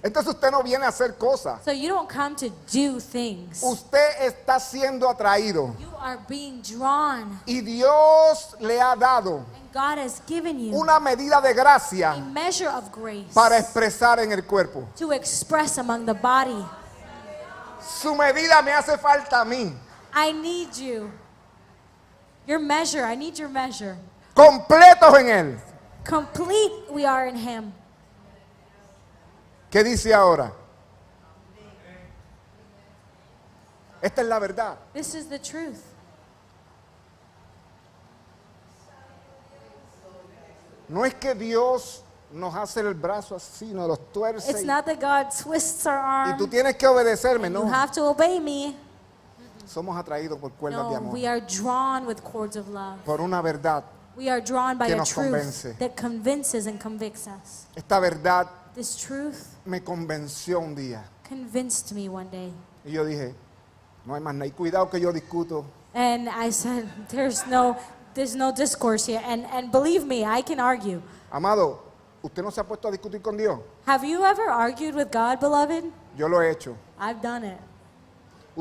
Entonces 0.02 0.34
usted 0.34 0.50
no 0.52 0.62
viene 0.62 0.84
a 0.84 0.88
hacer 0.88 1.18
cosas. 1.18 1.62
So 1.64 1.72
you 1.72 1.88
don't 1.88 2.08
come 2.08 2.36
to 2.36 2.48
do 2.72 3.00
things. 3.00 3.60
Usted 3.60 4.22
está 4.22 4.60
siendo 4.60 5.08
atraído. 5.08 5.74
You 5.80 5.92
are 5.98 6.18
being 6.28 6.62
drawn. 6.62 7.40
Y 7.44 7.60
Dios 7.60 8.54
le 8.60 8.80
ha 8.80 8.94
dado 8.94 9.44
God 9.72 9.98
has 9.98 10.20
given 10.26 10.58
you 10.58 10.72
una 10.74 10.98
medida 10.98 11.40
de 11.40 11.50
a 11.50 11.54
gracia 11.54 12.16
measure 12.32 12.68
of 12.68 12.90
grace 12.90 13.32
para 13.32 13.56
expresar 13.58 14.18
en 14.18 14.32
el 14.32 14.42
cuerpo. 14.42 14.88
to 14.96 15.12
express 15.12 15.78
among 15.78 16.06
the 16.06 16.14
body. 16.14 16.64
Su 17.80 18.14
medida 18.14 18.62
me 18.62 18.72
hace 18.72 18.96
falta 18.98 19.40
a 19.40 19.44
mí. 19.44 19.72
I 20.12 20.32
need 20.32 20.76
you. 20.76 21.10
Your 22.46 22.58
measure, 22.58 23.04
I 23.04 23.14
need 23.14 23.38
your 23.38 23.48
measure. 23.48 23.96
Completos 24.34 25.14
en 25.14 25.26
Él. 25.26 25.60
Complete 26.04 26.90
we 26.90 27.04
are 27.04 27.26
in 27.26 27.36
Him. 27.36 27.72
¿Qué 29.70 29.84
dice 29.84 30.12
ahora? 30.12 30.52
Esta 34.02 34.22
es 34.22 34.26
la 34.26 34.38
verdad. 34.40 34.76
This 34.92 35.14
is 35.14 35.26
the 35.26 35.38
truth. 35.38 35.84
No 40.90 41.04
es 41.04 41.14
que 41.14 41.34
Dios 41.34 42.02
nos 42.32 42.54
hace 42.54 42.80
el 42.80 42.94
brazo 42.94 43.36
así, 43.36 43.66
nos 43.72 43.88
los 43.88 44.12
tuerce. 44.12 44.50
It's 44.50 44.62
y- 44.62 44.66
not 44.66 44.84
that 44.86 45.00
God 45.00 45.30
twists 45.42 45.86
our 45.86 46.28
Y 46.28 46.36
tú 46.36 46.44
arm. 46.44 46.50
tienes 46.50 46.76
que 46.76 46.86
obedecerme, 46.86 47.48
You 47.48 47.64
no. 47.64 47.72
have 47.72 47.92
to 47.92 48.08
obey 48.08 48.40
me. 48.40 48.76
Somos 49.66 49.96
atraídos 49.96 50.38
por 50.38 50.50
cuerdas 50.52 50.84
de 50.86 50.90
No, 50.90 50.96
amor. 50.96 51.12
we 51.14 51.26
are 51.28 51.40
drawn 51.40 52.06
with 52.06 52.16
cords 52.22 52.56
of 52.56 52.68
love. 52.68 52.98
Por 53.04 53.20
una 53.20 53.40
verdad. 53.40 53.84
We 54.16 54.28
are 54.28 54.40
drawn 54.42 54.76
by 54.76 54.88
Que 54.88 54.94
a 54.94 54.96
nos 54.96 55.14
convence. 55.14 55.74
that 55.78 55.94
convinces 55.96 56.66
and 56.66 56.80
convicts 56.80 57.26
us. 57.28 57.66
Esta 57.76 58.00
verdad 58.00 58.48
This 58.74 58.96
truth 58.96 59.56
me 59.64 59.80
convenció 59.82 60.58
un 60.60 60.74
día. 60.74 61.04
convinced 61.28 61.92
me 61.94 62.08
one 62.08 62.28
day. 62.30 62.52
Y 62.84 62.90
yo 62.92 63.04
dije, 63.04 63.34
no 64.04 64.14
hay 64.14 64.20
más 64.20 64.34
nada. 64.34 64.46
Y 64.46 64.50
cuidado 64.50 64.90
que 64.90 64.98
yo 65.00 65.12
discuto. 65.12 65.64
And 65.94 66.28
I 66.28 66.50
said, 66.50 66.84
there's 67.08 67.46
no, 67.46 67.76
there's 68.14 68.34
no 68.34 68.52
discourse 68.54 69.06
here. 69.06 69.22
And, 69.24 69.44
and 69.46 69.70
believe 69.70 70.04
me, 70.06 70.24
I 70.24 70.42
can 70.42 70.60
argue. 70.60 71.02
Amado, 71.32 71.78
¿usted 72.22 72.42
no 72.42 72.50
se 72.50 72.60
ha 72.60 72.64
puesto 72.64 72.88
a 72.88 72.90
discutir 72.90 73.22
con 73.22 73.36
Dios? 73.36 73.60
Have 73.86 74.04
you 74.04 74.24
ever 74.24 74.48
argued 74.50 74.94
with 74.94 75.10
God, 75.10 75.40
beloved? 75.40 75.84
Yo 76.16 76.26
lo 76.26 76.40
he 76.40 76.50
hecho. 76.50 76.76
I've 76.98 77.22
done 77.22 77.44
it. 77.44 77.58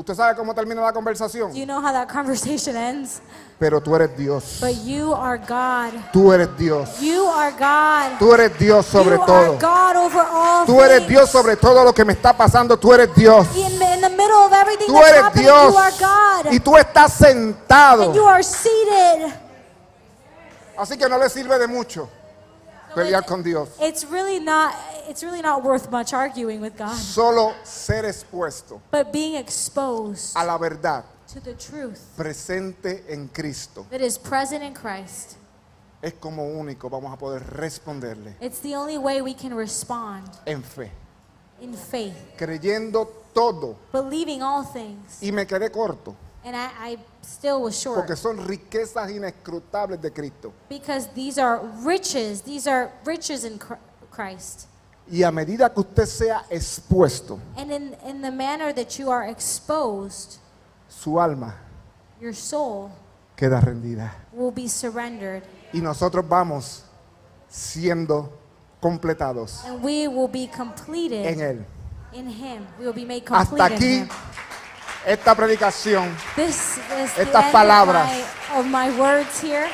¿Usted 0.00 0.14
sabe 0.14 0.34
cómo 0.34 0.54
termina 0.54 0.80
la 0.80 0.94
conversación? 0.94 1.52
You 1.52 1.66
know 1.66 1.78
how 1.78 1.92
that 1.92 2.08
conversation 2.08 2.74
ends? 2.74 3.20
Pero 3.58 3.82
tú 3.82 3.94
eres 3.94 4.16
Dios. 4.16 4.56
But 4.58 4.82
you 4.82 5.12
are 5.12 5.36
God. 5.36 5.92
Tú 6.10 6.32
eres 6.32 6.48
Dios. 6.56 6.98
You 7.02 7.26
are 7.26 7.50
God. 7.52 8.18
Tú 8.18 8.32
eres 8.32 8.58
Dios 8.58 8.86
sobre 8.86 9.16
you 9.16 9.26
todo. 9.26 9.58
are 9.58 9.58
God 9.58 9.96
over 9.96 10.22
all 10.32 10.64
Tú 10.64 10.80
eres 10.80 11.00
things. 11.00 11.08
Dios 11.10 11.30
sobre 11.30 11.54
todo 11.56 11.84
lo 11.84 11.92
que 11.92 12.06
me 12.06 12.14
está 12.14 12.34
pasando. 12.34 12.78
Tú 12.78 12.94
eres 12.94 13.14
Dios. 13.14 13.46
In, 13.54 13.72
in 13.72 14.00
the 14.00 14.08
middle 14.08 14.38
of 14.46 14.52
everything 14.54 14.86
Tú 14.86 14.94
that's 14.94 15.10
eres 15.10 15.22
happening, 15.22 15.44
Dios. 15.44 15.70
you 15.70 15.76
are 15.78 15.92
God. 16.00 16.50
Y 16.54 16.60
tú 16.60 16.78
estás 16.78 17.12
sentado. 17.12 18.04
and 18.04 18.14
you 18.14 18.24
are 18.24 18.42
seated. 18.42 19.34
Así 20.78 20.96
que 20.96 21.06
no 21.10 21.18
le 21.18 21.28
sirve 21.28 21.58
de 21.58 21.66
mucho 21.66 22.08
pelear 22.94 23.24
con 23.24 23.42
Dios. 23.42 23.68
It's 23.80 24.04
really 24.04 24.40
not 24.40 24.74
it's 25.08 25.22
really 25.22 25.42
not 25.42 25.62
worth 25.62 25.90
much 25.90 26.12
arguing 26.12 26.60
with 26.60 26.76
God. 26.76 26.94
Solo 26.94 27.54
ser 27.64 28.04
expuesto 28.04 28.80
But 28.90 29.12
being 29.12 29.36
exposed 29.36 30.36
a 30.36 30.44
la 30.44 30.56
verdad 30.58 31.04
to 31.32 31.40
the 31.40 31.54
truth 31.54 32.00
presente 32.16 33.04
en 33.08 33.28
Cristo 33.28 33.86
that 33.90 34.00
is 34.00 34.18
present 34.18 34.62
in 34.62 34.74
Christ. 34.74 35.36
es 36.02 36.14
como 36.14 36.44
único 36.44 36.88
vamos 36.90 37.12
a 37.12 37.16
poder 37.16 37.42
responderle 37.56 38.34
It's 38.40 38.60
the 38.60 38.74
only 38.74 38.98
way 38.98 39.20
we 39.20 39.34
can 39.34 39.54
respond 39.54 40.28
en 40.46 40.62
fe, 40.62 40.90
in 41.60 41.74
faith, 41.74 42.16
creyendo 42.36 43.06
todo. 43.34 43.76
believing 43.92 44.42
all 44.42 44.64
things. 44.64 45.18
Y 45.22 45.30
me 45.30 45.46
quedé 45.46 45.70
corto 45.70 46.16
And 46.44 46.56
I, 46.56 46.70
I 46.92 46.98
still 47.22 47.60
was 47.62 47.78
short 47.78 47.98
porque 48.06 48.16
son 48.16 48.38
riquezas 48.46 49.10
inescrutables 49.10 50.00
de 50.00 50.10
Cristo. 50.10 50.52
because 50.68 51.08
these 51.14 51.38
are 51.38 51.60
riches. 51.84 52.40
These 52.42 52.66
are 52.66 52.90
riches 53.04 53.44
in 53.44 53.58
Chr- 53.58 53.74
Christ. 54.10 54.66
Y 55.10 55.22
a 55.22 55.30
medida 55.32 55.68
que 55.68 55.80
usted 55.82 56.06
sea 56.06 56.40
expuesto, 56.50 57.38
And 57.56 57.70
in, 57.72 57.96
in 58.06 58.22
the 58.22 58.30
manner 58.30 58.72
that 58.72 58.98
you 58.98 59.10
are 59.10 59.26
exposed, 59.28 60.38
su 60.88 61.18
alma 61.18 61.54
your 62.20 62.32
soul 62.32 62.90
queda 63.36 63.60
rendida. 63.60 64.10
will 64.32 64.52
be 64.52 64.66
surrendered. 64.68 65.42
Y 65.74 65.80
nosotros 65.80 66.24
vamos 66.26 66.84
siendo 67.48 68.30
completados 68.80 69.62
And 69.66 69.82
we 69.82 70.08
will 70.08 70.28
be 70.28 70.46
completed 70.48 71.26
en 71.26 71.40
Él. 71.40 71.64
in 72.12 72.28
Him. 72.28 72.66
We 72.78 72.86
will 72.86 72.94
be 72.94 73.04
made 73.04 73.24
complete 73.26 73.60
Hasta 73.60 73.74
in 73.74 73.78
aquí 73.78 73.98
Him. 73.98 74.08
Esta 75.06 75.34
predicación. 75.34 76.14
This 76.36 76.76
is 76.78 77.12
the 77.14 77.22
Estas 77.22 77.44
end 77.44 77.52
palabras. 77.52 78.10
Of, 78.10 78.10
my, 78.10 78.58
of 78.58 78.66
my 78.66 78.98
words 79.00 79.40
here. 79.40 79.68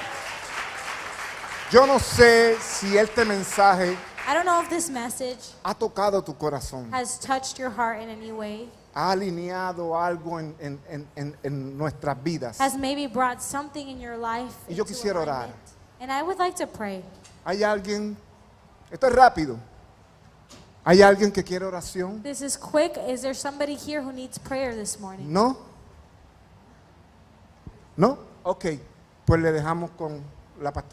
Yo 1.72 1.84
no 1.86 1.98
sé 1.98 2.56
si 2.60 2.96
este 2.96 3.24
mensaje 3.24 3.96
I 4.28 4.34
don't 4.34 4.44
know 4.44 4.60
if 4.60 4.68
this 4.68 4.88
message 4.88 5.38
ha 5.64 5.74
tocado 5.74 6.24
tu 6.24 6.32
corazón, 6.34 6.90
has 6.92 7.18
touched 7.18 7.58
your 7.58 7.70
heart 7.70 8.00
in 8.00 8.08
any 8.08 8.30
way, 8.32 8.68
ha 8.94 9.12
alineado 9.12 9.94
algo 9.96 10.38
en, 10.38 10.54
en- 10.60 10.80
en- 10.88 11.06
en- 11.16 11.36
en 11.44 11.76
nuestras 11.78 12.16
vidas. 12.22 12.58
has 12.58 12.76
maybe 12.76 13.06
brought 13.06 13.40
something 13.42 13.88
in 13.88 14.00
your 14.00 14.16
life. 14.16 14.54
Y 14.68 14.74
yo 14.74 14.82
into 14.84 14.92
quisiera 14.94 15.20
orar. 15.20 15.28
alignment. 15.46 15.60
And 16.00 16.12
I 16.12 16.22
would 16.22 16.38
like 16.38 16.54
to 16.56 16.66
pray. 16.66 17.02
Hay 17.44 17.62
alguien, 17.62 18.16
esto 18.90 19.06
es 19.08 19.12
rápido, 19.14 19.58
hay 20.88 21.02
alguien 21.02 21.32
que 21.32 21.42
quiere 21.42 21.64
oración. 21.64 22.22
This 22.22 22.40
is 22.42 22.56
quick. 22.56 22.96
Is 23.08 23.22
there 23.22 23.34
somebody 23.34 23.74
here 23.74 24.00
who 24.00 24.12
needs 24.12 24.38
prayer 24.38 24.72
this 24.72 25.00
morning? 25.00 25.26
¿No? 25.32 25.58
¿No? 27.96 28.18
Ok, 28.44 28.66
pues 29.24 29.40
le 29.40 29.50
dejamos 29.50 29.90
con 29.98 30.22
la 30.62 30.72
pastora. 30.72 30.84